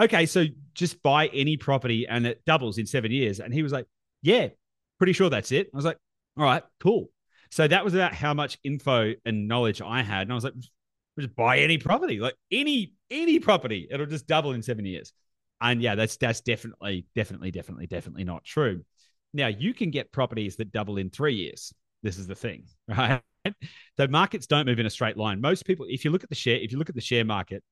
"Okay, 0.00 0.26
so 0.26 0.46
just 0.74 1.02
buy 1.02 1.28
any 1.28 1.56
property 1.56 2.06
and 2.06 2.26
it 2.26 2.42
doubles 2.46 2.78
in 2.78 2.86
seven 2.86 3.10
years." 3.10 3.40
And 3.40 3.52
he 3.52 3.62
was 3.62 3.72
like, 3.72 3.86
"Yeah, 4.22 4.48
pretty 4.98 5.12
sure 5.12 5.30
that's 5.30 5.52
it." 5.52 5.68
I 5.72 5.76
was 5.76 5.84
like, 5.84 5.98
"All 6.36 6.44
right, 6.44 6.62
cool." 6.80 7.10
So 7.50 7.68
that 7.68 7.84
was 7.84 7.92
about 7.94 8.14
how 8.14 8.32
much 8.32 8.58
info 8.64 9.12
and 9.26 9.46
knowledge 9.46 9.82
I 9.82 10.02
had, 10.02 10.22
and 10.22 10.32
I 10.32 10.34
was 10.34 10.44
like, 10.44 10.54
just 11.18 11.36
buy 11.36 11.58
any 11.58 11.78
property, 11.78 12.18
like 12.18 12.34
any 12.50 12.94
any 13.12 13.38
property, 13.38 13.86
it'll 13.90 14.06
just 14.06 14.26
double 14.26 14.52
in 14.52 14.62
seven 14.62 14.84
years. 14.84 15.12
And 15.60 15.80
yeah, 15.80 15.94
that's 15.94 16.16
that's 16.16 16.40
definitely, 16.40 17.06
definitely, 17.14 17.52
definitely, 17.52 17.86
definitely 17.86 18.24
not 18.24 18.44
true. 18.44 18.84
Now 19.32 19.46
you 19.46 19.74
can 19.74 19.90
get 19.90 20.10
properties 20.10 20.56
that 20.56 20.72
double 20.72 20.96
in 20.96 21.10
three 21.10 21.34
years. 21.34 21.72
This 22.02 22.18
is 22.18 22.26
the 22.26 22.34
thing, 22.34 22.64
right? 22.88 23.22
So 23.96 24.08
markets 24.08 24.46
don't 24.46 24.66
move 24.66 24.78
in 24.78 24.86
a 24.86 24.90
straight 24.90 25.16
line. 25.16 25.40
Most 25.40 25.64
people, 25.64 25.86
if 25.88 26.04
you 26.04 26.10
look 26.10 26.24
at 26.24 26.28
the 26.28 26.34
share, 26.34 26.56
if 26.56 26.72
you 26.72 26.78
look 26.78 26.88
at 26.88 26.94
the 26.94 27.00
share 27.00 27.24
market, 27.24 27.62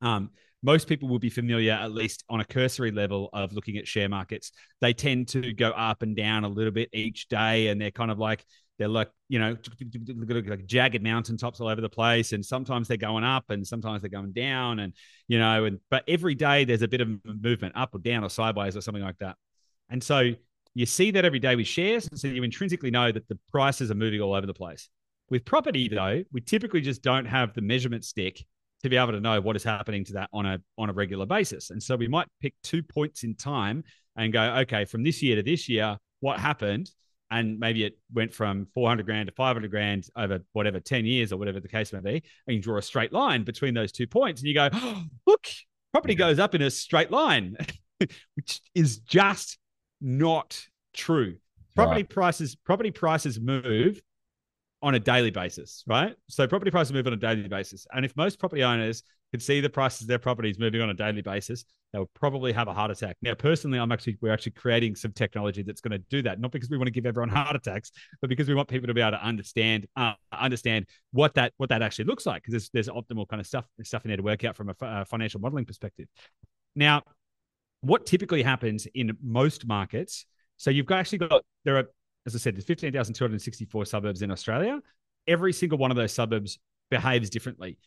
um, 0.00 0.30
most 0.62 0.88
people 0.88 1.08
will 1.08 1.18
be 1.18 1.30
familiar, 1.30 1.72
at 1.72 1.92
least 1.92 2.24
on 2.28 2.40
a 2.40 2.44
cursory 2.44 2.92
level, 2.92 3.30
of 3.32 3.52
looking 3.52 3.76
at 3.78 3.88
share 3.88 4.08
markets. 4.08 4.52
They 4.80 4.92
tend 4.92 5.28
to 5.28 5.52
go 5.52 5.70
up 5.70 6.02
and 6.02 6.16
down 6.16 6.44
a 6.44 6.48
little 6.48 6.70
bit 6.72 6.88
each 6.92 7.28
day, 7.28 7.68
and 7.68 7.80
they're 7.80 7.90
kind 7.90 8.10
of 8.10 8.18
like 8.18 8.44
they're 8.82 8.88
like 8.88 9.10
you 9.28 9.38
know 9.38 9.56
like 10.48 10.66
jagged 10.66 11.02
mountaintops 11.02 11.60
all 11.60 11.68
over 11.68 11.80
the 11.80 11.88
place 11.88 12.32
and 12.32 12.44
sometimes 12.44 12.88
they're 12.88 12.96
going 12.96 13.22
up 13.22 13.48
and 13.50 13.64
sometimes 13.64 14.02
they're 14.02 14.10
going 14.10 14.32
down 14.32 14.80
and 14.80 14.92
you 15.28 15.38
know 15.38 15.64
and 15.64 15.78
but 15.88 16.02
every 16.08 16.34
day 16.34 16.64
there's 16.64 16.82
a 16.82 16.88
bit 16.88 17.00
of 17.00 17.08
movement 17.24 17.72
up 17.76 17.94
or 17.94 18.00
down 18.00 18.24
or 18.24 18.30
sideways 18.30 18.76
or 18.76 18.80
something 18.80 19.02
like 19.02 19.18
that. 19.18 19.36
And 19.88 20.02
so 20.02 20.32
you 20.74 20.86
see 20.86 21.12
that 21.12 21.24
every 21.24 21.38
day 21.38 21.54
with 21.54 21.66
shares 21.66 22.08
And 22.08 22.18
so 22.18 22.26
you 22.26 22.42
intrinsically 22.42 22.90
know 22.90 23.12
that 23.12 23.28
the 23.28 23.38
prices 23.52 23.90
are 23.90 23.94
moving 23.94 24.20
all 24.20 24.34
over 24.34 24.46
the 24.46 24.54
place. 24.54 24.88
With 25.30 25.44
property 25.44 25.88
though 25.88 26.24
we 26.32 26.40
typically 26.40 26.80
just 26.80 27.02
don't 27.02 27.26
have 27.26 27.54
the 27.54 27.62
measurement 27.62 28.04
stick 28.04 28.44
to 28.82 28.88
be 28.88 28.96
able 28.96 29.12
to 29.12 29.20
know 29.20 29.40
what 29.40 29.54
is 29.54 29.62
happening 29.62 30.04
to 30.06 30.14
that 30.14 30.28
on 30.32 30.44
a 30.44 30.58
on 30.76 30.90
a 30.90 30.92
regular 30.92 31.26
basis. 31.26 31.70
And 31.70 31.80
so 31.80 31.94
we 31.94 32.08
might 32.08 32.26
pick 32.40 32.54
two 32.64 32.82
points 32.82 33.22
in 33.22 33.36
time 33.36 33.84
and 34.16 34.32
go 34.32 34.42
okay 34.56 34.84
from 34.84 35.04
this 35.04 35.22
year 35.22 35.36
to 35.36 35.42
this 35.44 35.68
year 35.68 35.96
what 36.18 36.38
happened 36.38 36.90
and 37.32 37.58
maybe 37.58 37.82
it 37.82 37.98
went 38.12 38.32
from 38.32 38.66
400 38.74 39.06
grand 39.06 39.26
to 39.26 39.32
500 39.32 39.70
grand 39.70 40.06
over 40.16 40.40
whatever 40.52 40.78
10 40.78 41.06
years 41.06 41.32
or 41.32 41.38
whatever 41.38 41.58
the 41.58 41.68
case 41.68 41.92
may 41.92 42.00
be 42.00 42.22
and 42.46 42.56
you 42.56 42.60
draw 42.60 42.76
a 42.76 42.82
straight 42.82 43.12
line 43.12 43.42
between 43.42 43.74
those 43.74 43.90
two 43.90 44.06
points 44.06 44.42
and 44.42 44.48
you 44.48 44.54
go 44.54 44.68
oh, 44.72 45.02
look 45.26 45.48
property 45.92 46.14
goes 46.14 46.38
up 46.38 46.54
in 46.54 46.62
a 46.62 46.70
straight 46.70 47.10
line 47.10 47.56
which 48.36 48.60
is 48.74 48.98
just 48.98 49.58
not 50.00 50.62
true 50.92 51.36
property 51.74 52.02
right. 52.02 52.10
prices 52.10 52.54
property 52.54 52.90
prices 52.90 53.40
move 53.40 54.00
on 54.82 54.94
a 54.94 54.98
daily 54.98 55.30
basis 55.30 55.84
right 55.86 56.14
so 56.28 56.46
property 56.46 56.70
prices 56.70 56.92
move 56.92 57.06
on 57.06 57.12
a 57.12 57.16
daily 57.16 57.48
basis 57.48 57.86
and 57.92 58.04
if 58.04 58.16
most 58.16 58.38
property 58.38 58.62
owners 58.62 59.02
could 59.32 59.42
see 59.42 59.60
the 59.60 59.70
prices 59.70 60.02
of 60.02 60.06
their 60.08 60.18
properties 60.18 60.58
moving 60.58 60.82
on 60.82 60.90
a 60.90 60.94
daily 60.94 61.22
basis, 61.22 61.64
they 61.92 61.98
would 61.98 62.12
probably 62.12 62.52
have 62.52 62.68
a 62.68 62.74
heart 62.74 62.90
attack. 62.90 63.16
Now, 63.22 63.34
personally, 63.34 63.78
I'm 63.78 63.90
actually 63.90 64.18
we're 64.20 64.32
actually 64.32 64.52
creating 64.52 64.94
some 64.94 65.12
technology 65.12 65.62
that's 65.62 65.80
going 65.80 65.92
to 65.92 66.04
do 66.10 66.20
that, 66.22 66.38
not 66.38 66.52
because 66.52 66.68
we 66.68 66.76
want 66.76 66.88
to 66.88 66.92
give 66.92 67.06
everyone 67.06 67.28
heart 67.30 67.56
attacks, 67.56 67.90
but 68.20 68.28
because 68.28 68.46
we 68.46 68.54
want 68.54 68.68
people 68.68 68.86
to 68.86 68.94
be 68.94 69.00
able 69.00 69.12
to 69.12 69.24
understand 69.24 69.86
uh, 69.96 70.12
understand 70.32 70.86
what 71.12 71.34
that 71.34 71.54
what 71.56 71.70
that 71.70 71.80
actually 71.80 72.04
looks 72.04 72.26
like. 72.26 72.42
Because 72.42 72.52
there's 72.52 72.86
there's 72.86 72.88
optimal 72.88 73.26
kind 73.26 73.40
of 73.40 73.46
stuff 73.46 73.64
stuff 73.82 74.04
in 74.04 74.10
there 74.10 74.18
to 74.18 74.22
work 74.22 74.44
out 74.44 74.54
from 74.54 74.72
a 74.80 75.04
financial 75.06 75.40
modeling 75.40 75.64
perspective. 75.64 76.08
Now, 76.76 77.02
what 77.80 78.04
typically 78.04 78.42
happens 78.42 78.86
in 78.94 79.16
most 79.22 79.66
markets? 79.66 80.26
So 80.58 80.70
you've 80.70 80.86
got 80.86 80.98
actually 80.98 81.18
got 81.18 81.42
there 81.64 81.78
are, 81.78 81.88
as 82.26 82.34
I 82.34 82.38
said, 82.38 82.56
there's 82.56 82.64
15,264 82.64 83.84
suburbs 83.86 84.22
in 84.22 84.30
Australia. 84.30 84.80
Every 85.26 85.52
single 85.52 85.78
one 85.78 85.90
of 85.90 85.96
those 85.96 86.12
suburbs 86.12 86.58
behaves 86.90 87.30
differently 87.30 87.78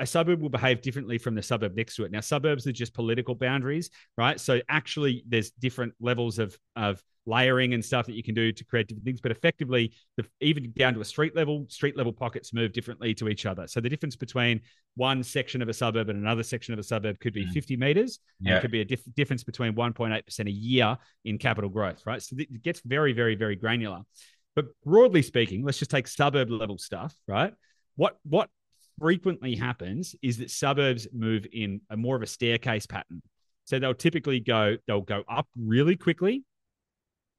a 0.00 0.06
suburb 0.06 0.40
will 0.40 0.48
behave 0.48 0.82
differently 0.82 1.18
from 1.18 1.34
the 1.34 1.42
suburb 1.42 1.76
next 1.76 1.96
to 1.96 2.04
it. 2.04 2.10
Now, 2.10 2.20
suburbs 2.20 2.66
are 2.66 2.72
just 2.72 2.94
political 2.94 3.34
boundaries, 3.34 3.90
right? 4.16 4.40
So 4.40 4.60
actually, 4.68 5.24
there's 5.26 5.50
different 5.50 5.94
levels 6.00 6.38
of 6.38 6.58
of 6.74 7.02
layering 7.26 7.74
and 7.74 7.84
stuff 7.84 8.06
that 8.06 8.14
you 8.14 8.22
can 8.22 8.34
do 8.34 8.52
to 8.52 8.64
create 8.64 8.88
different 8.88 9.04
things. 9.04 9.20
But 9.20 9.32
effectively, 9.32 9.92
the, 10.16 10.26
even 10.40 10.72
down 10.76 10.94
to 10.94 11.00
a 11.00 11.04
street 11.04 11.34
level, 11.34 11.66
street 11.68 11.96
level 11.96 12.12
pockets 12.12 12.52
move 12.52 12.72
differently 12.72 13.14
to 13.14 13.28
each 13.28 13.46
other. 13.46 13.66
So 13.66 13.80
the 13.80 13.88
difference 13.88 14.16
between 14.16 14.60
one 14.96 15.22
section 15.22 15.62
of 15.62 15.68
a 15.68 15.74
suburb 15.74 16.08
and 16.08 16.18
another 16.18 16.42
section 16.42 16.72
of 16.74 16.78
a 16.78 16.82
suburb 16.82 17.18
could 17.20 17.32
be 17.32 17.46
mm. 17.46 17.52
50 17.52 17.76
meters. 17.76 18.20
Yeah. 18.40 18.58
it 18.58 18.60
could 18.60 18.70
be 18.70 18.80
a 18.80 18.84
dif- 18.84 19.14
difference 19.14 19.44
between 19.44 19.74
1.8% 19.74 20.46
a 20.46 20.50
year 20.50 20.96
in 21.24 21.38
capital 21.38 21.70
growth, 21.70 22.02
right? 22.06 22.22
So 22.22 22.36
it 22.38 22.62
gets 22.62 22.80
very, 22.84 23.12
very, 23.12 23.34
very 23.34 23.56
granular. 23.56 24.02
But 24.56 24.66
broadly 24.84 25.22
speaking, 25.22 25.64
let's 25.64 25.78
just 25.78 25.90
take 25.90 26.06
suburb 26.06 26.50
level 26.50 26.78
stuff, 26.78 27.14
right? 27.26 27.52
What 27.96 28.18
what 28.24 28.48
frequently 29.00 29.56
happens 29.56 30.14
is 30.22 30.38
that 30.38 30.50
suburbs 30.50 31.08
move 31.12 31.46
in 31.52 31.80
a 31.90 31.96
more 31.96 32.16
of 32.16 32.22
a 32.22 32.26
staircase 32.26 32.86
pattern. 32.86 33.22
So 33.64 33.78
they'll 33.78 33.94
typically 33.94 34.40
go, 34.40 34.76
they'll 34.86 35.00
go 35.00 35.24
up 35.28 35.48
really 35.56 35.96
quickly, 35.96 36.44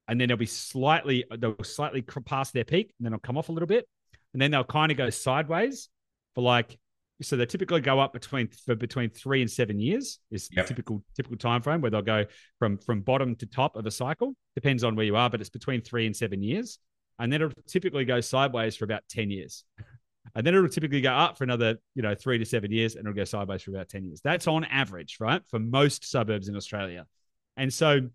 and 0.07 0.19
then 0.19 0.27
they'll 0.27 0.37
be 0.37 0.45
slightly, 0.45 1.25
they'll 1.37 1.55
slightly 1.63 2.01
pass 2.01 2.51
their 2.51 2.63
peak, 2.63 2.93
and 2.97 3.05
then 3.05 3.11
they'll 3.11 3.19
come 3.19 3.37
off 3.37 3.49
a 3.49 3.51
little 3.51 3.67
bit, 3.67 3.87
and 4.33 4.41
then 4.41 4.51
they'll 4.51 4.63
kind 4.63 4.91
of 4.91 4.97
go 4.97 5.09
sideways 5.09 5.89
for 6.33 6.41
like, 6.41 6.77
so 7.21 7.37
they 7.37 7.45
typically 7.45 7.79
go 7.79 7.99
up 7.99 8.11
between 8.11 8.49
for 8.65 8.75
between 8.75 9.09
three 9.09 9.41
and 9.41 9.49
seven 9.49 9.79
years 9.79 10.19
is 10.31 10.49
yep. 10.51 10.67
typical 10.67 11.01
typical 11.15 11.37
time 11.37 11.61
frame 11.61 11.79
where 11.79 11.89
they'll 11.89 12.01
go 12.01 12.25
from 12.59 12.77
from 12.77 12.99
bottom 12.99 13.35
to 13.37 13.45
top 13.45 13.77
of 13.77 13.85
a 13.85 13.91
cycle. 13.91 14.35
Depends 14.53 14.83
on 14.83 14.97
where 14.97 15.05
you 15.05 15.15
are, 15.15 15.29
but 15.29 15.39
it's 15.39 15.49
between 15.49 15.81
three 15.81 16.05
and 16.05 16.15
seven 16.15 16.43
years, 16.43 16.77
and 17.17 17.31
then 17.31 17.41
it'll 17.41 17.53
typically 17.67 18.03
go 18.03 18.19
sideways 18.19 18.75
for 18.75 18.83
about 18.83 19.03
ten 19.07 19.31
years 19.31 19.63
and 20.33 20.45
then 20.45 20.53
it'll 20.53 20.69
typically 20.69 21.01
go 21.01 21.13
up 21.13 21.37
for 21.37 21.43
another, 21.43 21.75
you 21.93 22.01
know, 22.01 22.13
three 22.13 22.37
to 22.37 22.45
seven 22.45 22.71
years, 22.71 22.95
and 22.95 23.05
it'll 23.05 23.15
go 23.15 23.23
sideways 23.23 23.61
for 23.61 23.71
about 23.71 23.89
10 23.89 24.05
years. 24.05 24.21
That's 24.21 24.47
on 24.47 24.65
average, 24.65 25.17
right? 25.19 25.41
For 25.49 25.59
most 25.59 26.09
suburbs 26.09 26.49
in 26.49 26.55
Australia. 26.55 27.05
And 27.57 27.71
so, 27.71 28.09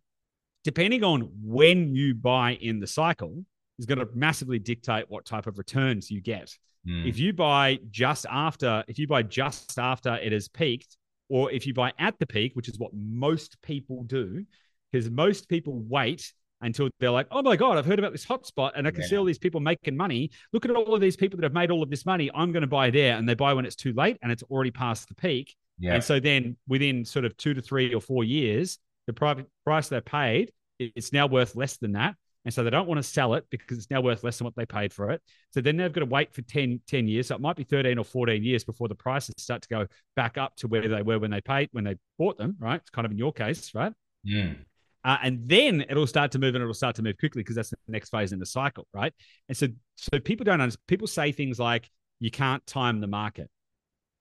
depending 0.65 1.05
on 1.05 1.31
when 1.43 1.95
you 1.95 2.15
buy 2.15 2.53
in 2.61 2.81
the 2.81 2.87
cycle, 2.87 3.45
is 3.79 3.87
going 3.87 3.99
to 3.99 4.09
massively 4.15 4.59
dictate 4.59 5.07
what 5.09 5.25
type 5.25 5.47
of 5.47 5.59
returns 5.59 6.11
you 6.11 6.21
get. 6.21 6.55
Mm. 6.87 7.09
If 7.09 7.19
you 7.19 7.33
buy 7.33 7.79
just 7.91 8.27
after, 8.31 8.85
if 8.89 8.99
you 8.99 9.07
buy 9.07 9.23
just 9.23 9.79
after 9.79 10.17
it 10.17 10.33
has 10.33 10.49
peaked, 10.49 10.97
or 11.29 11.51
if 11.51 11.67
you 11.67 11.73
buy 11.73 11.93
at 11.99 12.19
the 12.19 12.27
peak, 12.27 12.53
which 12.55 12.69
is 12.69 12.79
what 12.79 12.91
most 12.95 13.61
people 13.63 14.03
do, 14.05 14.45
because 14.91 15.11
most 15.11 15.49
people 15.49 15.83
wait 15.89 16.33
until 16.61 16.91
they're 16.99 17.11
like, 17.11 17.27
oh 17.31 17.43
my 17.43 17.57
God, 17.57 17.79
I've 17.79 17.87
heard 17.87 17.99
about 17.99 18.13
this 18.13 18.27
hotspot 18.27 18.73
and 18.75 18.87
I 18.87 18.91
can 18.91 19.03
yeah. 19.03 19.09
see 19.09 19.17
all 19.17 19.25
these 19.25 19.39
people 19.39 19.61
making 19.61 19.97
money. 19.97 20.31
Look 20.53 20.65
at 20.65 20.71
all 20.73 20.95
of 20.95 21.01
these 21.01 21.17
people 21.17 21.39
that 21.39 21.45
have 21.45 21.55
made 21.55 21.71
all 21.71 21.83
of 21.83 21.89
this 21.89 22.05
money. 22.05 22.31
I'm 22.35 22.53
going 22.53 22.63
to 22.63 22.67
buy 22.67 22.91
there. 22.91 23.17
And 23.17 23.29
they 23.29 23.35
buy 23.35 23.55
when 23.55 23.65
it's 23.65 23.77
too 23.77 23.93
late 23.95 24.19
and 24.23 24.31
it's 24.31 24.43
already 24.45 24.71
past 24.71 25.09
the 25.09 25.15
peak. 25.15 25.57
Yeah. 25.79 25.95
And 25.95 26.05
so 26.05 26.21
then 26.21 26.57
within 26.69 27.05
sort 27.05 27.25
of 27.25 27.35
two 27.39 27.55
to 27.55 27.63
three 27.63 27.95
or 27.95 28.01
four 28.01 28.25
years, 28.25 28.79
the 29.07 29.47
price 29.65 29.89
they 29.89 30.01
paid, 30.01 30.53
it's 30.79 31.13
now 31.13 31.27
worth 31.27 31.57
less 31.57 31.77
than 31.77 31.93
that. 31.93 32.15
And 32.45 32.55
so 32.55 32.65
they 32.65 32.71
don't 32.71 32.89
want 32.89 32.99
to 32.99 33.03
sell 33.03 33.35
it 33.35 33.45
because 33.51 33.77
it's 33.77 33.91
now 33.91 34.01
worth 34.01 34.25
less 34.25 34.39
than 34.39 34.47
what 34.47 34.57
they 34.57 34.65
paid 34.65 34.95
for 34.95 35.11
it. 35.11 35.21
So 35.51 35.61
then 35.61 35.77
they've 35.77 35.93
got 35.93 36.01
to 36.01 36.07
wait 36.07 36.33
for 36.33 36.41
10, 36.43 36.81
10 36.87 37.07
years. 37.07 37.27
So 37.27 37.35
it 37.35 37.41
might 37.41 37.57
be 37.57 37.65
13 37.65 37.99
or 37.99 38.05
14 38.05 38.43
years 38.43 38.65
before 38.65 38.89
the 38.89 38.95
prices 38.95 39.35
start 39.37 39.63
to 39.63 39.69
go 39.69 39.87
back 40.17 40.39
up 40.39 40.57
to 40.57 40.69
where 40.69 40.89
they 40.89 41.03
were 41.03 41.19
when 41.19 41.31
they 41.31 41.43
paid, 41.43 41.69
when 41.73 41.85
they 41.85 41.97
bought 42.19 42.39
them, 42.39 42.57
right? 42.59 42.81
It's 42.81 42.91
kind 42.91 43.05
of 43.05 43.13
in 43.13 43.19
your 43.19 43.33
case, 43.33 43.75
right? 43.75 43.93
Mm. 44.27 44.57
Uh, 45.05 45.17
and 45.23 45.41
then 45.47 45.85
it'll 45.89 46.07
start 46.07 46.31
to 46.33 46.39
move 46.39 46.55
and 46.55 46.63
it'll 46.63 46.75
start 46.75 46.97
to 46.97 47.03
move 47.03 47.17
quickly 47.19 47.41
because 47.43 47.57
that's 47.57 47.71
the 47.71 47.77
next 47.89 48.11
phase 48.11 48.33
in 48.33 48.39
the 48.39 48.47
cycle, 48.47 48.87
right? 48.95 49.13
And 49.49 49.57
so, 49.57 49.69
so 49.97 50.19
people 50.19 50.45
don't 50.45 50.61
understand. 50.61 50.87
People 50.87 51.07
say 51.07 51.33
things 51.33 51.59
like, 51.59 51.89
"You 52.21 52.31
can't 52.31 52.65
time 52.67 53.01
the 53.01 53.07
market." 53.07 53.51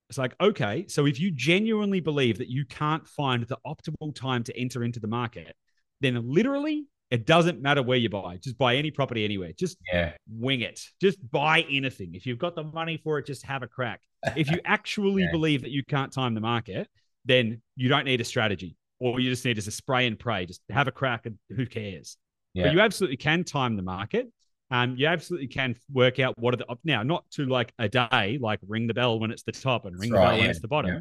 It's 0.10 0.18
like, 0.18 0.36
okay, 0.42 0.86
so 0.88 1.06
if 1.06 1.20
you 1.20 1.32
genuinely 1.32 2.00
believe 2.00 2.40
that 2.40 2.50
you 2.50 2.66
can't 2.66 3.08
find 3.08 3.44
the 3.44 3.58
optimal 3.66 4.16
time 4.16 4.44
to 4.44 4.58
enter 4.58 4.84
into 4.84 5.00
the 5.00 5.08
market, 5.08 5.56
then 6.02 6.20
literally 6.28 6.86
it 7.12 7.26
doesn't 7.26 7.62
matter 7.62 7.82
where 7.82 7.98
you 7.98 8.10
buy. 8.10 8.38
Just 8.38 8.58
buy 8.58 8.76
any 8.76 8.92
property 8.92 9.24
anywhere. 9.24 9.52
Just 9.58 9.78
yeah. 9.92 10.14
wing 10.30 10.62
it. 10.62 10.80
Just 11.02 11.18
buy 11.32 11.66
anything. 11.70 12.14
If 12.14 12.26
you've 12.26 12.38
got 12.38 12.56
the 12.56 12.64
money 12.64 12.98
for 12.98 13.20
it, 13.20 13.26
just 13.26 13.46
have 13.46 13.64
a 13.64 13.68
crack. 13.68 14.02
If 14.36 14.50
you 14.50 14.60
actually 14.66 15.24
yeah. 15.24 15.32
believe 15.32 15.62
that 15.62 15.72
you 15.72 15.84
can't 15.84 16.12
time 16.12 16.34
the 16.34 16.42
market, 16.42 16.88
then 17.26 17.62
you 17.76 17.90
don't 17.90 18.06
need 18.06 18.22
a 18.22 18.24
strategy 18.24 18.76
or 19.00 19.20
you 19.20 19.30
just 19.30 19.46
need 19.46 19.58
is 19.58 19.68
a 19.68 19.72
spray 19.72 20.08
and 20.08 20.20
pray, 20.20 20.46
just 20.46 20.62
have 20.70 20.88
a 20.88 20.92
crack 20.92 21.26
and 21.26 21.38
who 21.56 21.66
cares? 21.66 22.18
Yeah. 22.54 22.66
But 22.66 22.74
you 22.74 22.80
absolutely 22.80 23.18
can 23.18 23.44
time 23.44 23.76
the 23.76 23.84
market. 23.84 24.28
Um, 24.72 24.96
you 24.98 25.08
absolutely 25.08 25.48
can 25.48 25.76
work 25.92 26.20
out 26.20 26.38
what 26.38 26.54
are 26.54 26.58
the 26.58 26.66
now 26.84 27.04
not 27.04 27.30
to 27.32 27.46
like 27.46 27.74
a 27.80 27.90
day, 27.90 28.38
like 28.40 28.60
ring 28.68 28.88
the 28.88 28.94
bell 28.94 29.20
when 29.20 29.32
it's 29.32 29.44
the 29.44 29.52
top 29.52 29.86
and 29.86 30.00
ring 30.00 30.12
That's 30.12 30.12
the 30.12 30.18
right, 30.18 30.26
bell 30.26 30.36
yeah. 30.36 30.42
when 30.42 30.50
it's 30.50 30.60
the 30.62 30.68
bottom. 30.68 30.94
Yeah. 30.94 31.00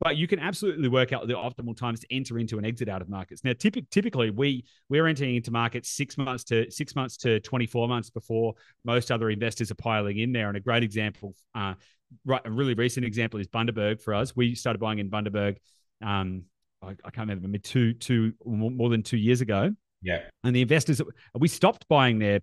But 0.00 0.16
you 0.16 0.26
can 0.26 0.40
absolutely 0.40 0.88
work 0.88 1.12
out 1.12 1.26
the 1.28 1.34
optimal 1.34 1.76
times 1.76 2.00
to 2.00 2.06
enter 2.10 2.38
into 2.38 2.56
and 2.58 2.66
exit 2.66 2.88
out 2.88 3.00
of 3.00 3.08
markets. 3.08 3.44
Now, 3.44 3.52
typically, 3.52 3.86
typically 3.90 4.30
we 4.30 4.64
we're 4.88 5.06
entering 5.06 5.36
into 5.36 5.50
markets 5.50 5.90
six 5.90 6.18
months 6.18 6.44
to 6.44 6.70
six 6.70 6.96
months 6.96 7.16
to 7.18 7.40
twenty 7.40 7.66
four 7.66 7.88
months 7.88 8.10
before 8.10 8.54
most 8.84 9.12
other 9.12 9.30
investors 9.30 9.70
are 9.70 9.76
piling 9.76 10.18
in 10.18 10.32
there. 10.32 10.48
And 10.48 10.56
a 10.56 10.60
great 10.60 10.82
example, 10.82 11.34
uh, 11.54 11.74
right, 12.24 12.42
a 12.44 12.50
really 12.50 12.74
recent 12.74 13.06
example 13.06 13.38
is 13.38 13.46
Bundaberg 13.46 14.02
for 14.02 14.14
us. 14.14 14.34
We 14.34 14.54
started 14.54 14.80
buying 14.80 14.98
in 14.98 15.08
Bundaberg 15.10 15.56
um, 16.02 16.44
I, 16.82 16.90
I 17.04 17.10
can't 17.10 17.28
remember, 17.28 17.58
two, 17.58 17.94
two, 17.94 18.32
more 18.44 18.90
than 18.90 19.02
two 19.02 19.16
years 19.16 19.40
ago. 19.40 19.72
Yeah. 20.02 20.20
And 20.42 20.54
the 20.54 20.62
investors, 20.62 21.00
we 21.34 21.48
stopped 21.48 21.88
buying 21.88 22.18
there, 22.18 22.40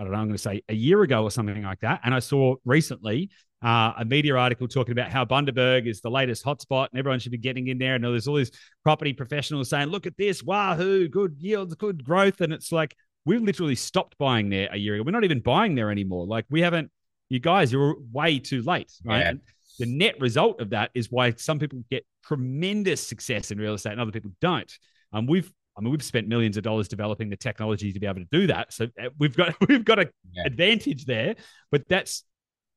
I 0.00 0.04
don't 0.04 0.12
know, 0.12 0.18
I'm 0.18 0.26
going 0.28 0.36
to 0.36 0.42
say 0.42 0.62
a 0.68 0.74
year 0.74 1.02
ago 1.02 1.22
or 1.22 1.30
something 1.30 1.62
like 1.62 1.80
that. 1.80 2.00
And 2.04 2.14
I 2.14 2.20
saw 2.20 2.56
recently 2.64 3.30
uh, 3.62 3.92
a 3.98 4.04
media 4.04 4.34
article 4.34 4.66
talking 4.66 4.92
about 4.92 5.10
how 5.10 5.26
Bundaberg 5.26 5.86
is 5.86 6.00
the 6.00 6.10
latest 6.10 6.44
hotspot 6.44 6.88
and 6.90 6.98
everyone 6.98 7.18
should 7.18 7.32
be 7.32 7.38
getting 7.38 7.68
in 7.68 7.78
there. 7.78 7.94
And 7.94 8.02
there's 8.02 8.26
all 8.26 8.36
these 8.36 8.50
property 8.82 9.12
professionals 9.12 9.68
saying, 9.68 9.88
look 9.88 10.06
at 10.06 10.16
this, 10.16 10.42
wahoo, 10.42 11.06
good 11.06 11.36
yields, 11.38 11.74
good 11.74 12.02
growth. 12.02 12.40
And 12.40 12.52
it's 12.52 12.72
like, 12.72 12.96
we've 13.26 13.42
literally 13.42 13.74
stopped 13.74 14.16
buying 14.16 14.48
there 14.48 14.70
a 14.72 14.78
year 14.78 14.94
ago. 14.94 15.02
We're 15.04 15.10
not 15.10 15.24
even 15.24 15.40
buying 15.40 15.74
there 15.74 15.90
anymore. 15.90 16.26
Like, 16.26 16.46
we 16.48 16.62
haven't, 16.62 16.90
you 17.28 17.38
guys, 17.38 17.70
you're 17.70 17.96
way 18.10 18.38
too 18.38 18.62
late, 18.62 18.90
right? 19.04 19.20
Yeah 19.20 19.32
the 19.80 19.86
net 19.86 20.20
result 20.20 20.60
of 20.60 20.70
that 20.70 20.90
is 20.94 21.10
why 21.10 21.32
some 21.32 21.58
people 21.58 21.82
get 21.90 22.04
tremendous 22.22 23.04
success 23.04 23.50
in 23.50 23.58
real 23.58 23.72
estate 23.72 23.92
and 23.92 24.00
other 24.00 24.12
people 24.12 24.30
don't. 24.40 24.70
Um, 25.10 25.26
we've 25.26 25.50
I 25.80 25.82
mean, 25.82 25.92
we've 25.92 26.02
spent 26.02 26.28
millions 26.28 26.56
of 26.56 26.62
dollars 26.62 26.88
developing 26.88 27.30
the 27.30 27.36
technology 27.36 27.92
to 27.92 27.98
be 27.98 28.06
able 28.06 28.20
to 28.20 28.28
do 28.30 28.46
that. 28.48 28.72
So 28.72 28.84
uh, 29.00 29.08
we've 29.18 29.34
got 29.34 29.54
we've 29.68 29.84
got 29.84 29.98
an 29.98 30.10
yeah. 30.32 30.44
advantage 30.44 31.06
there. 31.06 31.36
But 31.70 31.88
that's 31.88 32.24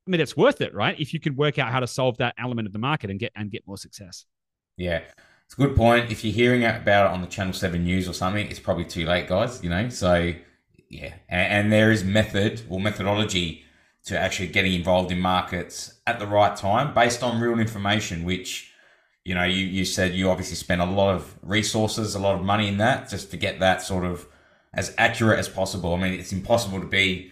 I 0.07 0.11
mean, 0.11 0.21
it's 0.21 0.37
worth 0.37 0.61
it, 0.61 0.73
right? 0.73 0.99
If 0.99 1.13
you 1.13 1.19
can 1.19 1.35
work 1.35 1.59
out 1.59 1.71
how 1.71 1.79
to 1.79 1.87
solve 1.87 2.17
that 2.17 2.35
element 2.37 2.65
of 2.65 2.73
the 2.73 2.79
market 2.79 3.09
and 3.09 3.19
get 3.19 3.31
and 3.35 3.51
get 3.51 3.67
more 3.67 3.77
success. 3.77 4.25
Yeah. 4.77 5.01
It's 5.45 5.53
a 5.53 5.67
good 5.67 5.75
point. 5.75 6.11
If 6.11 6.23
you're 6.23 6.33
hearing 6.33 6.63
about 6.63 7.07
it 7.07 7.11
on 7.11 7.21
the 7.21 7.27
Channel 7.27 7.53
7 7.53 7.83
News 7.83 8.07
or 8.07 8.13
something, 8.13 8.47
it's 8.47 8.59
probably 8.59 8.85
too 8.85 9.05
late, 9.05 9.27
guys, 9.27 9.63
you 9.63 9.69
know? 9.69 9.89
So, 9.89 10.33
yeah. 10.89 11.13
And, 11.29 11.53
and 11.53 11.71
there 11.71 11.91
is 11.91 12.03
method 12.03 12.61
or 12.69 12.79
methodology 12.79 13.63
to 14.05 14.19
actually 14.19 14.47
getting 14.47 14.73
involved 14.73 15.11
in 15.11 15.19
markets 15.19 16.01
at 16.07 16.19
the 16.19 16.27
right 16.27 16.55
time 16.55 16.93
based 16.93 17.23
on 17.23 17.39
real 17.39 17.59
information, 17.59 18.23
which, 18.23 18.72
you 19.25 19.33
know, 19.35 19.43
you, 19.43 19.65
you 19.65 19.85
said 19.85 20.13
you 20.13 20.29
obviously 20.29 20.55
spent 20.55 20.81
a 20.81 20.85
lot 20.85 21.15
of 21.15 21.35
resources, 21.41 22.15
a 22.15 22.19
lot 22.19 22.35
of 22.35 22.43
money 22.43 22.67
in 22.67 22.77
that 22.77 23.09
just 23.09 23.31
to 23.31 23.37
get 23.37 23.59
that 23.59 23.81
sort 23.81 24.05
of 24.05 24.27
as 24.73 24.93
accurate 24.97 25.39
as 25.39 25.47
possible. 25.47 25.93
I 25.93 25.97
mean, 25.97 26.19
it's 26.19 26.31
impossible 26.31 26.79
to 26.79 26.87
be, 26.87 27.31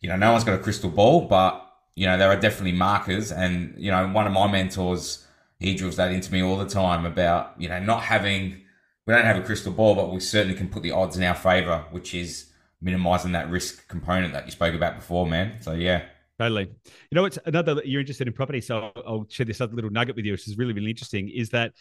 you 0.00 0.08
know, 0.08 0.16
no 0.16 0.32
one's 0.32 0.44
got 0.44 0.54
a 0.54 0.62
crystal 0.62 0.90
ball, 0.90 1.28
but, 1.28 1.64
you 1.94 2.06
know, 2.06 2.16
there 2.16 2.28
are 2.28 2.40
definitely 2.40 2.72
markers. 2.72 3.30
And, 3.30 3.74
you 3.76 3.90
know, 3.90 4.08
one 4.08 4.26
of 4.26 4.32
my 4.32 4.50
mentors, 4.50 5.26
he 5.58 5.74
drills 5.74 5.96
that 5.96 6.12
into 6.12 6.32
me 6.32 6.42
all 6.42 6.56
the 6.56 6.68
time 6.68 7.04
about, 7.04 7.54
you 7.58 7.68
know, 7.68 7.80
not 7.80 8.02
having, 8.02 8.62
we 9.06 9.14
don't 9.14 9.24
have 9.24 9.36
a 9.36 9.42
crystal 9.42 9.72
ball, 9.72 9.94
but 9.94 10.12
we 10.12 10.20
certainly 10.20 10.56
can 10.56 10.68
put 10.68 10.82
the 10.82 10.92
odds 10.92 11.16
in 11.16 11.22
our 11.22 11.34
favor, 11.34 11.84
which 11.90 12.14
is, 12.14 12.46
minimizing 12.80 13.32
that 13.32 13.50
risk 13.50 13.88
component 13.88 14.32
that 14.32 14.46
you 14.46 14.52
spoke 14.52 14.74
about 14.74 14.96
before, 14.96 15.26
man. 15.26 15.60
So 15.60 15.72
yeah. 15.72 16.04
Totally. 16.38 16.68
You 17.10 17.16
know, 17.16 17.24
it's 17.24 17.38
another 17.46 17.82
you're 17.84 18.00
interested 18.00 18.28
in 18.28 18.32
property, 18.32 18.60
so 18.60 18.92
I'll 18.96 19.26
share 19.28 19.44
this 19.44 19.60
other 19.60 19.74
little 19.74 19.90
nugget 19.90 20.14
with 20.14 20.24
you, 20.24 20.32
which 20.32 20.46
is 20.46 20.56
really, 20.56 20.72
really 20.72 20.90
interesting. 20.90 21.28
Is 21.28 21.50
that 21.50 21.72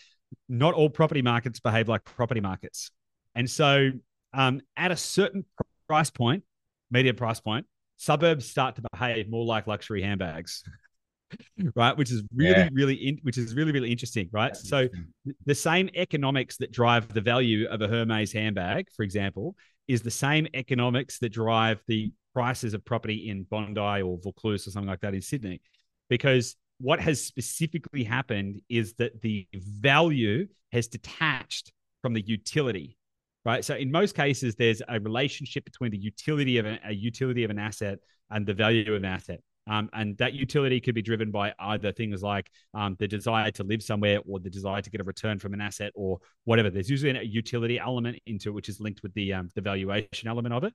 not 0.50 0.74
all 0.74 0.90
property 0.90 1.22
markets 1.22 1.60
behave 1.60 1.88
like 1.88 2.04
property 2.04 2.42
markets, 2.42 2.90
and 3.36 3.50
so 3.50 3.92
um, 4.34 4.62
at 4.76 4.92
a 4.92 4.98
certain 4.98 5.46
price 5.88 6.10
point, 6.10 6.44
median 6.90 7.16
price 7.16 7.40
point, 7.40 7.68
suburbs 7.98 8.46
start 8.46 8.76
to 8.76 8.84
behave 8.92 9.30
more 9.30 9.46
like 9.46 9.68
luxury 9.68 10.02
handbags. 10.02 10.64
right 11.76 11.98
which 11.98 12.10
is 12.10 12.24
really 12.34 12.52
yeah. 12.52 12.70
really 12.72 12.94
in, 12.94 13.20
which 13.24 13.38
is 13.38 13.54
really 13.54 13.74
really 13.74 13.92
interesting 13.92 14.30
right 14.32 14.54
That's 14.54 14.70
so 14.70 14.84
interesting. 14.84 15.14
the 15.46 15.56
same 15.56 15.90
economics 15.94 16.56
that 16.56 16.72
drive 16.72 17.14
the 17.14 17.20
value 17.20 17.68
of 17.68 17.82
a 17.82 17.88
hermes 17.90 18.32
handbag 18.32 18.88
for 18.96 19.04
example 19.04 19.54
is 19.90 20.02
the 20.02 20.12
same 20.12 20.48
economics 20.54 21.20
that 21.20 21.34
drive 21.34 21.82
the 21.88 22.14
prices 22.38 22.76
of 22.76 22.86
property 22.86 23.30
in 23.30 23.42
Bondi 23.50 24.04
or 24.04 24.20
Vaucluse 24.24 24.68
or 24.68 24.70
something 24.70 24.88
like 24.88 25.02
that 25.02 25.16
in 25.16 25.24
Sydney. 25.24 25.60
Because 26.08 26.56
what 26.78 27.00
has 27.00 27.20
specifically 27.20 28.04
happened 28.04 28.62
is 28.70 28.94
that 29.00 29.20
the 29.24 29.48
value 29.54 30.48
has 30.72 30.88
detached 30.88 31.72
from 32.04 32.14
the 32.14 32.22
utility, 32.22 32.96
right? 33.44 33.66
So 33.66 33.74
in 33.74 33.92
most 33.92 34.14
cases, 34.16 34.54
there's 34.54 34.84
a 34.88 35.00
relationship 35.00 35.66
between 35.66 35.90
the 35.90 35.98
utility 35.98 36.60
of 36.60 36.68
a, 36.68 36.78
a 36.86 36.94
utility 36.94 37.44
of 37.44 37.50
an 37.50 37.58
asset 37.58 37.98
and 38.30 38.46
the 38.46 38.54
value 38.54 38.94
of 38.94 38.98
an 38.98 39.06
asset. 39.06 39.40
Um, 39.68 39.90
and 39.94 40.16
that 40.20 40.34
utility 40.34 40.80
could 40.80 40.94
be 40.94 41.02
driven 41.02 41.32
by 41.32 41.56
either 41.58 41.92
things 41.92 42.22
like 42.22 42.52
um, 42.76 42.96
the 43.00 43.08
desire 43.08 43.50
to 43.50 43.64
live 43.64 43.82
somewhere 43.82 44.20
or 44.30 44.40
the 44.40 44.52
desire 44.52 44.84
to 44.84 44.90
get 44.92 45.02
a 45.02 45.04
return 45.04 45.40
from 45.40 45.56
an 45.56 45.62
asset 45.62 45.92
or 45.96 46.20
whatever. 46.44 46.70
There's 46.70 46.92
usually 46.92 47.18
a 47.18 47.24
utility 47.24 47.80
element 47.80 48.20
into 48.28 48.50
it, 48.50 48.54
which 48.54 48.70
is 48.70 48.80
linked 48.80 49.02
with 49.02 49.16
the 49.16 49.34
um, 49.34 49.50
the 49.56 49.62
valuation 49.62 50.30
element 50.30 50.54
of 50.54 50.64
it. 50.64 50.74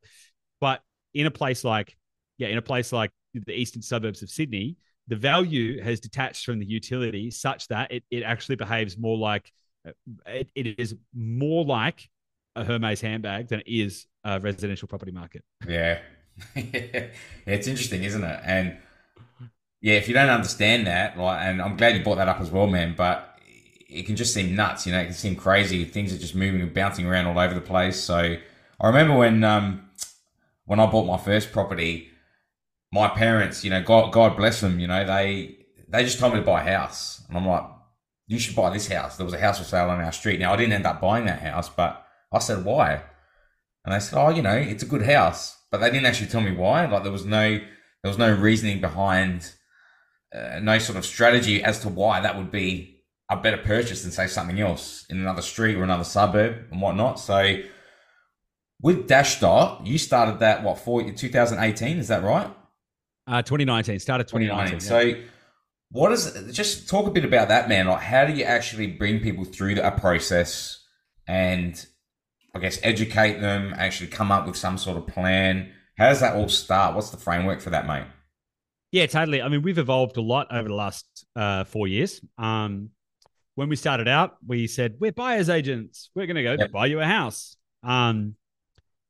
But 0.61 0.83
in 1.15 1.27
a 1.27 1.31
place 1.31 1.65
like 1.65 1.97
yeah, 2.39 2.49
in 2.49 2.59
a 2.59 2.63
place 2.63 2.93
like 2.93 3.11
the 3.35 3.53
eastern 3.53 3.83
suburbs 3.83 4.23
of 4.23 4.31
Sydney, 4.31 4.77
the 5.09 5.17
value 5.17 5.81
has 5.83 6.01
detached 6.01 6.45
from 6.45 6.59
the 6.59 6.67
utility 6.67 7.31
such 7.31 7.69
that 7.69 7.93
it, 7.93 8.05
it 8.11 8.23
actually 8.23 8.57
behaves 8.57 8.99
more 8.99 9.17
like 9.17 9.53
uh, 9.87 9.93
it, 10.27 10.49
it 10.55 10.79
is 10.79 10.95
more 11.15 11.65
like 11.65 12.09
a 12.57 12.65
Hermes 12.65 13.01
handbag 13.01 13.49
than 13.49 13.61
it 13.61 13.69
is 13.69 14.07
a 14.25 14.41
residential 14.41 14.89
property 14.89 15.13
market. 15.13 15.43
Yeah. 15.69 15.99
it's 16.57 17.67
interesting, 17.67 18.05
isn't 18.05 18.25
it? 18.25 18.41
And 18.45 18.79
yeah, 19.83 19.95
if 19.95 20.09
you 20.09 20.15
don't 20.15 20.31
understand 20.31 20.87
that, 20.87 21.19
like, 21.19 21.43
and 21.43 21.61
I'm 21.61 21.77
glad 21.77 21.97
you 21.97 22.03
brought 22.03 22.17
that 22.17 22.29
up 22.29 22.41
as 22.41 22.51
well, 22.51 22.67
man. 22.67 22.95
But 22.97 23.39
it 23.89 24.07
can 24.07 24.17
just 24.17 24.33
seem 24.33 24.55
nuts, 24.55 24.87
you 24.87 24.93
know. 24.93 25.01
It 25.01 25.07
can 25.07 25.15
seem 25.15 25.37
crazy. 25.37 25.85
Things 25.85 26.13
are 26.13 26.19
just 26.19 26.35
moving 26.35 26.63
and 26.63 26.73
bouncing 26.73 27.07
around 27.07 27.27
all 27.27 27.39
over 27.39 27.55
the 27.55 27.61
place. 27.61 28.01
So 28.01 28.37
I 28.81 28.87
remember 28.87 29.15
when 29.15 29.45
um, 29.45 29.91
when 30.65 30.81
I 30.81 30.87
bought 30.87 31.07
my 31.07 31.17
first 31.17 31.53
property, 31.53 32.09
my 32.93 33.09
parents, 33.09 33.65
you 33.65 33.71
know, 33.71 33.83
God, 33.83 34.13
God 34.13 34.37
bless 34.37 34.61
them, 34.61 34.79
you 34.81 34.87
know, 34.87 35.05
they 35.05 35.57
they 35.89 36.05
just 36.05 36.19
told 36.19 36.33
me 36.33 36.41
to 36.41 36.47
buy 36.47 36.63
a 36.63 36.79
house, 36.79 37.23
and 37.29 37.37
I'm 37.37 37.47
like, 37.47 37.65
you 38.27 38.39
should 38.39 38.57
buy 38.57 38.71
this 38.71 38.89
house. 38.89 39.17
There 39.17 39.27
was 39.27 39.35
a 39.35 39.39
house 39.39 39.59
for 39.59 39.65
sale 39.65 39.91
on 39.91 40.01
our 40.01 40.13
street. 40.13 40.41
Now 40.41 40.53
I 40.53 40.57
didn't 40.57 40.73
end 40.73 40.87
up 40.87 41.01
buying 41.01 41.27
that 41.27 41.41
house, 41.41 41.69
but 41.69 42.07
I 42.33 42.39
said 42.39 42.65
why, 42.65 43.03
and 43.85 43.95
they 43.95 43.99
said, 43.99 44.19
oh, 44.19 44.31
you 44.31 44.43
know, 44.43 44.57
it's 44.57 44.83
a 44.83 44.87
good 44.87 45.03
house, 45.03 45.57
but 45.71 45.79
they 45.79 45.91
didn't 45.91 46.07
actually 46.07 46.29
tell 46.29 46.41
me 46.41 46.53
why. 46.53 46.87
Like 46.87 47.03
there 47.03 47.13
was 47.13 47.27
no 47.27 47.59
there 48.03 48.11
was 48.11 48.19
no 48.19 48.33
reasoning 48.35 48.81
behind, 48.81 49.53
uh, 50.35 50.59
no 50.61 50.79
sort 50.79 50.99
of 50.99 51.07
strategy 51.07 51.63
as 51.63 51.81
to 51.81 51.89
why 51.89 52.21
that 52.21 52.37
would 52.37 52.51
be 52.51 53.03
a 53.31 53.37
better 53.37 53.59
purchase 53.59 54.03
than 54.03 54.11
say 54.11 54.27
something 54.27 54.61
else 54.61 55.07
in 55.09 55.19
another 55.19 55.43
street 55.43 55.77
or 55.77 55.85
another 55.85 56.05
suburb 56.05 56.67
and 56.71 56.83
whatnot. 56.83 57.19
So 57.19 57.57
with 58.83 59.09
Dashdot, 59.09 59.87
you 59.87 59.97
started 59.97 60.41
that 60.41 60.63
what 60.63 60.79
for 60.79 61.03
2018? 61.03 61.99
Is 61.99 62.09
that 62.09 62.23
right? 62.23 62.51
Uh, 63.27 63.41
2019. 63.41 64.01
Started 64.01 64.27
2019. 64.27 64.81
2019. 64.81 65.15
Yeah. 65.15 65.23
So, 65.23 65.29
what 65.91 66.11
is 66.11 66.57
just 66.57 66.89
talk 66.89 67.07
a 67.07 67.11
bit 67.11 67.25
about 67.25 67.49
that, 67.49 67.69
man? 67.69 67.87
Like, 67.87 68.03
how 68.03 68.25
do 68.25 68.33
you 68.33 68.45
actually 68.45 68.89
bring 68.89 69.21
people 69.21 69.45
through 69.45 69.81
a 69.81 69.91
process 69.93 70.85
and, 71.29 71.85
I 72.55 72.59
guess, 72.59 72.81
educate 72.83 73.41
them? 73.41 73.75
Actually, 73.77 74.09
come 74.09 74.33
up 74.33 74.47
with 74.47 74.57
some 74.57 74.79
sort 74.79 74.97
of 74.97 75.07
plan. 75.07 75.71
How 75.97 76.09
does 76.09 76.21
that 76.21 76.35
all 76.35 76.49
start? 76.49 76.95
What's 76.95 77.11
the 77.11 77.19
framework 77.19 77.61
for 77.61 77.71
that, 77.71 77.87
mate? 77.87 78.07
Yeah, 78.91 79.07
totally. 79.07 79.43
I 79.43 79.49
mean, 79.49 79.63
we've 79.63 79.79
evolved 79.79 80.17
a 80.17 80.23
lot 80.23 80.49
over 80.51 80.69
the 80.69 80.75
last 80.75 81.07
uh, 81.37 81.65
four 81.65 81.87
years. 81.87 82.21
Um, 82.39 82.91
when 83.55 83.69
we 83.69 83.77
started 83.77 84.09
out, 84.09 84.39
we 84.47 84.67
said 84.67 84.97
we're 84.99 85.13
buyers 85.13 85.51
agents. 85.51 86.11
We're 86.15 86.27
going 86.27 86.37
to 86.37 86.43
go 86.43 86.57
yep. 86.59 86.73
buy 86.73 86.87
you 86.87 87.01
a 87.01 87.05
house. 87.05 87.57
Um, 87.83 88.35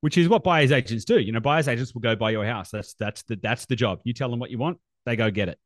which 0.03 0.19
is 0.19 0.29
what 0.29 0.45
buyers 0.45 0.73
agents 0.73 1.05
do. 1.05 1.19
You 1.19 1.33
know, 1.33 1.41
buyers 1.41 1.69
agents 1.69 1.95
will 1.95 2.03
go 2.03 2.15
buy 2.15 2.31
your 2.31 2.45
house. 2.45 2.71
That's 2.71 2.95
that's 2.95 3.23
the 3.23 3.37
that's 3.37 3.67
the 3.67 3.77
job. 3.77 4.01
You 4.05 4.13
tell 4.13 4.29
them 4.29 4.39
what 4.39 4.51
you 4.51 4.59
want, 4.59 4.79
they 5.07 5.17
go 5.17 5.31
get 5.31 5.49
it. 5.49 5.59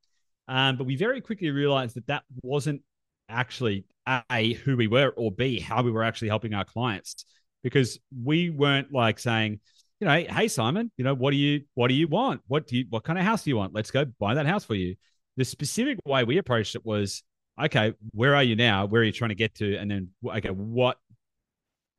Um, 0.47 0.77
but 0.77 0.87
we 0.87 0.95
very 0.95 1.21
quickly 1.21 1.51
realized 1.51 1.97
that 1.97 2.07
that 2.07 2.23
wasn't 2.43 2.83
actually 3.29 3.85
a 4.31 4.53
who 4.53 4.77
we 4.77 4.87
were 4.87 5.09
or 5.17 5.33
b 5.33 5.59
how 5.59 5.83
we 5.83 5.91
were 5.91 6.05
actually 6.05 6.29
helping 6.29 6.55
our 6.55 6.65
clients 6.65 7.25
because 7.65 7.99
we 8.25 8.51
weren't 8.51 8.93
like 8.93 9.19
saying 9.19 9.59
you 9.99 10.07
know 10.07 10.15
hey 10.15 10.47
simon 10.47 10.93
you 10.97 11.05
know 11.05 11.13
what 11.13 11.33
do 11.33 11.37
you 11.37 11.63
what 11.75 11.89
do 11.89 11.95
you 11.95 12.07
want 12.07 12.41
what 12.47 12.69
do 12.69 12.77
you 12.77 12.85
what 12.91 13.03
kind 13.03 13.19
of 13.19 13.25
house 13.25 13.43
do 13.43 13.51
you 13.51 13.57
want 13.57 13.75
let's 13.75 13.91
go 13.91 14.05
buy 14.21 14.35
that 14.35 14.47
house 14.47 14.65
for 14.65 14.77
you 14.77 14.95
the 15.37 15.45
specific 15.45 15.99
way 16.07 16.23
we 16.23 16.39
approached 16.39 16.77
it 16.77 16.87
was 16.87 17.25
okay 17.61 17.95
where 18.13 18.37
are 18.37 18.45
you 18.45 18.55
now 18.55 18.87
where 18.87 19.01
are 19.03 19.05
you 19.05 19.11
trying 19.11 19.31
to 19.31 19.35
get 19.35 19.57
to 19.57 19.77
and 19.77 19.91
then 19.91 20.09
okay 20.25 20.51
what 20.51 20.99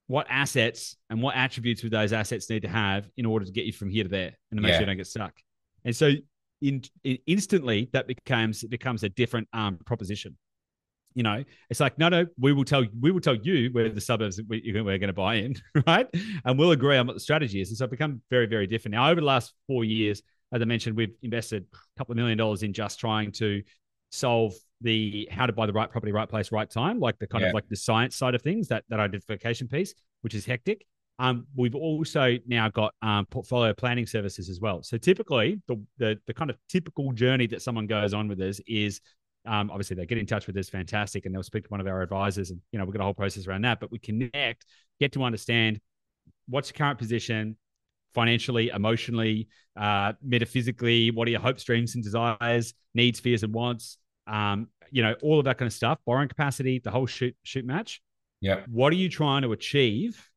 what 0.07 0.25
assets 0.29 0.95
and 1.09 1.21
what 1.21 1.35
attributes 1.35 1.83
would 1.83 1.91
those 1.91 2.13
assets 2.13 2.49
need 2.49 2.61
to 2.61 2.67
have 2.67 3.09
in 3.17 3.25
order 3.25 3.45
to 3.45 3.51
get 3.51 3.65
you 3.65 3.73
from 3.73 3.89
here 3.89 4.03
to 4.03 4.09
there 4.09 4.33
and 4.51 4.57
to 4.57 4.61
make 4.61 4.69
yeah. 4.69 4.75
sure 4.75 4.81
you 4.81 4.85
don't 4.87 4.97
get 4.97 5.07
stuck. 5.07 5.33
And 5.83 5.95
so 5.95 6.13
in, 6.61 6.81
in, 7.03 7.17
instantly 7.27 7.89
that 7.93 8.07
becomes 8.07 8.63
it 8.63 8.69
becomes 8.69 9.03
a 9.03 9.09
different 9.09 9.47
um, 9.53 9.77
proposition. 9.85 10.37
You 11.13 11.23
know, 11.23 11.43
it's 11.69 11.79
like 11.79 11.97
no, 11.97 12.09
no, 12.09 12.25
we 12.39 12.53
will 12.53 12.63
tell 12.63 12.85
we 12.99 13.11
will 13.11 13.21
tell 13.21 13.35
you 13.35 13.69
where 13.71 13.89
the 13.89 14.01
suburbs 14.01 14.39
we, 14.47 14.69
are 14.69 14.83
going 14.83 15.01
to 15.01 15.13
buy 15.13 15.35
in, 15.35 15.55
right? 15.87 16.07
And 16.45 16.57
we'll 16.57 16.71
agree 16.71 16.97
on 16.97 17.07
what 17.07 17.13
the 17.13 17.19
strategy 17.19 17.59
is. 17.59 17.69
And 17.69 17.77
so 17.77 17.85
it 17.85 17.91
become 17.91 18.21
very 18.29 18.45
very 18.45 18.67
different. 18.67 18.93
Now 18.93 19.09
over 19.09 19.19
the 19.19 19.27
last 19.27 19.53
four 19.67 19.83
years, 19.83 20.21
as 20.53 20.61
I 20.61 20.65
mentioned, 20.65 20.95
we've 20.95 21.15
invested 21.21 21.65
a 21.73 21.99
couple 21.99 22.13
of 22.13 22.17
million 22.17 22.37
dollars 22.37 22.63
in 22.63 22.71
just 22.71 22.99
trying 22.99 23.31
to 23.33 23.63
solve 24.11 24.53
the 24.81 25.27
how 25.31 25.45
to 25.45 25.53
buy 25.53 25.65
the 25.65 25.73
right 25.73 25.89
property, 25.89 26.11
right 26.11 26.29
place, 26.29 26.51
right 26.51 26.69
time, 26.69 26.99
like 26.99 27.17
the 27.19 27.27
kind 27.27 27.41
yeah. 27.41 27.49
of 27.49 27.53
like 27.53 27.67
the 27.69 27.75
science 27.75 28.15
side 28.15 28.35
of 28.35 28.41
things, 28.41 28.67
that 28.67 28.83
that 28.89 28.99
identification 28.99 29.67
piece, 29.67 29.93
which 30.21 30.35
is 30.35 30.45
hectic. 30.45 30.85
Um, 31.19 31.47
we've 31.55 31.73
also 31.73 32.37
now 32.45 32.69
got 32.69 32.93
um, 33.01 33.25
portfolio 33.25 33.73
planning 33.73 34.05
services 34.05 34.49
as 34.49 34.59
well. 34.59 34.83
So 34.83 34.97
typically, 34.97 35.61
the, 35.67 35.81
the 35.97 36.19
the 36.27 36.33
kind 36.33 36.49
of 36.49 36.57
typical 36.69 37.11
journey 37.11 37.47
that 37.47 37.61
someone 37.61 37.87
goes 37.87 38.13
on 38.13 38.27
with 38.27 38.39
us 38.41 38.59
is 38.67 39.01
um, 39.47 39.71
obviously 39.71 39.95
they 39.95 40.05
get 40.05 40.17
in 40.17 40.25
touch 40.25 40.45
with 40.45 40.57
us, 40.57 40.69
fantastic, 40.69 41.25
and 41.25 41.33
they'll 41.33 41.43
speak 41.43 41.63
to 41.63 41.69
one 41.69 41.79
of 41.79 41.87
our 41.87 42.01
advisors, 42.01 42.51
and 42.51 42.59
you 42.71 42.77
know 42.77 42.85
we've 42.85 42.93
got 42.93 43.01
a 43.01 43.05
whole 43.05 43.13
process 43.13 43.47
around 43.47 43.63
that. 43.63 43.79
But 43.79 43.91
we 43.91 43.99
connect, 43.99 44.65
get 44.99 45.13
to 45.13 45.23
understand 45.23 45.79
what's 46.47 46.69
your 46.69 46.77
current 46.77 46.99
position, 46.99 47.57
financially, 48.13 48.69
emotionally, 48.69 49.47
uh, 49.75 50.13
metaphysically. 50.21 51.11
What 51.11 51.27
are 51.27 51.31
your 51.31 51.39
hopes, 51.39 51.63
dreams, 51.63 51.95
and 51.95 52.03
desires, 52.03 52.73
needs, 52.93 53.19
fears, 53.19 53.43
and 53.43 53.53
wants? 53.53 53.97
Um, 54.27 54.67
you 54.91 55.01
know, 55.03 55.15
all 55.21 55.39
of 55.39 55.45
that 55.45 55.57
kind 55.57 55.67
of 55.67 55.73
stuff, 55.73 55.99
borrowing 56.05 56.29
capacity, 56.29 56.79
the 56.79 56.91
whole 56.91 57.05
shoot 57.05 57.35
shoot 57.43 57.65
match. 57.65 58.01
Yeah. 58.41 58.61
What 58.67 58.93
are 58.93 58.97
you 58.97 59.09
trying 59.09 59.41
to 59.41 59.51
achieve 59.51 60.29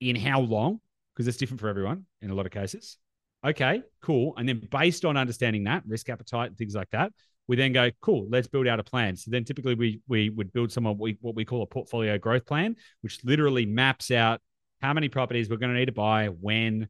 in 0.00 0.16
how 0.16 0.40
long? 0.40 0.80
Because 1.14 1.26
it's 1.26 1.36
different 1.36 1.60
for 1.60 1.68
everyone 1.68 2.06
in 2.22 2.30
a 2.30 2.34
lot 2.34 2.46
of 2.46 2.52
cases. 2.52 2.98
Okay, 3.44 3.82
cool. 4.02 4.34
And 4.36 4.48
then 4.48 4.66
based 4.70 5.04
on 5.04 5.16
understanding 5.16 5.64
that, 5.64 5.82
risk 5.86 6.08
appetite, 6.08 6.48
and 6.48 6.56
things 6.56 6.74
like 6.74 6.90
that, 6.90 7.12
we 7.46 7.56
then 7.56 7.72
go, 7.72 7.90
cool, 8.00 8.26
let's 8.30 8.46
build 8.46 8.66
out 8.66 8.78
a 8.78 8.84
plan. 8.84 9.16
So 9.16 9.30
then 9.30 9.44
typically 9.44 9.74
we 9.74 10.00
we 10.06 10.30
would 10.30 10.52
build 10.52 10.70
some 10.70 10.84
what 10.84 10.98
we, 10.98 11.18
what 11.20 11.34
we 11.34 11.44
call 11.44 11.62
a 11.62 11.66
portfolio 11.66 12.18
growth 12.18 12.46
plan, 12.46 12.76
which 13.00 13.24
literally 13.24 13.66
maps 13.66 14.10
out 14.10 14.40
how 14.80 14.92
many 14.92 15.08
properties 15.08 15.48
we're 15.48 15.56
going 15.56 15.72
to 15.72 15.78
need 15.78 15.86
to 15.86 15.92
buy, 15.92 16.26
when, 16.26 16.88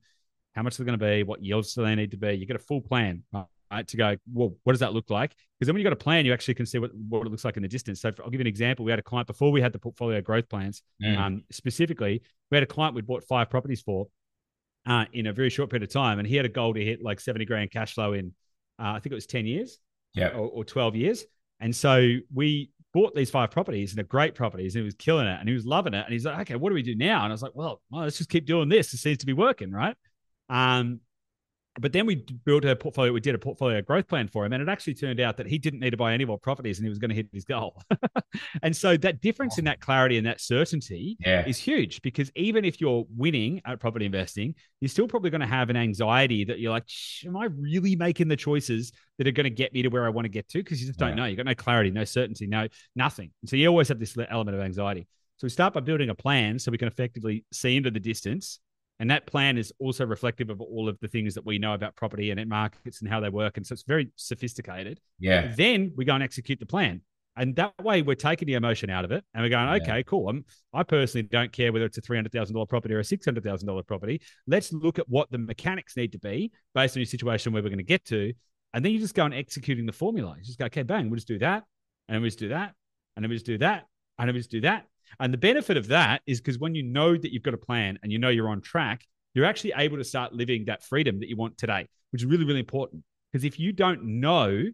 how 0.55 0.63
much 0.63 0.77
they're 0.77 0.87
going 0.87 0.99
to 0.99 1.05
be, 1.05 1.23
what 1.23 1.43
yields 1.43 1.73
do 1.75 1.83
they 1.83 1.95
need 1.95 2.11
to 2.11 2.19
be. 2.19 2.33
You 2.33 2.45
get 2.45 2.57
a 2.57 2.61
full 2.61 2.81
plan, 2.81 3.23
right? 3.71 3.77
right, 3.77 3.89
to 3.89 3.97
go, 3.97 4.17
well, 4.33 4.55
what 4.65 4.73
does 4.73 4.81
that 4.81 4.93
look 4.93 5.11
like? 5.11 5.31
Because 5.31 5.67
then 5.67 5.75
when 5.75 5.81
you've 5.81 5.91
got 5.91 5.93
a 5.93 5.97
plan, 5.97 6.27
you 6.27 6.33
actually 6.33 6.55
can 6.55 6.67
see 6.67 6.79
what, 6.79 6.91
what 6.95 7.27
it 7.27 7.31
looks 7.31 7.45
like 7.45 7.57
in 7.57 7.63
the 7.63 7.69
distance. 7.69 8.01
So 8.01 8.11
I'll 8.23 8.31
give 8.31 8.41
you 8.41 8.43
an 8.43 8.47
example. 8.47 8.85
We 8.85 8.91
had 8.91 8.99
a 8.99 9.03
client 9.03 9.27
before 9.27 9.51
we 9.51 9.61
had 9.61 9.73
the 9.73 9.79
portfolio 9.79 10.21
growth 10.21 10.49
plans. 10.49 10.83
Mm. 11.03 11.19
Um, 11.19 11.45
specifically, 11.51 12.23
we 12.51 12.57
had 12.57 12.63
a 12.63 12.67
client 12.67 12.95
we'd 12.95 13.07
bought 13.07 13.25
five 13.25 13.51
properties 13.51 13.83
for 13.83 14.07
uh, 14.87 15.05
in 15.13 15.27
a 15.27 15.33
very 15.33 15.51
short 15.51 15.71
period 15.71 15.83
of 15.83 15.93
time. 15.93 16.19
And 16.19 16.27
he 16.27 16.37
had 16.37 16.47
a 16.47 16.51
goal 16.51 16.75
to 16.75 16.85
hit 16.85 17.03
like 17.03 17.21
70 17.21 17.45
grand 17.45 17.71
cash 17.71 17.95
flow 17.95 18.13
in, 18.13 18.35
uh, 18.79 18.93
I 18.93 19.01
think 19.01 19.13
it 19.13 19.17
was 19.17 19.27
10 19.27 19.47
years 19.47 19.79
yeah, 20.15 20.29
or, 20.29 20.49
or 20.49 20.65
12 20.65 20.97
years. 20.97 21.25
And 21.61 21.75
so 21.75 22.17
we 22.33 22.71
bought 22.95 23.15
these 23.15 23.31
five 23.31 23.51
properties 23.51 23.91
and 23.91 23.99
they're 23.99 24.05
great 24.05 24.35
properties 24.35 24.75
and 24.75 24.83
he 24.83 24.85
was 24.85 24.95
killing 24.95 25.27
it 25.27 25.39
and 25.39 25.49
he 25.49 25.55
was 25.55 25.67
loving 25.67 25.95
it. 25.95 26.05
And 26.05 26.13
he's 26.13 26.25
like, 26.25 26.41
okay, 26.41 26.57
what 26.57 26.71
do 26.71 26.75
we 26.75 26.83
do 26.83 26.95
now? 26.95 27.25
And 27.25 27.33
I 27.33 27.35
was 27.35 27.43
like, 27.43 27.55
well, 27.55 27.81
well 27.91 28.03
let's 28.03 28.19
just 28.19 28.31
keep 28.31 28.47
doing 28.47 28.69
this. 28.69 28.93
It 28.95 28.99
seems 28.99 29.19
to 29.19 29.27
be 29.27 29.33
working, 29.33 29.71
right? 29.71 29.97
Um, 30.49 31.01
but 31.81 31.93
then 31.93 32.07
we 32.07 32.25
built 32.45 32.65
a 32.65 32.75
portfolio. 32.77 33.13
We 33.13 33.21
did 33.21 33.35
a 33.35 33.39
portfolio 33.39 33.81
growth 33.83 34.09
plan 34.09 34.29
for 34.29 34.45
him, 34.45 34.53
and 34.53 34.63
it 34.63 34.69
actually 34.69 34.95
turned 34.95 35.21
out 35.21 35.37
that 35.37 35.47
he 35.47 35.59
didn't 35.59 35.81
need 35.81 35.91
to 35.91 35.97
buy 35.97 36.13
any 36.13 36.25
more 36.25 36.39
properties, 36.39 36.79
and 36.79 36.85
he 36.85 36.89
was 36.89 36.99
going 36.99 37.11
to 37.11 37.15
hit 37.15 37.29
his 37.33 37.45
goal. 37.45 37.81
and 38.63 38.77
so 38.77 38.97
that 38.99 39.21
difference 39.21 39.59
in 39.59 39.65
that 39.65 39.81
clarity 39.81 40.17
and 40.19 40.27
that 40.27 40.41
certainty 40.41 41.17
Yeah. 41.21 41.47
is 41.47 41.59
huge 41.59 42.03
because 42.03 42.31
even 42.37 42.65
if 42.65 42.81
you're 42.81 43.05
winning 43.17 43.61
at 43.65 43.81
property 43.81 44.07
investing, 44.07 44.55
you're 44.81 44.89
still 44.89 45.09
probably 45.09 45.31
going 45.31 45.41
to 45.41 45.47
have 45.47 45.71
an 45.71 45.77
anxiety 45.77 46.45
that 46.45 46.59
you're 46.59 46.73
like, 46.73 46.85
am 47.27 47.37
I 47.37 47.47
really 47.47 47.97
making 47.97 48.29
the 48.29 48.37
choices 48.37 48.93
that 49.19 49.27
are 49.27 49.33
going 49.33 49.45
to 49.45 49.51
get 49.51 49.73
me 49.73 49.83
to 49.83 49.89
where 49.89 50.05
I 50.07 50.11
want 50.11 50.25
to 50.25 50.31
get 50.31 50.49
to? 50.51 50.59
Because 50.59 50.81
you 50.81 50.87
just 50.87 50.99
don't 50.99 51.11
Yeah. 51.11 51.15
know. 51.17 51.25
You 51.27 51.37
got 51.37 51.47
no 51.47 51.55
clarity, 51.55 51.91
no 51.91 52.05
certainty, 52.05 52.47
no 52.47 52.69
nothing. 52.97 53.31
So 53.47 53.57
you 53.57 53.67
always 53.69 53.89
have 53.89 53.99
this 53.99 54.17
element 54.31 54.57
of 54.57 54.63
anxiety. 54.63 55.07
So 55.39 55.45
we 55.45 55.51
start 55.51 55.73
by 55.75 55.81
building 55.81 56.11
a 56.11 56.15
plan 56.17 56.59
so 56.59 56.73
we 56.73 56.79
can 56.79 56.89
effectively 56.89 57.45
see 57.53 57.77
into 57.77 57.91
the 57.93 58.01
distance. 58.01 58.59
And 59.01 59.11
that 59.11 59.27
plan 59.27 59.59
is 59.59 59.73
also 59.79 60.05
reflective 60.05 60.51
of 60.51 60.61
all 60.61 60.89
of 60.89 60.99
the 61.01 61.09
things 61.09 61.35
that 61.35 61.47
we 61.47 61.59
know 61.59 61.75
about 61.75 61.95
property 61.95 62.31
and 62.31 62.49
markets 62.49 63.01
and 63.01 63.09
how 63.09 63.21
they 63.21 63.29
work. 63.29 63.57
And 63.57 63.67
so 63.67 63.73
it's 63.73 63.85
very 63.85 64.09
sophisticated. 64.17 64.99
Yeah. 65.21 65.53
Then 65.57 65.93
we 65.97 66.05
go 66.05 66.15
and 66.15 66.23
execute 66.23 66.59
the 66.59 66.67
plan. 66.67 67.03
And 67.37 67.55
that 67.55 67.73
way 67.81 68.03
we're 68.03 68.17
taking 68.17 68.47
the 68.47 68.55
emotion 68.55 68.91
out 68.91 69.05
of 69.05 69.13
it 69.13 69.23
and 69.33 69.45
we're 69.45 69.49
going, 69.51 69.69
Yeah. 69.69 69.75
okay, 69.83 70.03
cool. 70.03 70.29
I'm, 70.29 70.45
I 70.75 70.83
personally 70.83 71.29
don't 71.29 71.53
care 71.53 71.73
whether 71.73 71.85
it's 71.85 71.97
a 71.97 72.03
$300,000 72.03 72.69
property 72.69 72.95
or 72.95 72.99
a 72.99 73.05
$600,000 73.05 73.87
property. 73.87 74.21
Let's 74.49 74.73
look 74.73 74.99
at 74.99 75.09
what 75.09 75.31
the 75.31 75.39
mechanics 75.39 75.97
need 75.97 76.11
to 76.13 76.19
be 76.19 76.51
based 76.75 76.97
on 76.97 77.01
your 77.01 77.07
situation 77.07 77.53
where 77.53 77.63
we're 77.63 77.69
going 77.69 77.79
to 77.79 77.85
get 77.85 78.05
to. 78.07 78.33
And 78.75 78.85
then 78.85 78.91
you 78.93 78.99
just 78.99 79.15
go 79.15 79.25
and 79.25 79.33
executing 79.33 79.87
the 79.87 79.93
formula. 79.93 80.35
You 80.37 80.45
just 80.45 80.59
go, 80.59 80.65
okay, 80.65 80.83
bang, 80.83 81.09
we'll 81.09 81.17
just 81.17 81.29
do 81.29 81.39
that. 81.39 81.63
And 82.09 82.17
then 82.17 82.23
we 82.23 82.29
just 82.29 82.41
do 82.41 82.49
that. 82.49 82.75
And 83.15 83.25
then 83.25 83.31
we 83.31 83.37
just 83.37 83.47
do 83.47 83.59
that. 83.59 83.87
And 84.19 84.29
then 84.29 84.35
we 84.35 84.41
just 84.41 84.51
do 84.51 84.63
that. 84.63 84.87
And 85.21 85.33
the 85.33 85.39
benefit 85.39 85.77
of 85.77 85.89
that 85.89 86.23
is 86.27 86.41
because 86.41 86.59
when 86.59 86.75
you 86.75 86.83
know 86.83 87.17
that 87.17 87.33
you've 87.33 87.43
got 87.43 87.55
a 87.55 87.59
plan 87.59 87.99
and 88.03 88.13
you 88.13 88.19
know 88.19 88.29
you're 88.29 88.49
on 88.49 88.61
track, 88.61 89.05
you're 89.35 89.45
actually 89.45 89.73
able 89.77 89.99
to 89.99 90.05
start 90.05 90.33
living 90.33 90.65
that 90.67 90.83
freedom 90.83 91.21
that 91.21 91.29
you 91.29 91.37
want 91.37 91.59
today, 91.59 91.87
which 92.11 92.23
is 92.23 92.27
really, 92.27 92.45
really 92.45 92.61
important. 92.61 93.05
Because 93.31 93.45
if 93.45 93.59
you 93.59 93.73
don't 93.73 94.21
know, 94.21 94.65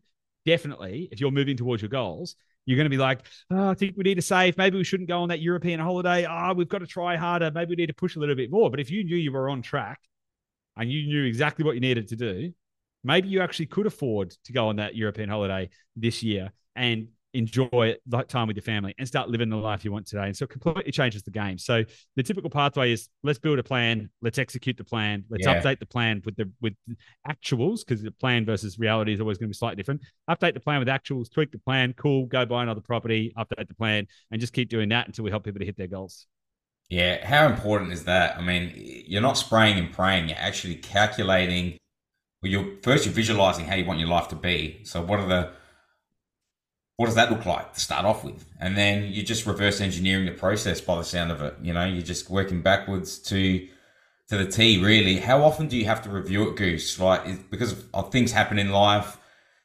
definitely, 0.46 1.08
if 1.10 1.20
you're 1.20 1.30
moving 1.30 1.56
towards 1.56 1.82
your 1.82 1.88
goals, 1.88 2.36
you're 2.66 2.76
going 2.76 2.86
to 2.86 2.90
be 2.90 2.96
like, 2.96 3.20
oh, 3.50 3.70
I 3.70 3.74
think 3.74 3.96
we 3.96 4.04
need 4.04 4.14
to 4.14 4.22
save. 4.22 4.56
Maybe 4.56 4.76
we 4.76 4.84
shouldn't 4.84 5.08
go 5.08 5.20
on 5.20 5.28
that 5.28 5.40
European 5.40 5.80
holiday. 5.80 6.24
Ah, 6.24 6.52
we've 6.52 6.68
got 6.68 6.78
to 6.78 6.86
try 6.86 7.16
harder. 7.16 7.50
Maybe 7.50 7.70
we 7.70 7.76
need 7.76 7.88
to 7.88 7.94
push 7.94 8.16
a 8.16 8.20
little 8.20 8.34
bit 8.34 8.50
more. 8.50 8.70
But 8.70 8.80
if 8.80 8.90
you 8.90 9.04
knew 9.04 9.16
you 9.16 9.32
were 9.32 9.50
on 9.50 9.60
track 9.60 10.00
and 10.76 10.90
you 10.90 11.06
knew 11.06 11.24
exactly 11.24 11.64
what 11.64 11.74
you 11.74 11.80
needed 11.80 12.08
to 12.08 12.16
do, 12.16 12.52
maybe 13.02 13.28
you 13.28 13.42
actually 13.42 13.66
could 13.66 13.86
afford 13.86 14.30
to 14.44 14.52
go 14.52 14.68
on 14.68 14.76
that 14.76 14.96
European 14.96 15.28
holiday 15.28 15.68
this 15.94 16.22
year 16.22 16.52
and 16.74 17.08
enjoy 17.34 17.96
that 18.06 18.28
time 18.28 18.46
with 18.46 18.56
your 18.56 18.62
family 18.62 18.94
and 18.98 19.06
start 19.06 19.28
living 19.28 19.48
the 19.50 19.56
life 19.56 19.84
you 19.84 19.92
want 19.92 20.06
today. 20.06 20.26
And 20.26 20.36
so 20.36 20.44
it 20.44 20.50
completely 20.50 20.92
changes 20.92 21.22
the 21.22 21.30
game. 21.30 21.58
So 21.58 21.84
the 22.16 22.22
typical 22.22 22.48
pathway 22.48 22.92
is 22.92 23.08
let's 23.22 23.38
build 23.38 23.58
a 23.58 23.62
plan, 23.62 24.08
let's 24.22 24.38
execute 24.38 24.76
the 24.76 24.84
plan, 24.84 25.24
let's 25.28 25.46
Yeah. 25.46 25.60
update 25.60 25.80
the 25.80 25.86
plan 25.86 26.22
with 26.24 26.36
the 26.36 26.50
with 26.60 26.74
actuals 27.28 27.80
because 27.80 28.02
the 28.02 28.10
plan 28.10 28.44
versus 28.44 28.78
reality 28.78 29.12
is 29.12 29.20
always 29.20 29.36
going 29.38 29.48
to 29.48 29.50
be 29.50 29.56
slightly 29.56 29.76
different. 29.76 30.02
Update 30.30 30.54
the 30.54 30.60
plan 30.60 30.78
with 30.78 30.88
actuals, 30.88 31.30
tweak 31.30 31.50
the 31.50 31.58
plan, 31.58 31.92
cool, 31.94 32.26
go 32.26 32.46
buy 32.46 32.62
another 32.62 32.80
property, 32.80 33.32
update 33.36 33.68
the 33.68 33.74
plan, 33.74 34.06
and 34.30 34.40
just 34.40 34.52
keep 34.52 34.68
doing 34.68 34.88
that 34.90 35.06
until 35.06 35.24
we 35.24 35.30
help 35.30 35.44
people 35.44 35.58
to 35.58 35.66
hit 35.66 35.76
their 35.76 35.88
goals. 35.88 36.26
Yeah. 36.88 37.26
How 37.26 37.46
important 37.46 37.92
is 37.92 38.04
that? 38.04 38.36
I 38.36 38.42
mean, 38.42 38.72
you're 38.76 39.22
not 39.22 39.38
spraying 39.38 39.78
and 39.78 39.92
praying. 39.92 40.28
You're 40.28 40.38
actually 40.38 40.76
calculating. 40.76 41.78
Well, 42.42 42.52
you're 42.52 42.76
first 42.82 43.06
you're 43.06 43.14
visualizing 43.14 43.64
how 43.64 43.74
you 43.74 43.84
want 43.86 43.98
your 43.98 44.08
life 44.08 44.28
to 44.28 44.36
be. 44.36 44.80
So 44.84 45.02
what 45.02 45.18
are 45.18 45.26
the 45.26 45.52
what 46.96 47.06
does 47.06 47.14
that 47.16 47.30
look 47.30 47.44
like 47.44 47.72
to 47.74 47.80
start 47.80 48.04
off 48.04 48.22
with? 48.24 48.44
And 48.60 48.76
then 48.76 49.04
you're 49.12 49.24
just 49.24 49.46
reverse 49.46 49.80
engineering 49.80 50.26
the 50.26 50.32
process 50.32 50.80
by 50.80 50.96
the 50.96 51.02
sound 51.04 51.32
of 51.32 51.42
it. 51.42 51.54
You 51.62 51.72
know, 51.72 51.84
you're 51.84 52.02
just 52.02 52.30
working 52.30 52.62
backwards 52.62 53.18
to 53.30 53.66
to 54.28 54.38
the 54.38 54.46
T. 54.46 54.82
Really, 54.82 55.16
how 55.18 55.42
often 55.42 55.68
do 55.68 55.76
you 55.76 55.84
have 55.86 56.02
to 56.02 56.08
review 56.10 56.48
it, 56.48 56.56
Goose? 56.56 56.98
Like, 56.98 57.26
is, 57.26 57.38
because 57.50 57.72
of, 57.72 57.84
of 57.92 58.12
things 58.12 58.32
happen 58.32 58.58
in 58.58 58.70
life. 58.70 59.18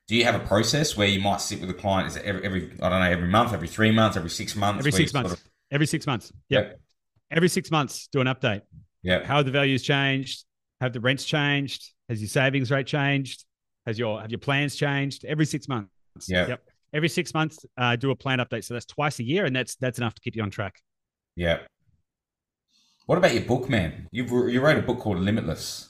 Do 0.08 0.16
you 0.16 0.24
have 0.26 0.34
a 0.34 0.40
process 0.40 0.98
where 0.98 1.08
you 1.08 1.22
might 1.22 1.40
sit 1.40 1.62
with 1.62 1.70
a 1.70 1.74
client? 1.74 2.08
Is 2.08 2.16
it 2.16 2.26
every, 2.26 2.44
every 2.44 2.72
I 2.82 2.90
don't 2.90 3.00
know, 3.00 3.10
every 3.12 3.28
month, 3.28 3.54
every 3.54 3.68
three 3.68 3.92
months, 3.92 4.18
every 4.18 4.32
six 4.32 4.56
months? 4.56 4.80
Every 4.80 4.92
six 4.92 5.02
you 5.02 5.08
sort 5.10 5.24
months. 5.26 5.42
of- 5.42 5.50
Every 5.72 5.86
six 5.86 6.08
months. 6.08 6.34
Yep. 6.50 6.66
Yep. 6.68 6.80
Every 7.30 7.48
six 7.48 7.70
months, 7.70 8.10
do 8.12 8.22
an 8.22 8.28
update. 8.28 8.62
Yep. 9.04 9.26
How 9.26 9.36
have 9.38 9.46
the 9.46 9.52
values 9.52 9.84
changed? 9.84 10.46
Have 10.82 10.94
the 10.94 11.00
rents 11.00 11.26
changed? 11.26 11.94
Has 12.10 12.20
your 12.22 12.28
savings 12.28 12.72
rate 12.72 12.88
changed? 12.88 13.46
Has 13.86 14.00
your 14.00 14.20
have 14.20 14.32
your 14.32 14.40
plans 14.40 14.76
changed? 14.76 15.26
Every 15.26 15.46
six 15.46 15.68
months. 15.68 15.92
Yeah. 16.28 16.48
Yep. 16.48 16.64
Every 16.94 17.10
six 17.10 17.34
months, 17.34 17.66
uh, 17.78 17.96
do 17.96 18.12
a 18.12 18.16
plan 18.16 18.40
update. 18.40 18.64
So 18.64 18.74
that's 18.74 18.86
twice 18.86 19.20
a 19.20 19.24
year, 19.24 19.46
and 19.46 19.56
that's 19.56 19.76
that's 19.76 19.98
enough 19.98 20.16
to 20.16 20.22
keep 20.22 20.36
you 20.36 20.44
on 20.44 20.50
track. 20.50 20.82
Yeah. 21.36 21.60
What 23.06 23.18
about 23.18 23.34
your 23.34 23.44
book, 23.44 23.70
man? 23.70 24.08
You 24.12 24.48
you 24.48 24.62
wrote 24.62 24.78
a 24.78 24.82
book 24.82 25.00
called 25.00 25.18
Limitless. 25.20 25.90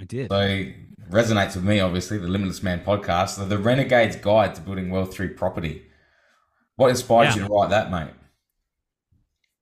I 0.00 0.04
did. 0.04 0.30
So 0.30 0.66
resonates 1.10 1.56
with 1.56 1.64
me, 1.64 1.80
obviously, 1.80 2.18
the 2.18 2.28
Limitless 2.28 2.62
Man 2.62 2.82
podcast, 2.84 3.38
the, 3.38 3.44
the 3.44 3.58
Renegade's 3.58 4.16
Guide 4.16 4.54
to 4.54 4.60
Building 4.60 4.90
Wealth 4.90 5.12
Through 5.12 5.34
Property. 5.34 5.82
What 6.76 6.88
inspired 6.88 7.24
Yeah. 7.30 7.34
you 7.42 7.48
to 7.48 7.52
write 7.52 7.70
that, 7.70 7.90
mate? 7.90 8.10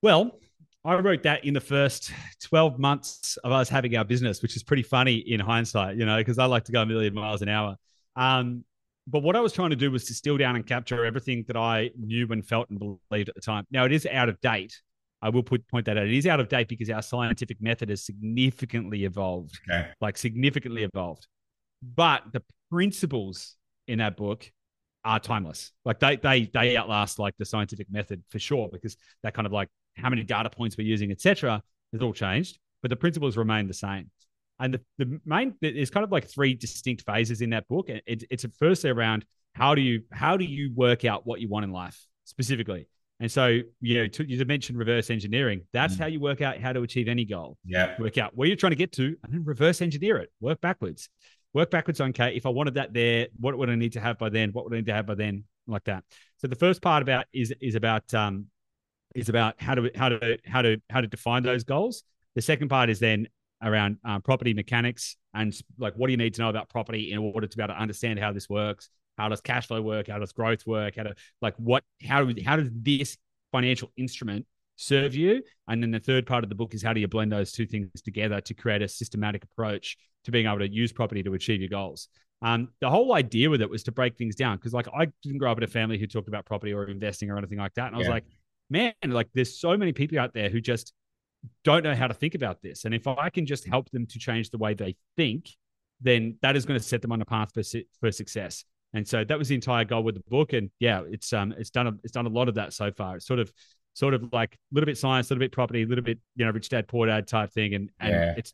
Well, 0.01 0.39
I 0.85 0.95
wrote 0.95 1.23
that 1.23 1.43
in 1.43 1.53
the 1.53 1.59
first 1.61 2.11
12 2.43 2.79
months 2.79 3.37
of 3.43 3.51
us 3.51 3.67
having 3.67 3.95
our 3.97 4.05
business, 4.05 4.41
which 4.41 4.55
is 4.55 4.63
pretty 4.63 4.83
funny 4.83 5.15
in 5.17 5.39
hindsight, 5.39 5.97
you 5.97 6.05
know, 6.05 6.17
because 6.17 6.39
I 6.39 6.45
like 6.45 6.63
to 6.65 6.71
go 6.71 6.81
a 6.81 6.85
million 6.85 7.13
miles 7.13 7.41
an 7.41 7.49
hour. 7.49 7.75
Um, 8.15 8.63
but 9.09 9.23
what 9.23 9.35
I 9.35 9.39
was 9.41 9.53
trying 9.53 9.69
to 9.71 9.75
do 9.75 9.91
was 9.91 10.03
to 10.05 10.09
distill 10.09 10.37
down 10.37 10.55
and 10.55 10.65
capture 10.65 11.05
everything 11.05 11.43
that 11.47 11.57
I 11.57 11.91
knew 11.97 12.27
and 12.31 12.45
felt 12.45 12.69
and 12.69 12.79
believed 12.79 13.29
at 13.29 13.35
the 13.35 13.41
time. 13.41 13.65
Now, 13.71 13.85
it 13.85 13.91
is 13.91 14.05
out 14.05 14.29
of 14.29 14.39
date. 14.41 14.79
I 15.21 15.29
will 15.29 15.43
put, 15.43 15.67
point 15.67 15.85
that 15.87 15.97
out. 15.97 16.05
It 16.07 16.13
is 16.13 16.27
out 16.27 16.39
of 16.39 16.47
date 16.47 16.67
because 16.69 16.89
our 16.89 17.01
scientific 17.01 17.61
method 17.61 17.89
has 17.89 18.05
significantly 18.05 19.03
evolved, 19.05 19.59
Okay. 19.69 19.87
like 19.99 20.17
significantly 20.17 20.83
evolved. 20.83 21.27
But 21.95 22.23
the 22.31 22.41
principles 22.69 23.55
in 23.87 23.99
that 23.99 24.15
book 24.15 24.49
are 25.05 25.19
timeless. 25.19 25.71
Like 25.85 25.99
they 25.99 26.17
they 26.17 26.49
they 26.53 26.77
outlast 26.77 27.19
like 27.19 27.33
the 27.37 27.45
scientific 27.45 27.87
method 27.89 28.23
for 28.29 28.39
sure 28.39 28.69
because 28.71 28.97
that 29.23 29.33
kind 29.33 29.45
of 29.45 29.51
like 29.53 29.69
how 29.95 30.09
many 30.09 30.23
data 30.23 30.49
points 30.49 30.77
we're 30.77 30.87
using, 30.87 31.11
etc. 31.11 31.61
has 31.93 32.01
all 32.01 32.13
changed, 32.13 32.59
but 32.81 32.89
the 32.89 32.95
principles 32.95 33.35
remain 33.37 33.67
the 33.67 33.73
same. 33.73 34.09
And 34.59 34.73
the, 34.73 34.81
the 34.97 35.19
main 35.25 35.55
there's 35.61 35.89
kind 35.89 36.03
of 36.03 36.11
like 36.11 36.27
three 36.27 36.53
distinct 36.53 37.03
phases 37.05 37.41
in 37.41 37.51
that 37.51 37.67
book. 37.67 37.89
It, 37.89 38.23
it's 38.29 38.45
firstly 38.57 38.89
around 38.89 39.25
how 39.55 39.75
do 39.75 39.81
you 39.81 40.03
how 40.11 40.37
do 40.37 40.45
you 40.45 40.71
work 40.75 41.05
out 41.05 41.25
what 41.25 41.39
you 41.41 41.47
want 41.49 41.63
in 41.65 41.71
life 41.71 41.97
specifically. 42.25 42.87
And 43.21 43.31
so 43.31 43.59
you 43.81 43.93
know 43.95 44.07
to, 44.07 44.29
you 44.29 44.43
mentioned 44.45 44.77
reverse 44.77 45.09
engineering. 45.09 45.61
That's 45.73 45.95
Mm. 45.95 45.99
how 45.99 46.05
you 46.07 46.19
work 46.19 46.41
out 46.41 46.57
how 46.59 46.73
to 46.73 46.81
achieve 46.81 47.07
any 47.07 47.25
goal 47.25 47.57
Yeah. 47.65 47.95
work 47.99 48.17
out 48.17 48.35
where 48.35 48.47
you're 48.47 48.55
trying 48.57 48.71
to 48.71 48.75
get 48.77 48.91
to 48.93 49.15
and 49.23 49.33
then 49.33 49.43
reverse 49.43 49.81
engineer 49.81 50.17
it 50.17 50.29
work 50.39 50.61
backwards 50.61 51.09
work 51.53 51.71
backwards 51.71 51.99
on 51.99 52.09
okay 52.09 52.35
if 52.35 52.45
i 52.45 52.49
wanted 52.49 52.75
that 52.75 52.93
there 52.93 53.27
what 53.39 53.57
would 53.57 53.69
i 53.71 53.75
need 53.75 53.93
to 53.93 53.99
have 53.99 54.19
by 54.19 54.29
then 54.29 54.51
what 54.51 54.63
would 54.65 54.73
i 54.73 54.77
need 54.77 54.85
to 54.85 54.93
have 54.93 55.07
by 55.07 55.15
then 55.15 55.43
like 55.67 55.83
that 55.85 56.03
so 56.37 56.47
the 56.47 56.55
first 56.55 56.79
part 56.81 57.01
about 57.01 57.25
is 57.33 57.51
is 57.59 57.75
about 57.75 58.13
um 58.13 58.45
is 59.15 59.29
about 59.29 59.59
how 59.59 59.73
to 59.75 59.89
how 59.95 60.09
to 60.09 60.37
how 60.45 60.61
to 60.61 60.79
how 60.89 61.01
to 61.01 61.07
define 61.07 61.41
those 61.43 61.63
goals 61.63 62.03
the 62.35 62.41
second 62.41 62.69
part 62.69 62.89
is 62.89 62.99
then 62.99 63.27
around 63.61 63.97
um, 64.05 64.21
property 64.21 64.53
mechanics 64.53 65.17
and 65.33 65.53
like 65.77 65.93
what 65.95 66.07
do 66.07 66.11
you 66.11 66.17
need 66.17 66.33
to 66.33 66.41
know 66.41 66.49
about 66.49 66.69
property 66.69 67.11
in 67.11 67.17
order 67.19 67.47
to 67.47 67.57
be 67.57 67.63
able 67.63 67.73
to 67.73 67.79
understand 67.79 68.19
how 68.19 68.31
this 68.31 68.49
works? 68.49 68.89
How 69.17 69.29
does 69.29 69.41
cash 69.41 69.67
flow 69.67 69.81
work? 69.81 70.07
How 70.07 70.19
does 70.19 70.31
growth 70.31 70.65
work? 70.65 70.95
How 70.95 71.03
to 71.03 71.15
like 71.41 71.55
what 71.57 71.83
how 72.07 72.23
do 72.23 72.41
how 72.43 72.55
does 72.55 72.69
this 72.73 73.17
financial 73.51 73.91
instrument 73.97 74.45
serve 74.77 75.13
you? 75.13 75.43
And 75.67 75.83
then 75.83 75.91
the 75.91 75.99
third 75.99 76.25
part 76.25 76.43
of 76.43 76.49
the 76.49 76.55
book 76.55 76.73
is 76.73 76.81
how 76.81 76.93
do 76.93 77.01
you 77.01 77.07
blend 77.07 77.31
those 77.31 77.51
two 77.51 77.65
things 77.65 77.89
together 78.01 78.39
to 78.41 78.53
create 78.53 78.81
a 78.81 78.87
systematic 78.87 79.43
approach 79.43 79.97
to 80.23 80.31
being 80.31 80.45
able 80.45 80.59
to 80.59 80.69
use 80.71 80.93
property 80.93 81.21
to 81.23 81.33
achieve 81.33 81.59
your 81.59 81.69
goals? 81.69 82.07
Um, 82.41 82.69
the 82.79 82.89
whole 82.89 83.13
idea 83.13 83.49
with 83.49 83.61
it 83.61 83.69
was 83.69 83.83
to 83.83 83.91
break 83.91 84.17
things 84.17 84.33
down 84.35 84.55
because 84.55 84.71
like 84.71 84.87
i 84.97 85.07
didn't 85.23 85.39
grow 85.39 85.51
up 85.51 85.57
in 85.57 85.63
a 85.65 85.67
family 85.67 85.97
who 85.97 86.07
talked 86.07 86.29
about 86.29 86.45
property 86.45 86.73
or 86.73 86.85
investing 86.85 87.29
or 87.29 87.37
anything 87.37 87.57
like 87.57 87.73
that. 87.73 87.87
And 87.87 87.95
i 87.95 87.97
was 87.97 88.07
Yeah. 88.07 88.13
like 88.13 88.23
man 88.69 88.93
like 89.03 89.27
there's 89.33 89.59
so 89.59 89.75
many 89.75 89.91
people 89.91 90.17
out 90.19 90.33
there 90.33 90.49
who 90.49 90.61
just 90.61 90.93
don't 91.63 91.83
know 91.83 91.95
how 91.95 92.07
to 92.07 92.13
think 92.13 92.35
about 92.35 92.61
this. 92.61 92.85
And 92.85 92.93
if 92.93 93.07
i 93.07 93.29
can 93.29 93.45
just 93.45 93.65
help 93.67 93.89
them 93.91 94.05
to 94.07 94.19
change 94.19 94.49
the 94.49 94.57
way 94.57 94.73
they 94.73 94.95
think 95.15 95.49
then 96.01 96.37
that 96.41 96.55
is 96.55 96.65
going 96.65 96.79
to 96.79 96.85
set 96.85 97.01
them 97.01 97.11
on 97.11 97.21
a 97.21 97.25
path 97.25 97.51
for, 97.53 97.61
for 97.99 98.11
success. 98.11 98.63
And 98.93 99.05
so 99.07 99.23
that 99.25 99.37
was 99.37 99.49
the 99.49 99.55
entire 99.55 99.83
goal 99.85 100.01
with 100.03 100.15
the 100.15 100.23
book. 100.29 100.53
And 100.53 100.69
yeah 100.79 101.03
it's 101.09 101.31
um 101.33 101.53
it's 101.57 101.69
done 101.69 101.87
a, 101.87 101.93
it's 102.03 102.13
done 102.13 102.25
a 102.25 102.29
lot 102.29 102.47
of 102.49 102.55
that 102.55 102.73
so 102.73 102.91
far. 102.91 103.17
It's 103.17 103.27
sort 103.27 103.39
of 103.39 103.51
sort 103.93 104.13
of 104.13 104.31
like 104.31 104.53
a 104.53 104.57
little 104.75 104.85
bit 104.85 104.97
science 104.97 105.29
a 105.29 105.33
little 105.33 105.43
bit 105.45 105.51
property 105.51 105.83
a 105.83 105.85
little 105.85 106.03
bit 106.03 106.19
you 106.35 106.45
know 106.45 106.51
rich 106.51 106.69
dad 106.69 106.87
poor 106.87 107.07
dad 107.07 107.27
type 107.27 107.51
thing. 107.51 107.73
And 107.73 107.89
and 107.99 108.11
Yeah. 108.11 108.33
it's 108.37 108.53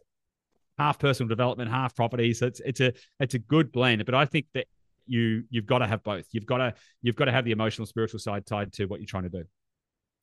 half 0.78 1.00
personal 1.00 1.28
development 1.30 1.70
half 1.72 1.96
property. 1.96 2.34
So 2.34 2.48
it's 2.48 2.60
it's 2.62 2.82
a 2.82 2.94
it's 3.20 3.34
a 3.34 3.40
good 3.40 3.72
blend. 3.72 4.06
But 4.06 4.16
i 4.16 4.26
think 4.26 4.48
that 4.54 4.68
you 5.08 5.44
you've 5.50 5.68
got 5.68 5.80
to 5.80 5.88
have 5.88 6.04
both. 6.04 6.26
You've 6.32 6.48
got 6.48 6.58
to 6.58 6.74
you've 7.02 7.16
got 7.16 7.26
to 7.26 7.32
have 7.32 7.46
the 7.46 7.52
emotional 7.52 7.86
spiritual 7.86 8.20
side 8.20 8.46
tied 8.46 8.74
to 8.74 8.86
what 8.86 9.00
you're 9.00 9.08
trying 9.08 9.24
to 9.24 9.30
do 9.30 9.44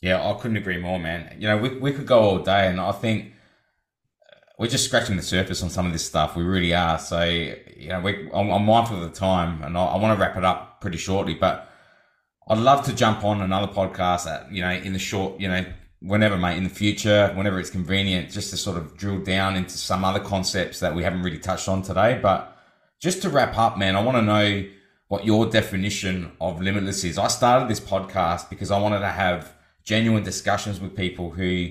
Yeah, 0.03 0.29
I 0.29 0.35
couldn't 0.35 0.57
agree 0.57 0.79
more, 0.79 0.99
man. 0.99 1.37
You 1.39 1.47
know, 1.47 1.57
we, 1.57 1.69
we 1.79 1.93
could 1.93 2.07
go 2.07 2.19
all 2.19 2.39
day, 2.41 2.67
and 2.67 2.81
I 2.81 2.91
think 2.91 3.33
we're 4.59 4.67
just 4.67 4.85
scratching 4.85 5.17
the 5.17 5.23
surface 5.23 5.63
on 5.63 5.71
some 5.71 5.87
of 5.87 5.93
this 5.93 6.05
stuff. 6.05 6.35
We 6.37 6.43
really 6.43 6.75
are. 6.75 6.99
So, 6.99 7.23
you 7.23 7.89
know, 7.89 8.01
we, 8.01 8.29
I'm, 8.35 8.51
I'm 8.51 8.65
mindful 8.65 8.97
of 8.97 9.03
the 9.03 9.17
time, 9.17 9.63
and 9.63 9.79
I, 9.79 9.85
I 9.85 9.97
want 9.99 10.19
to 10.19 10.21
wrap 10.21 10.37
it 10.37 10.45
up 10.45 10.81
pretty 10.81 10.99
shortly. 10.99 11.35
But 11.35 11.71
I'd 12.49 12.59
love 12.59 12.85
to 12.87 12.93
jump 12.93 13.23
on 13.23 13.43
another 13.43 13.73
podcast, 13.73 14.27
at, 14.27 14.53
you 14.53 14.61
know, 14.61 14.73
in 14.73 14.93
the 14.93 14.99
short, 14.99 15.41
you 15.41 15.47
know, 15.47 15.65
whenever, 16.01 16.37
mate, 16.37 16.57
in 16.59 16.65
the 16.65 16.71
future, 16.71 17.33
whenever 17.37 17.61
it's 17.61 17.71
convenient, 17.71 18.29
just 18.29 18.51
to 18.51 18.57
sort 18.57 18.77
of 18.77 18.97
drill 18.97 19.21
down 19.21 19.55
into 19.55 19.79
some 19.79 20.05
other 20.05 20.19
concepts 20.19 20.81
that 20.81 20.97
we 20.97 21.05
haven't 21.05 21.23
really 21.23 21.39
touched 21.39 21.69
on 21.69 21.81
today. 21.81 22.19
But 22.21 22.57
just 23.01 23.23
to 23.23 23.31
wrap 23.31 23.57
up, 23.57 23.79
man, 23.79 23.95
I 23.95 24.03
want 24.03 24.17
to 24.17 24.23
know 24.23 24.69
what 25.07 25.25
your 25.25 25.47
definition 25.47 26.33
of 26.41 26.61
limitless 26.61 27.05
is. 27.05 27.19
I 27.19 27.29
started 27.29 27.69
this 27.69 27.79
podcast 27.79 28.51
because 28.51 28.73
I 28.73 28.81
wanted 28.81 28.99
to 29.01 29.09
have 29.09 29.55
genuine 29.85 30.23
discussions 30.23 30.81
with 30.81 30.97
people 30.97 31.31
who 31.31 31.71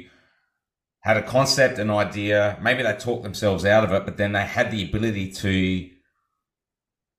had 1.01 1.17
a 1.17 1.23
concept, 1.23 1.79
an 1.79 1.89
idea, 1.89 2.57
maybe 2.61 2.83
they 2.83 2.93
talked 2.93 3.23
themselves 3.23 3.65
out 3.65 3.83
of 3.83 3.91
it, 3.91 4.05
but 4.05 4.17
then 4.17 4.33
they 4.33 4.43
had 4.43 4.71
the 4.71 4.83
ability 4.83 5.31
to 5.31 5.89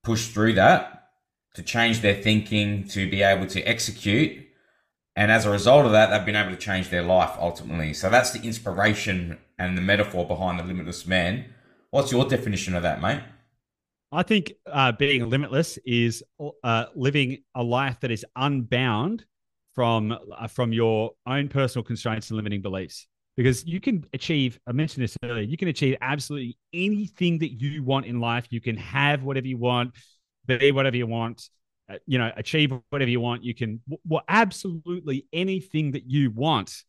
push 0.05 0.29
through 0.29 0.55
that, 0.55 1.11
to 1.55 1.63
change 1.63 2.01
their 2.01 2.15
thinking, 2.15 2.87
to 2.89 3.11
be 3.11 3.23
able 3.23 3.47
to 3.47 3.61
execute. 3.63 4.47
And 5.17 5.31
as 5.31 5.45
a 5.45 5.51
result 5.51 5.85
of 5.85 5.93
that, 5.93 6.11
they've 6.11 6.25
been 6.25 6.37
able 6.37 6.53
to 6.53 6.57
change 6.57 6.91
their 6.91 7.03
life 7.03 7.33
ultimately. 7.39 7.93
So 7.93 8.09
that's 8.09 8.31
the 8.31 8.43
inspiration 8.43 9.39
and 9.59 9.77
the 9.77 9.83
metaphor 9.83 10.27
behind 10.27 10.59
the 10.59 10.65
limitless 10.65 11.07
man. 11.07 11.47
What's 11.91 12.11
your 12.11 12.25
definition 12.27 12.75
of 12.75 12.85
that, 12.85 13.03
mate? 13.03 13.21
I 14.13 14.23
think 14.23 14.53
uh, 14.71 14.93
being 14.93 15.29
limitless 15.29 15.79
is 15.85 16.23
uh, 16.63 16.87
living 16.95 17.39
a 17.55 17.63
life 17.63 18.01
that 18.01 18.11
is 18.11 18.25
unbound 18.37 19.25
from 19.75 20.13
uh, 20.13 20.47
from 20.47 20.73
your 20.73 21.13
own 21.27 21.49
personal 21.49 21.85
constraints 21.85 22.31
and 22.31 22.37
limiting 22.37 22.63
beliefs. 22.63 23.07
Because 23.37 23.65
you 23.67 23.81
can 23.81 24.05
achieve, 24.13 24.61
I 24.67 24.73
mentioned 24.73 25.05
this 25.05 25.17
earlier, 25.25 25.43
you 25.43 25.57
can 25.57 25.69
achieve 25.69 25.97
absolutely 26.03 26.59
anything 26.75 27.39
that 27.39 27.53
you 27.53 27.83
want 27.83 28.05
in 28.05 28.21
life. 28.21 28.47
You 28.51 28.61
can 28.61 28.77
have 28.77 29.23
whatever 29.23 29.47
you 29.47 29.57
want, 29.57 29.95
be 30.47 30.71
whatever 30.71 30.97
you 30.97 31.07
want, 31.07 31.49
uh, 31.91 31.97
you 32.07 32.19
know, 32.19 32.31
achieve 32.37 32.73
whatever 32.91 33.11
you 33.11 33.21
want. 33.21 33.43
You 33.43 33.55
can, 33.55 33.81
well, 34.07 34.23
absolutely 34.29 35.27
anything 35.33 35.93
that 35.93 36.05
you 36.05 36.31
want. 36.31 36.83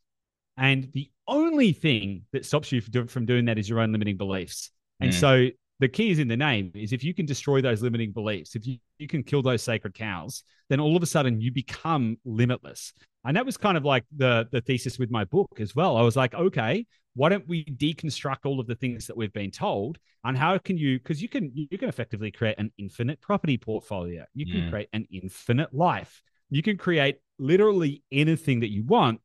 And 0.58 0.90
the 0.94 1.10
only 1.28 1.72
thing 1.72 2.24
that 2.34 2.46
stops 2.46 2.74
you 2.74 2.82
from 2.82 3.26
doing 3.26 3.46
that 3.46 3.58
is 3.58 3.70
your 3.70 3.80
own 3.80 3.94
limiting 3.94 4.18
beliefs. 4.18 4.70
And 5.00 5.12
mm. 5.12 5.20
so 5.20 5.48
the 5.84 5.90
key 5.90 6.12
is 6.12 6.20
in 6.20 6.30
the 6.30 6.38
name 6.38 6.72
is 6.76 6.94
if 6.94 7.04
you 7.04 7.14
can 7.14 7.26
destroy 7.26 7.62
those 7.62 7.82
limiting 7.82 8.14
beliefs 8.14 8.56
if 8.56 8.66
you, 8.66 8.78
you 9.00 9.08
can 9.08 9.22
kill 9.22 9.42
those 9.42 9.62
sacred 9.62 9.94
cows 9.94 10.44
then 10.70 10.80
all 10.80 10.96
of 10.96 11.04
a 11.04 11.06
sudden 11.06 11.42
you 11.42 11.52
become 11.52 12.18
limitless. 12.24 12.94
And 13.26 13.36
that 13.36 13.46
was 13.46 13.58
kind 13.58 13.78
of 13.78 13.84
like 13.84 14.06
the 14.16 14.48
the 14.52 14.62
thesis 14.62 14.98
with 14.98 15.12
my 15.12 15.26
book 15.26 15.58
as 15.60 15.76
well. 15.76 15.98
I 15.98 16.02
was 16.02 16.16
like 16.16 16.34
okay 16.34 16.86
why 17.16 17.30
don't 17.30 17.48
we 17.48 17.66
deconstruct 17.66 18.46
all 18.46 18.60
of 18.60 18.66
the 18.66 18.76
things 18.76 19.06
that 19.06 19.16
we've 19.16 19.34
been 19.34 19.52
told? 19.52 20.00
And 20.24 20.38
how 20.38 20.58
can 20.58 20.78
you 20.78 21.00
because 21.00 21.22
you 21.22 21.28
can 21.28 21.52
you 21.54 21.78
can 21.78 21.90
effectively 21.90 22.32
create 22.32 22.58
an 22.58 22.72
infinite 22.78 23.20
property 23.20 23.58
portfolio. 23.58 24.24
You 24.34 24.46
can 24.46 24.70
create 24.70 24.88
an 24.94 25.06
infinite 25.12 25.74
life. 25.74 26.22
You 26.50 26.64
can 26.64 26.78
create 26.78 27.18
literally 27.38 28.04
anything 28.10 28.62
that 28.62 28.72
you 28.72 28.84
want 28.86 29.20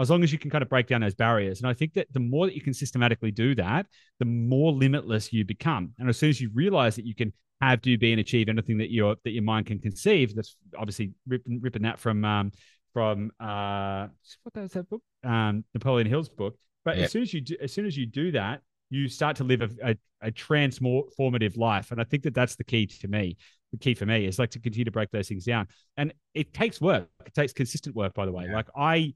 as 0.00 0.10
long 0.10 0.22
as 0.22 0.32
you 0.32 0.38
can 0.38 0.50
kind 0.50 0.62
of 0.62 0.68
break 0.68 0.86
down 0.86 1.00
those 1.00 1.14
barriers. 1.14 1.60
And 1.60 1.68
I 1.68 1.74
think 1.74 1.94
that 1.94 2.06
the 2.12 2.20
more 2.20 2.46
that 2.46 2.54
you 2.54 2.62
can 2.62 2.74
systematically 2.74 3.30
do 3.30 3.54
that, 3.56 3.86
the 4.18 4.24
more 4.24 4.72
limitless 4.72 5.32
you 5.32 5.44
become. 5.44 5.92
And 5.98 6.08
as 6.08 6.16
soon 6.16 6.30
as 6.30 6.40
you 6.40 6.50
realize 6.54 6.96
that 6.96 7.06
you 7.06 7.14
can 7.14 7.32
have, 7.60 7.82
do, 7.82 7.96
be, 7.98 8.12
and 8.12 8.20
achieve 8.20 8.48
anything 8.48 8.78
that 8.78 8.90
your 8.90 9.16
that 9.24 9.32
your 9.32 9.42
mind 9.42 9.66
can 9.66 9.78
conceive, 9.78 10.34
that's 10.34 10.56
obviously 10.78 11.12
ripping, 11.26 11.60
ripping 11.60 11.82
that 11.82 11.98
from 11.98 12.24
um, 12.24 12.52
from 12.92 13.30
uh, 13.40 14.08
what 14.42 14.62
was 14.62 14.72
that 14.72 14.88
book? 14.88 15.02
Um, 15.24 15.64
Napoleon 15.74 16.08
Hill's 16.08 16.28
book. 16.28 16.56
But 16.84 16.96
yep. 16.96 17.06
as 17.06 17.12
soon 17.12 17.22
as 17.22 17.34
you 17.34 17.40
do, 17.42 17.56
as 17.60 17.72
soon 17.72 17.86
as 17.86 17.96
you 17.96 18.06
do 18.06 18.32
that, 18.32 18.62
you 18.88 19.08
start 19.08 19.36
to 19.36 19.44
live 19.44 19.60
a, 19.62 19.90
a, 19.90 20.28
a 20.28 20.32
transformative 20.32 21.56
life. 21.56 21.90
And 21.90 22.00
I 22.00 22.04
think 22.04 22.22
that 22.24 22.34
that's 22.34 22.56
the 22.56 22.64
key 22.64 22.86
to 22.86 23.08
me. 23.08 23.36
The 23.72 23.78
key 23.78 23.94
for 23.94 24.06
me 24.06 24.26
is 24.26 24.38
like 24.38 24.50
to 24.50 24.60
continue 24.60 24.84
to 24.84 24.90
break 24.90 25.10
those 25.10 25.28
things 25.28 25.44
down. 25.44 25.68
And 25.96 26.12
it 26.34 26.52
takes 26.52 26.80
work. 26.80 27.08
It 27.24 27.34
takes 27.34 27.52
consistent 27.52 27.94
work, 27.94 28.14
by 28.14 28.26
the 28.26 28.32
way. 28.32 28.46
Yeah. 28.46 28.54
Like 28.54 28.68
I 28.74 29.14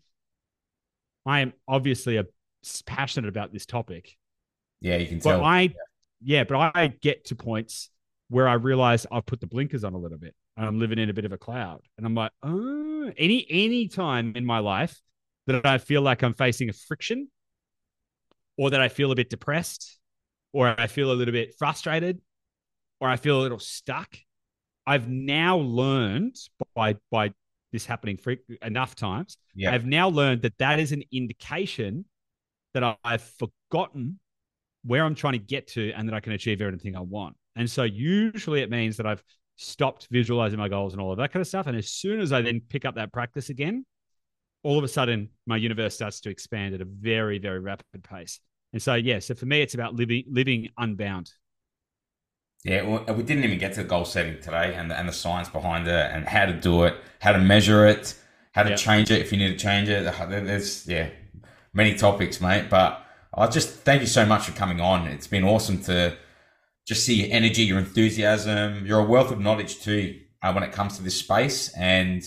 I 1.26 1.40
am 1.40 1.52
obviously 1.66 2.16
a, 2.16 2.24
passionate 2.86 3.28
about 3.28 3.52
this 3.52 3.66
topic. 3.66 4.16
Yeah, 4.80 4.96
you 4.96 5.06
can 5.06 5.20
tell. 5.20 5.38
But 5.38 5.44
I, 5.44 5.60
yeah. 5.60 5.68
yeah, 6.22 6.44
but 6.44 6.72
I 6.74 6.86
get 6.88 7.26
to 7.26 7.36
points 7.36 7.90
where 8.28 8.48
I 8.48 8.54
realize 8.54 9.06
I've 9.10 9.26
put 9.26 9.40
the 9.40 9.46
blinkers 9.46 9.84
on 9.84 9.94
a 9.94 9.98
little 9.98 10.18
bit. 10.18 10.34
And 10.56 10.64
I'm 10.64 10.78
living 10.78 11.00
in 11.00 11.10
a 11.10 11.12
bit 11.12 11.24
of 11.24 11.32
a 11.32 11.36
cloud, 11.36 11.80
and 11.98 12.06
I'm 12.06 12.14
like, 12.14 12.30
oh, 12.44 13.10
any 13.18 13.44
any 13.50 13.88
time 13.88 14.34
in 14.36 14.46
my 14.46 14.60
life 14.60 15.00
that 15.48 15.66
I 15.66 15.78
feel 15.78 16.00
like 16.00 16.22
I'm 16.22 16.32
facing 16.32 16.68
a 16.68 16.72
friction, 16.72 17.26
or 18.56 18.70
that 18.70 18.80
I 18.80 18.88
feel 18.88 19.10
a 19.10 19.16
bit 19.16 19.30
depressed, 19.30 19.98
or 20.52 20.72
I 20.80 20.86
feel 20.86 21.10
a 21.10 21.14
little 21.14 21.32
bit 21.32 21.56
frustrated, 21.58 22.20
or 23.00 23.08
I 23.08 23.16
feel 23.16 23.40
a 23.40 23.42
little 23.42 23.58
stuck, 23.58 24.16
I've 24.86 25.08
now 25.08 25.56
learned 25.56 26.36
by 26.76 26.98
by 27.10 27.32
this 27.74 27.84
happening 27.84 28.16
for 28.16 28.36
enough 28.62 28.94
times. 28.94 29.36
Yeah. 29.54 29.74
I've 29.74 29.84
now 29.84 30.08
learned 30.08 30.42
that 30.42 30.56
that 30.58 30.78
is 30.78 30.92
an 30.92 31.02
indication 31.12 32.04
that 32.72 32.98
I've 33.04 33.22
forgotten 33.22 34.18
where 34.84 35.04
I'm 35.04 35.14
trying 35.14 35.32
to 35.32 35.38
get 35.40 35.66
to 35.68 35.92
and 35.92 36.08
that 36.08 36.14
I 36.14 36.20
can 36.20 36.32
achieve 36.32 36.62
everything 36.62 36.96
I 36.96 37.00
want. 37.00 37.36
And 37.56 37.68
so 37.68 37.82
usually 37.82 38.62
it 38.62 38.70
means 38.70 38.96
that 38.96 39.06
I've 39.06 39.22
stopped 39.56 40.08
visualizing 40.10 40.58
my 40.58 40.68
goals 40.68 40.92
and 40.92 41.02
all 41.02 41.10
of 41.10 41.18
that 41.18 41.32
kind 41.32 41.40
of 41.40 41.48
stuff. 41.48 41.66
And 41.66 41.76
as 41.76 41.90
soon 41.90 42.20
as 42.20 42.32
I 42.32 42.42
then 42.42 42.60
pick 42.68 42.84
up 42.84 42.94
that 42.94 43.12
practice 43.12 43.50
again, 43.50 43.84
all 44.62 44.78
of 44.78 44.84
a 44.84 44.88
sudden 44.88 45.30
my 45.46 45.56
universe 45.56 45.94
starts 45.94 46.20
to 46.22 46.30
expand 46.30 46.74
at 46.74 46.80
a 46.80 46.86
very, 46.86 47.38
very 47.38 47.58
rapid 47.58 48.02
pace. 48.02 48.40
And 48.72 48.80
so, 48.80 48.94
yeah, 48.94 49.18
so 49.18 49.34
for 49.34 49.46
me, 49.46 49.62
it's 49.62 49.74
about 49.74 49.94
living 49.94 50.24
living 50.28 50.68
unbound. 50.78 51.30
Yeah, 52.64 52.82
well, 52.82 53.04
we 53.14 53.22
didn't 53.22 53.44
even 53.44 53.58
get 53.58 53.74
to 53.74 53.84
goal 53.84 54.06
setting 54.06 54.40
today 54.40 54.74
and 54.74 54.90
the, 54.90 54.98
and 54.98 55.06
the 55.06 55.12
science 55.12 55.50
behind 55.50 55.86
it 55.86 56.10
and 56.12 56.26
how 56.26 56.46
to 56.46 56.54
do 56.54 56.84
it, 56.84 56.96
how 57.20 57.32
to 57.32 57.38
measure 57.38 57.86
it, 57.86 58.14
how 58.52 58.62
to 58.62 58.70
yep. 58.70 58.78
change 58.78 59.10
it 59.10 59.20
if 59.20 59.32
you 59.32 59.38
need 59.38 59.58
to 59.58 59.62
change 59.62 59.90
it. 59.90 60.02
There's, 60.28 60.86
yeah, 60.88 61.10
many 61.74 61.94
topics, 61.94 62.40
mate. 62.40 62.70
But 62.70 63.04
I 63.34 63.48
just 63.48 63.68
thank 63.68 64.00
you 64.00 64.06
so 64.06 64.24
much 64.24 64.46
for 64.46 64.52
coming 64.52 64.80
on. 64.80 65.06
It's 65.08 65.26
been 65.26 65.44
awesome 65.44 65.82
to 65.82 66.16
just 66.86 67.04
see 67.04 67.22
your 67.22 67.36
energy, 67.36 67.64
your 67.64 67.78
enthusiasm. 67.78 68.86
You're 68.86 69.00
a 69.00 69.04
wealth 69.04 69.30
of 69.30 69.40
knowledge 69.40 69.82
too 69.82 70.20
uh, 70.42 70.52
when 70.54 70.64
it 70.64 70.72
comes 70.72 70.96
to 70.96 71.02
this 71.02 71.18
space. 71.18 71.70
And 71.76 72.22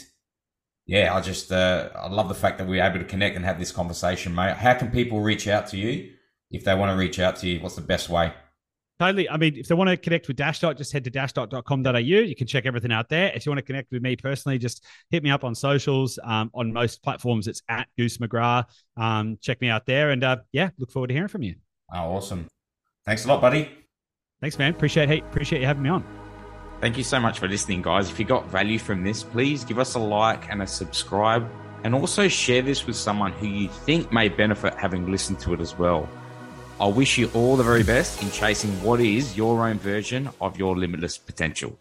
yeah, 0.85 1.15
I 1.15 1.21
just, 1.21 1.51
uh, 1.51 1.89
I 1.95 2.09
love 2.09 2.29
the 2.29 2.35
fact 2.35 2.59
that 2.59 2.67
we're 2.67 2.83
able 2.83 2.99
to 2.99 3.05
connect 3.05 3.35
and 3.35 3.43
have 3.43 3.57
this 3.57 3.71
conversation, 3.71 4.35
mate. 4.35 4.55
How 4.57 4.75
can 4.75 4.91
people 4.91 5.19
reach 5.21 5.47
out 5.47 5.65
to 5.69 5.77
you 5.77 6.11
if 6.51 6.63
they 6.63 6.75
want 6.75 6.91
to 6.91 6.95
reach 6.95 7.19
out 7.19 7.38
to 7.38 7.47
you? 7.47 7.59
What's 7.59 7.75
the 7.75 7.81
best 7.81 8.07
way? 8.07 8.33
Totally. 8.99 9.29
I 9.29 9.37
mean, 9.37 9.55
if 9.55 9.67
they 9.67 9.75
want 9.75 9.89
to 9.89 9.97
connect 9.97 10.27
with 10.27 10.37
Dashdot, 10.37 10.77
just 10.77 10.91
head 10.91 11.03
to 11.03 11.11
dashdot.com.au. 11.11 11.97
You 11.97 12.35
can 12.35 12.47
check 12.47 12.65
everything 12.65 12.91
out 12.91 13.09
there. 13.09 13.31
If 13.35 13.45
you 13.45 13.51
want 13.51 13.59
to 13.59 13.65
connect 13.65 13.91
with 13.91 14.01
me 14.01 14.15
personally, 14.15 14.57
just 14.57 14.83
hit 15.11 15.21
me 15.21 15.29
up 15.29 15.43
on 15.43 15.53
socials. 15.53 16.17
Um, 16.23 16.49
on 16.55 16.73
most 16.73 17.03
platforms, 17.03 17.47
it's 17.47 17.61
at 17.69 17.87
Goose 17.95 18.17
McGrath. 18.17 18.65
Um, 18.95 19.37
check 19.39 19.61
me 19.61 19.69
out 19.69 19.85
there. 19.85 20.09
And 20.09 20.23
uh, 20.23 20.37
yeah, 20.51 20.71
look 20.79 20.91
forward 20.91 21.07
to 21.07 21.13
hearing 21.13 21.27
from 21.27 21.43
you. 21.43 21.55
Oh, 21.93 22.15
awesome. 22.15 22.47
Thanks 23.05 23.25
a 23.25 23.27
lot, 23.27 23.39
buddy. 23.39 23.69
Thanks, 24.41 24.57
man. 24.57 24.71
Appreciate 24.73 25.09
hey, 25.09 25.19
appreciate 25.19 25.61
you 25.61 25.67
having 25.67 25.83
me 25.83 25.89
on. 25.89 26.03
Thank 26.81 26.97
you 26.97 27.03
so 27.03 27.19
much 27.19 27.39
for 27.39 27.47
listening, 27.47 27.81
guys. 27.81 28.09
If 28.09 28.19
you 28.19 28.25
got 28.25 28.47
value 28.47 28.77
from 28.77 29.03
this, 29.03 29.23
please 29.23 29.63
give 29.63 29.79
us 29.79 29.95
a 29.95 29.99
like 29.99 30.49
and 30.49 30.61
a 30.61 30.67
subscribe. 30.67 31.49
And 31.83 31.93
also 31.93 32.27
share 32.27 32.61
this 32.61 32.85
with 32.85 32.95
someone 32.95 33.31
who 33.31 33.47
you 33.47 33.69
think 33.69 34.11
may 34.11 34.29
benefit 34.29 34.73
having 34.75 35.09
listened 35.09 35.39
to 35.41 35.53
it 35.53 35.61
as 35.61 35.77
well. 35.77 36.09
I 36.80 36.86
wish 36.86 37.17
you 37.17 37.32
all 37.34 37.57
the 37.57 37.63
very 37.63 37.82
best 37.82 38.21
in 38.21 38.30
chasing 38.30 38.69
what 38.84 38.99
is 38.99 39.36
your 39.36 39.67
own 39.67 39.80
version 39.80 40.30
of 40.39 40.59
your 40.59 40.78
limitless 40.78 41.17
potential. 41.17 41.75